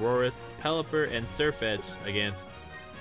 [0.01, 2.49] Aurorus, Pelipper, and Surfetch against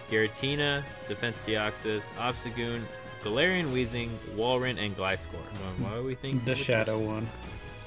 [0.10, 2.82] Giratina, Defense Deoxys, Obstagoon,
[3.24, 5.36] Galarian Weezing, Walrein, and Gliscor.
[5.78, 6.46] Why do we think?
[6.46, 7.30] The Shadow one.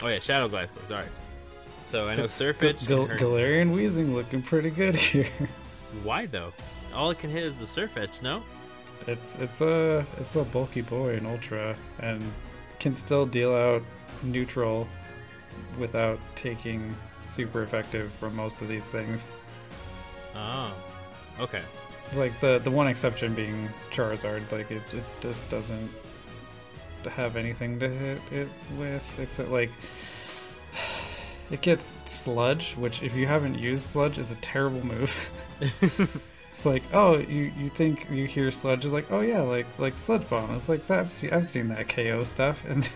[0.02, 0.88] Oh yeah, Shadow Gliscor.
[0.88, 1.06] Sorry.
[1.88, 2.86] So I know Surfetch.
[2.88, 5.28] Gal- can Galarian Weezing looking pretty good here.
[6.02, 6.52] Why though?
[6.94, 8.22] All it can hit is the Surfetch.
[8.22, 8.42] No.
[9.06, 12.22] It's it's a it's a bulky boy in Ultra and
[12.78, 13.82] can still deal out
[14.22, 14.88] neutral
[15.78, 16.94] without taking
[17.26, 19.28] super effective from most of these things.
[20.34, 20.72] Oh.
[21.40, 21.62] Okay.
[22.08, 24.50] It's like the the one exception being Charizard.
[24.52, 25.90] Like it, it just doesn't
[27.10, 28.48] have anything to hit it
[28.78, 29.70] with except like
[31.50, 35.30] it gets Sludge, which if you haven't used Sludge is a terrible move.
[35.60, 39.96] it's like oh you you think you hear Sludge is like oh yeah like like
[39.96, 40.54] Sludge Bomb.
[40.54, 42.88] It's like that I've seen I've seen that KO stuff and.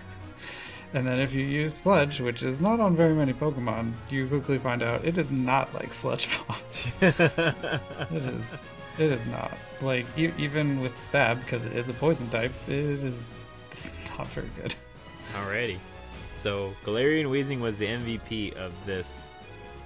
[0.94, 4.56] And then if you use Sludge, which is not on very many Pokemon, you quickly
[4.56, 6.56] find out it is not like Sludge Bomb.
[7.02, 8.62] It is.
[8.98, 9.52] It is not.
[9.82, 13.26] Like e- even with stab, because it is a poison type, it is
[13.76, 14.74] it's not very good.
[15.34, 15.78] Alrighty.
[16.38, 19.28] So Galarian Weezing was the MVP of this.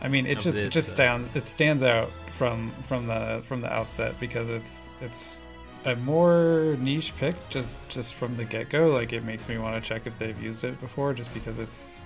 [0.01, 3.43] I mean, it just it this, just uh, stands it stands out from from the
[3.45, 5.47] from the outset because it's it's
[5.85, 8.89] a more niche pick just just from the get go.
[8.89, 12.03] Like it makes me want to check if they've used it before, just because it's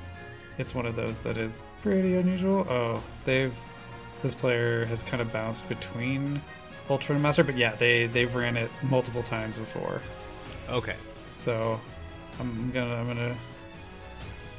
[0.59, 2.67] it's one of those that is pretty unusual.
[2.69, 3.55] Oh, they've
[4.23, 6.41] this player has kind of bounced between
[6.89, 10.01] Ultra and Master, but yeah, they they've ran it multiple times before.
[10.69, 10.97] Okay.
[11.39, 11.81] So
[12.41, 13.37] I'm gonna I'm gonna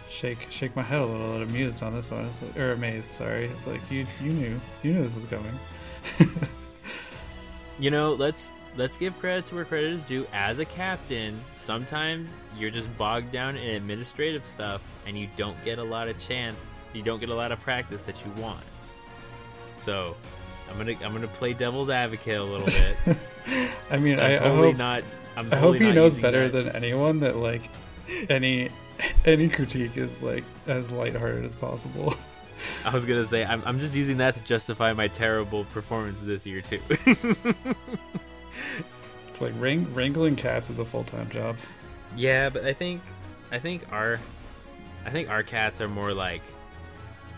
[0.10, 2.26] shake shake my head a little bit amused on this one.
[2.26, 3.46] It's like, or amazed, sorry.
[3.46, 5.60] It's like you you knew you knew this was coming.
[7.78, 10.26] You know, let's let's give credit to where credit is due.
[10.32, 15.78] As a captain, sometimes you're just bogged down in administrative stuff, and you don't get
[15.78, 16.74] a lot of chance.
[16.94, 18.64] You don't get a lot of practice that you want.
[19.78, 20.16] So,
[20.72, 23.18] I'm gonna I'm gonna play devil's advocate a little bit.
[23.92, 25.04] I mean, I'm I, totally I hope, not.
[25.36, 26.64] I'm I hope he knows better that.
[26.66, 27.70] than anyone that like
[28.30, 28.70] any
[29.26, 32.14] any critique is like as lighthearted as possible.
[32.86, 36.46] I was gonna say I'm, I'm just using that to justify my terrible performance this
[36.46, 36.80] year too.
[39.30, 41.58] It's like wrang- wrangling cats is a full time job.
[42.16, 43.02] yeah, but I think
[43.52, 44.18] I think our
[45.06, 46.42] I think our cats are more like,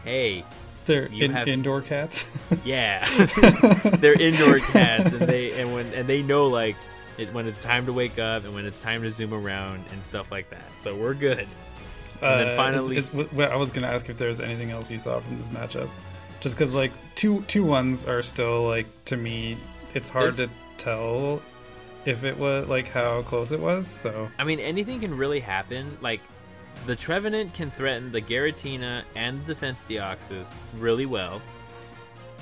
[0.03, 0.45] hey,
[0.85, 2.23] They're in- have- indoor cats.
[2.63, 3.03] yeah,
[3.97, 6.75] they're indoor cats, and they and when and they know like
[7.17, 10.05] it, when it's time to wake up and when it's time to zoom around and
[10.05, 10.63] stuff like that.
[10.81, 11.47] So we're good.
[12.21, 14.99] And then Uh, finally- is, is, I was gonna ask if there's anything else you
[14.99, 15.89] saw from this matchup,
[16.39, 19.57] just because like two two ones are still like to me,
[19.93, 21.41] it's hard to tell
[22.05, 23.87] if it was like how close it was.
[23.87, 25.97] So I mean, anything can really happen.
[26.01, 26.21] Like,
[26.85, 31.41] the Trevenant can threaten the Giratina and the Defense Deoxys really well.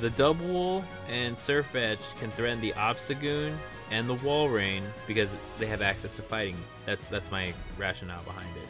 [0.02, 3.54] The Double and Surf Edge can threaten the Obstagoon
[3.92, 6.58] and the Walrein because they have access to fighting.
[6.86, 8.68] That's that's my rationale behind it.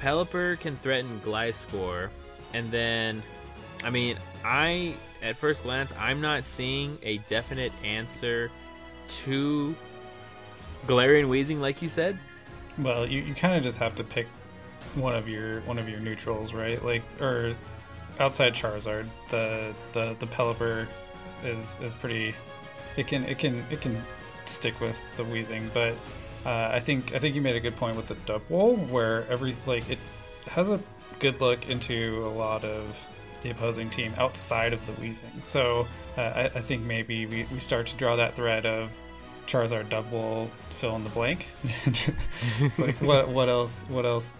[0.00, 2.08] Pelipper can threaten Gliscor,
[2.54, 3.22] and then,
[3.84, 8.50] I mean, I at first glance I'm not seeing a definite answer
[9.08, 9.76] to
[10.86, 12.18] Galarian Wheezing, like you said.
[12.78, 14.26] well, you, you kind of just have to pick
[14.94, 16.84] one of your one of your neutrals, right?
[16.84, 17.54] Like or
[18.18, 20.86] outside Charizard, the the the Pelipper
[21.44, 22.34] is is pretty.
[22.96, 24.02] It can it can it can
[24.46, 25.94] stick with the wheezing, but
[26.44, 29.56] uh, I think I think you made a good point with the double, where every
[29.66, 29.98] like it
[30.48, 30.80] has a
[31.18, 32.96] good look into a lot of
[33.42, 35.42] the opposing team outside of the wheezing.
[35.44, 35.86] So
[36.16, 38.90] uh, I, I think maybe we, we start to draw that thread of
[39.46, 41.46] Charizard double fill in the blank.
[42.58, 44.32] it's like what what else what else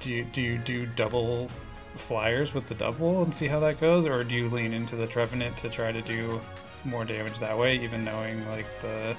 [0.00, 1.48] do you do you do double
[1.96, 5.06] flyers with the double and see how that goes, or do you lean into the
[5.06, 6.40] Trevenant to try to do
[6.84, 9.16] more damage that way, even knowing like the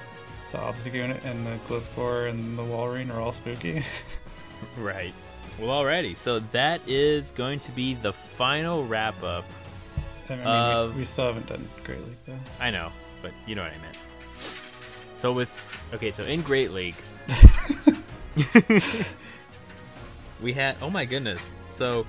[0.52, 3.84] the Obstagoon and the Gliscor and the Walrein are all spooky?
[4.78, 5.12] Right.
[5.58, 6.16] Well, alrighty.
[6.16, 9.44] So that is going to be the final wrap up.
[10.30, 12.38] I mean, Uh, we, we still haven't done Great League though.
[12.60, 13.98] I know, but you know what I meant.
[15.16, 15.50] So with
[15.92, 16.94] okay, so in Great League,
[20.42, 21.52] we had oh my goodness.
[21.70, 22.06] So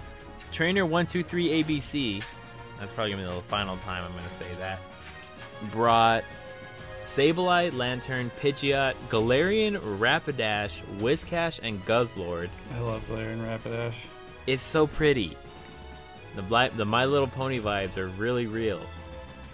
[0.52, 2.24] trainer one two three ABC.
[2.80, 4.80] That's probably gonna be the final time I'm gonna say that.
[5.72, 6.24] Brought
[7.04, 12.50] Sableye, Lanturn, Pidgeot, Galarian, Rapidash, Whiscash, and Guzzlord.
[12.76, 13.94] I love Galarian Rapidash.
[14.48, 15.38] It's so pretty.
[16.36, 18.82] The bli- the My Little Pony vibes are really real.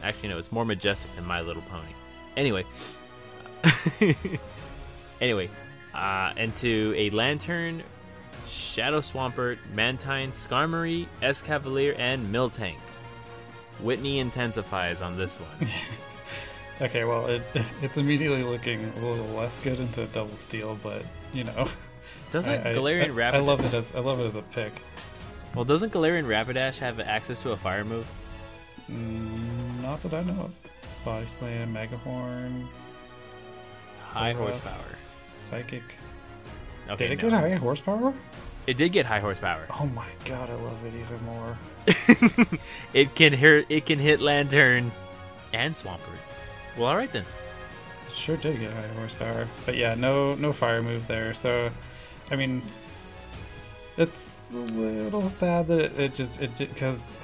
[0.03, 1.91] Actually, no, it's more majestic than My Little Pony.
[2.35, 2.65] Anyway,
[5.21, 5.49] anyway,
[5.93, 7.83] uh, into a Lanturn,
[8.45, 12.77] Shadow Swampert, Mantine, Skarmory, Escavalier, and Miltank.
[13.79, 15.69] Whitney intensifies on this one.
[16.81, 17.43] Okay, well, it
[17.83, 21.69] it's immediately looking a little less good into Double Steel, but you know,
[22.31, 23.33] Doesn't I, Galarian I, Rapidash?
[23.35, 24.73] I love it as I love it as a pick.
[25.53, 28.07] Well, doesn't Galarian Rapidash have access to a fire move?
[28.89, 30.51] Mm, not that I know of.
[31.05, 32.65] Body Slam, Megahorn,
[34.09, 34.97] High horsepower.
[35.37, 35.83] Psychic.
[36.89, 37.29] Okay, Did it no.
[37.29, 38.13] get high horsepower?
[38.65, 39.67] It did get high horsepower.
[39.79, 41.57] Oh my god, I love it even more.
[42.93, 43.65] it can hit.
[43.69, 44.91] It can hit Lanturn
[45.53, 45.99] and Swampert.
[46.77, 47.25] Well, all right then.
[48.09, 51.33] It sure did get high horsepower, but yeah, no no fire move there.
[51.33, 51.69] So,
[52.29, 52.61] I mean,
[53.97, 57.17] it's a little sad that it, it just it because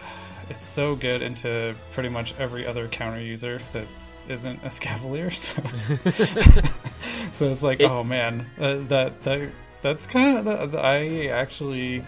[0.49, 3.85] it's so good into pretty much every other counter user that
[4.29, 5.33] isn't a Scavalier.
[5.35, 5.61] So,
[7.33, 9.49] so it's like, It- oh man, uh, that that
[9.81, 12.03] that's kind of the, the, I actually,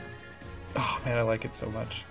[0.75, 2.03] oh man, I like it so much.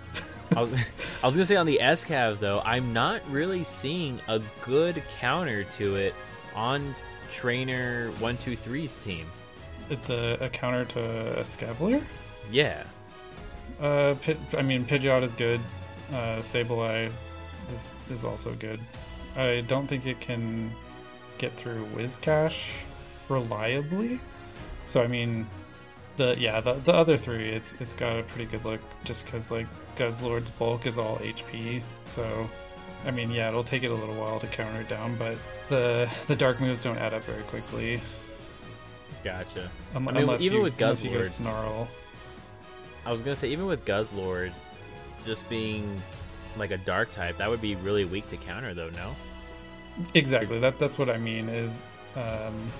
[0.55, 0.73] I was,
[1.23, 5.63] I was gonna say on the SCAV though, I'm not really seeing a good counter
[5.63, 6.13] to it
[6.55, 6.95] on
[7.31, 9.25] Trainer One Two Three's team.
[9.91, 12.03] Uh, a counter to a Scavalier.
[12.51, 12.83] Yeah,
[13.79, 15.59] Uh, Pid, I mean, Pidgeot is good.
[16.11, 17.11] Uh, Sableye
[17.73, 18.79] is is also good.
[19.35, 20.71] I don't think it can
[21.37, 22.71] get through Whiscash
[23.29, 24.19] reliably.
[24.87, 25.47] So I mean,
[26.17, 29.49] the yeah the the other three, it's it's got a pretty good look just because
[29.51, 29.67] like
[29.99, 31.81] Guzzlord's bulk is all HP.
[32.05, 32.49] So
[33.05, 36.09] I mean, yeah, it'll take it a little while to counter it down, but the
[36.27, 38.01] the dark moves don't add up very quickly.
[39.23, 39.69] gotcha.
[39.95, 41.87] Un- I mean, unless even you, with unless you go Guzzlord- snarl.
[43.05, 44.51] I was gonna say even with Guzzlord,
[45.25, 46.01] just being
[46.57, 48.89] like a dark type, that would be really weak to counter though.
[48.91, 49.15] No.
[50.13, 50.59] Exactly.
[50.59, 51.49] That that's what I mean.
[51.49, 51.83] Is
[52.15, 52.71] um,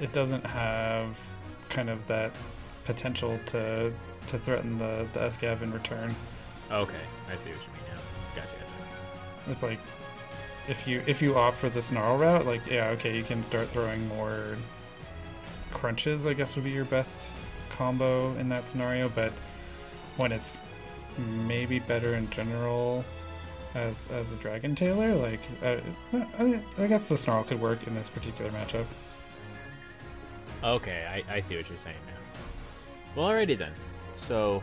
[0.00, 1.16] it doesn't have
[1.68, 2.32] kind of that
[2.84, 3.92] potential to
[4.28, 6.14] to threaten the the SCAV in return.
[6.70, 6.94] Okay,
[7.30, 8.00] I see what you mean now.
[8.34, 8.48] Gotcha.
[8.48, 9.50] gotcha.
[9.50, 9.80] It's like
[10.68, 13.68] if you if you opt for the snarl route, like yeah, okay, you can start
[13.68, 14.56] throwing more
[15.72, 16.26] crunches.
[16.26, 17.26] I guess would be your best
[17.70, 19.08] combo in that scenario.
[19.08, 19.32] But
[20.16, 20.62] when it's
[21.18, 23.04] maybe better in general
[23.74, 25.78] as as a dragon tailor, like uh,
[26.38, 28.86] I, I guess the snarl could work in this particular matchup.
[30.62, 33.22] Okay, I, I see what you're saying now.
[33.22, 33.72] Well, alrighty then.
[34.30, 34.62] So,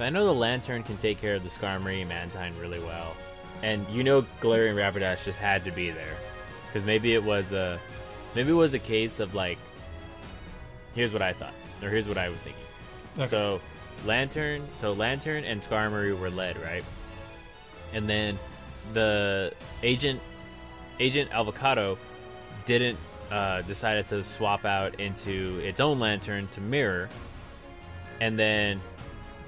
[0.00, 3.16] I know the Lanturn can take care of the Skarmory and Mantine really well.
[3.62, 6.16] And you know Galarian Rapidash just had to be there.
[6.66, 7.78] Because maybe it was a
[8.34, 9.58] maybe it was a case of like
[10.96, 11.54] here's what I thought.
[11.84, 12.64] Or here's what I was thinking.
[13.16, 13.26] Okay.
[13.26, 13.60] So
[14.04, 16.82] Lanturn so Lanturn and Skarmory were led, right?
[17.92, 18.36] And then
[18.92, 19.52] the
[19.84, 20.20] agent
[20.98, 21.96] Agent Avocado
[22.64, 22.98] didn't
[23.30, 27.08] uh, decided to swap out into its own Lanturn to mirror,
[28.20, 28.80] and then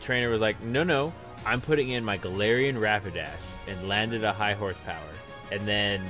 [0.00, 1.12] trainer was like, "No, no,
[1.46, 3.28] I'm putting in my Galarian Rapidash,"
[3.66, 5.10] and landed a high horsepower,
[5.52, 6.02] and then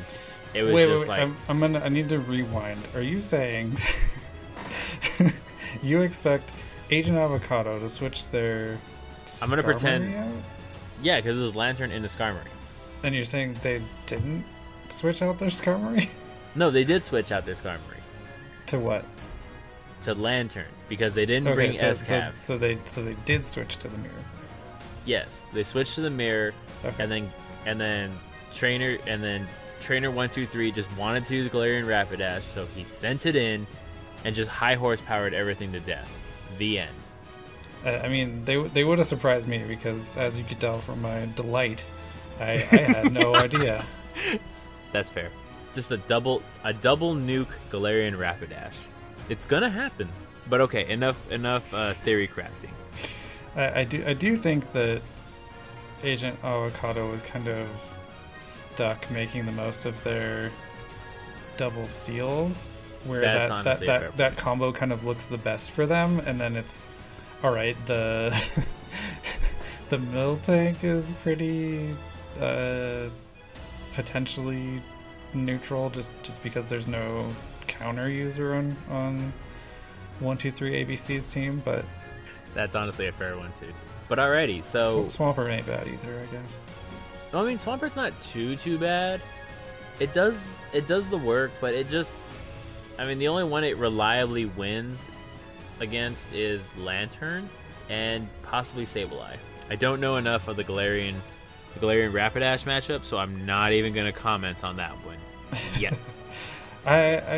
[0.54, 1.08] it was wait, just wait, wait.
[1.08, 1.84] like, I'm, I'm gonna.
[1.84, 2.80] I need to rewind.
[2.94, 3.76] Are you saying
[5.82, 6.50] you expect
[6.90, 8.78] Agent Avocado to switch their?
[9.42, 10.28] I'm gonna pretend- out?
[11.02, 12.48] yeah, because it was Lanturn into Skarmory.
[13.02, 14.44] And you're saying they didn't
[14.88, 16.08] switch out their Skarmory
[16.54, 18.00] No, they did switch out their Skarmory
[18.66, 19.04] to what?
[20.02, 23.76] to Lanturn because they didn't bring so, S so, so they so they did switch
[23.78, 24.14] to the mirror.
[25.04, 26.52] Yes, they switched to the mirror,
[26.84, 27.02] Okay.
[27.02, 27.32] and then
[27.66, 28.18] and then
[28.54, 29.46] trainer and then
[29.80, 33.66] trainer one two three just wanted to use Galarian Rapidash, so he sent it in,
[34.24, 36.10] and just high horsepowered everything to death.
[36.58, 36.94] The end.
[37.84, 41.00] I, I mean, they they would have surprised me because, as you could tell from
[41.02, 41.84] my delight,
[42.40, 43.84] I, I had no idea.
[44.92, 45.30] That's fair.
[45.74, 48.72] Just a double a double nuke Galarian Rapidash.
[49.28, 50.08] It's gonna happen.
[50.48, 52.70] But okay, enough enough uh, theory crafting.
[53.56, 55.02] I, I do I do think that
[56.02, 57.68] Agent Avocado was kind of
[58.38, 60.50] stuck making the most of their
[61.56, 62.50] double steel,
[63.04, 65.70] where That's that that, honestly a fair that, that combo kind of looks the best
[65.70, 66.88] for them, and then it's
[67.42, 67.76] all right.
[67.86, 68.34] The
[69.88, 71.94] the Miltank is pretty
[72.40, 73.08] uh,
[73.94, 74.80] potentially
[75.34, 77.28] neutral, just just because there's no
[77.66, 79.32] counter user on on
[80.20, 81.84] one two three ABC's team, but
[82.54, 83.72] That's honestly a fair one too.
[84.08, 86.56] But alrighty, so Sw- Swampert ain't bad either, I guess.
[87.32, 89.20] I mean, Swampert's not too too bad.
[90.00, 92.22] It does it does the work, but it just
[92.98, 95.08] I mean, the only one it reliably wins
[95.80, 97.48] against is Lanturn
[97.88, 99.36] and possibly Sableye.
[99.70, 101.14] I don't know enough of the Galarian
[101.74, 105.18] the Galarian Rapidash matchup, so I'm not even going to comment on that one
[105.78, 105.98] yet.
[106.86, 107.34] I I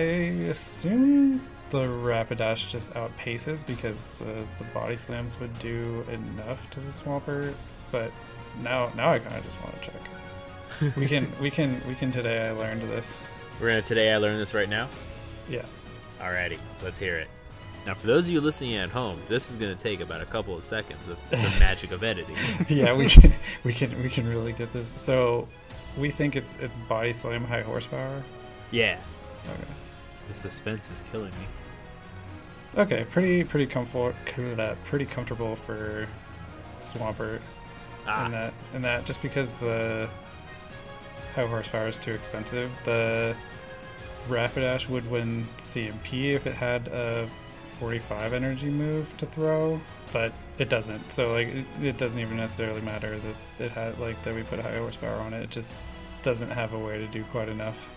[0.48, 1.40] assume
[1.70, 7.54] the Rapidash just outpaces because the, the body slams would do enough to the Swampert,
[7.90, 8.10] but
[8.62, 10.96] now now I kind of just want to check.
[10.96, 12.48] we can we can we can today.
[12.48, 13.16] I learned this.
[13.60, 14.88] We're to today I learned this right now.
[15.48, 15.64] Yeah.
[16.20, 17.28] Alrighty, let's hear it.
[17.86, 20.26] Now, for those of you listening at home, this is going to take about a
[20.26, 22.36] couple of seconds of the magic of editing.
[22.68, 23.32] yeah, we can
[23.64, 24.92] we can we can really get this.
[24.96, 25.48] So
[25.98, 28.22] we think it's it's body slam high horsepower.
[28.70, 28.98] Yeah,
[29.46, 29.64] Okay.
[30.28, 31.46] the suspense is killing me.
[32.76, 34.14] Okay, pretty pretty comfort
[34.84, 36.06] pretty comfortable for
[36.82, 37.40] Swampert.
[38.06, 40.08] Ah, in that in that just because the
[41.34, 43.34] high horsepower is too expensive, the
[44.28, 47.28] Rapidash would win CMP if it had a
[47.78, 49.80] 45 energy move to throw,
[50.12, 51.10] but it doesn't.
[51.10, 54.58] So like it, it doesn't even necessarily matter that it had like that we put
[54.58, 55.42] a high horsepower on it.
[55.42, 55.72] It just
[56.22, 57.88] doesn't have a way to do quite enough.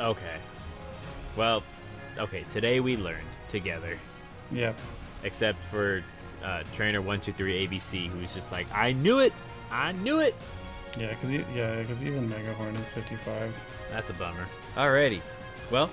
[0.00, 0.36] Okay.
[1.36, 1.62] Well,
[2.18, 3.98] okay, today we learned together,
[4.50, 4.72] Yeah.
[5.24, 6.02] except for
[6.44, 9.32] uh, trainer 123 ABC, who's just like, I knew it!
[9.70, 10.34] I knew it!
[10.98, 13.54] Yeah, because yeah, because even Megahorn is 55.
[13.92, 14.46] That's a bummer.
[14.74, 15.20] Alrighty.
[15.70, 15.90] Well,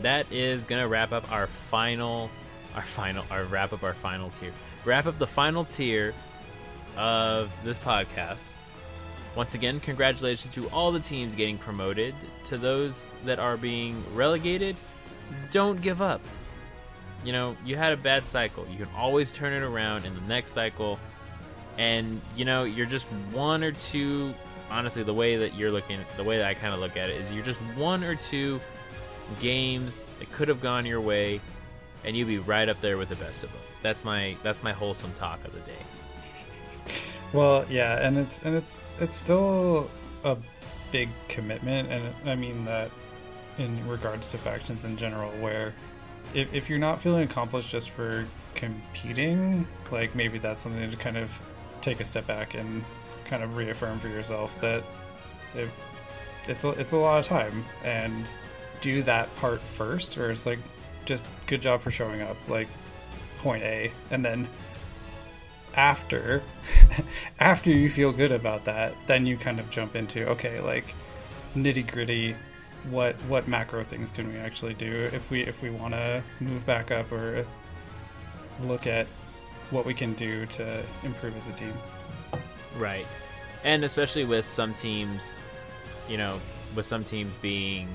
[0.00, 2.30] that is gonna wrap up our final,
[2.74, 4.52] our final, our wrap up our final tier.
[4.84, 6.14] Wrap up the final tier
[6.96, 8.52] of this podcast.
[9.34, 12.14] Once again, congratulations to all the teams getting promoted.
[12.44, 14.76] To those that are being relegated,
[15.50, 16.20] don't give up.
[17.24, 18.66] You know, you had a bad cycle.
[18.68, 20.98] You can always turn it around in the next cycle.
[21.78, 24.34] And, you know, you're just one or two
[24.70, 27.20] honestly the way that you're looking the way that I kind of look at it
[27.20, 28.58] is you're just one or two
[29.38, 31.42] games that could have gone your way
[32.04, 33.60] and you'd be right up there with the best of them.
[33.82, 35.78] That's my that's my wholesome talk of the day.
[37.32, 39.90] Well, yeah, and it's and it's it's still
[40.24, 40.36] a
[40.90, 42.90] big commitment, and I mean that
[43.58, 45.74] in regards to factions in general, where
[46.34, 51.16] if, if you're not feeling accomplished just for competing, like maybe that's something to kind
[51.16, 51.36] of
[51.80, 52.84] take a step back and
[53.24, 54.84] kind of reaffirm for yourself that
[55.54, 55.68] it,
[56.48, 58.26] it's a, it's a lot of time and
[58.80, 60.58] do that part first, or it's like
[61.04, 62.68] just good job for showing up, like
[63.38, 64.48] point A, and then
[65.74, 66.42] after
[67.40, 70.94] after you feel good about that, then you kind of jump into okay, like
[71.56, 72.36] nitty gritty.
[72.90, 76.66] What what macro things can we actually do if we if we want to move
[76.66, 77.46] back up or
[78.62, 79.06] look at
[79.70, 81.72] what we can do to improve as a team?
[82.76, 83.06] Right.
[83.64, 85.36] And especially with some teams,
[86.08, 86.40] you know,
[86.74, 87.88] with some teams being,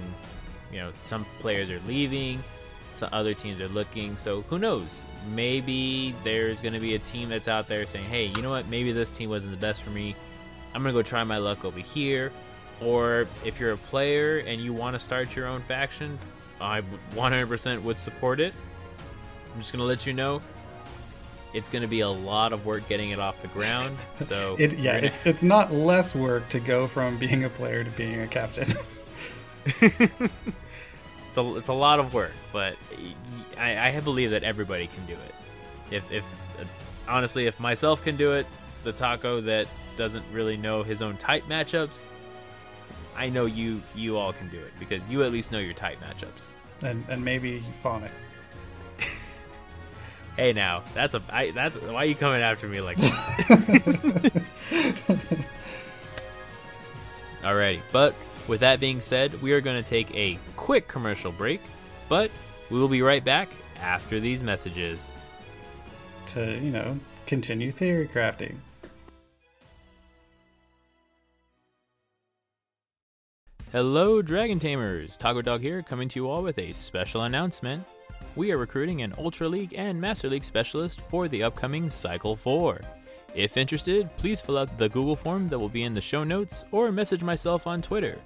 [0.72, 2.44] you know, some players are leaving,
[2.94, 4.18] some other teams are looking.
[4.18, 5.04] So who knows?
[5.30, 8.68] Maybe there's going to be a team that's out there saying, hey, you know what?
[8.70, 10.16] Maybe this team wasn't the best for me.
[10.74, 12.32] I'm going to go try my luck over here.
[12.82, 16.20] Or if you're a player and you want to start your own faction,
[16.62, 16.82] I
[17.16, 18.54] 100% would support it.
[19.54, 20.42] I'm just going to let you know
[21.54, 23.98] it's going to be a lot of work getting it off the ground.
[24.22, 25.08] So it, yeah, gonna...
[25.08, 28.74] it's it's not less work to go from being a player to being a captain.
[29.66, 30.02] it's
[31.38, 32.76] a it's a lot of work, but
[33.58, 35.36] I, I believe that everybody can do it.
[35.92, 36.26] If if
[37.08, 38.48] honestly, if myself can do it,
[38.84, 42.12] the taco that doesn't really know his own type matchups,
[43.18, 45.98] I know you you all can do it because you at least know your type
[46.00, 46.52] matchups.
[46.84, 48.28] And and maybe phonics.
[50.36, 54.44] hey now, that's a I, that's why are you coming after me like that?
[57.42, 58.14] Alrighty, but
[58.48, 61.62] with that being said, we are going to take a quick commercial break,
[62.10, 62.32] but
[62.70, 63.50] we will be right back
[63.80, 65.16] after these messages.
[66.28, 68.58] To, you know, continue theory crafting.
[73.74, 75.18] Hello, Dragon Tamers!
[75.18, 77.84] Taco Dog here, coming to you all with a special announcement.
[78.38, 82.80] We are recruiting an Ultra League and Master League specialist for the upcoming Cycle 4.
[83.36, 86.64] If interested, please fill out the Google form that will be in the show notes
[86.72, 88.18] or message myself on Twitter.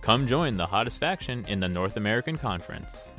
[0.00, 3.08] Come join the hottest faction in the North American Conference.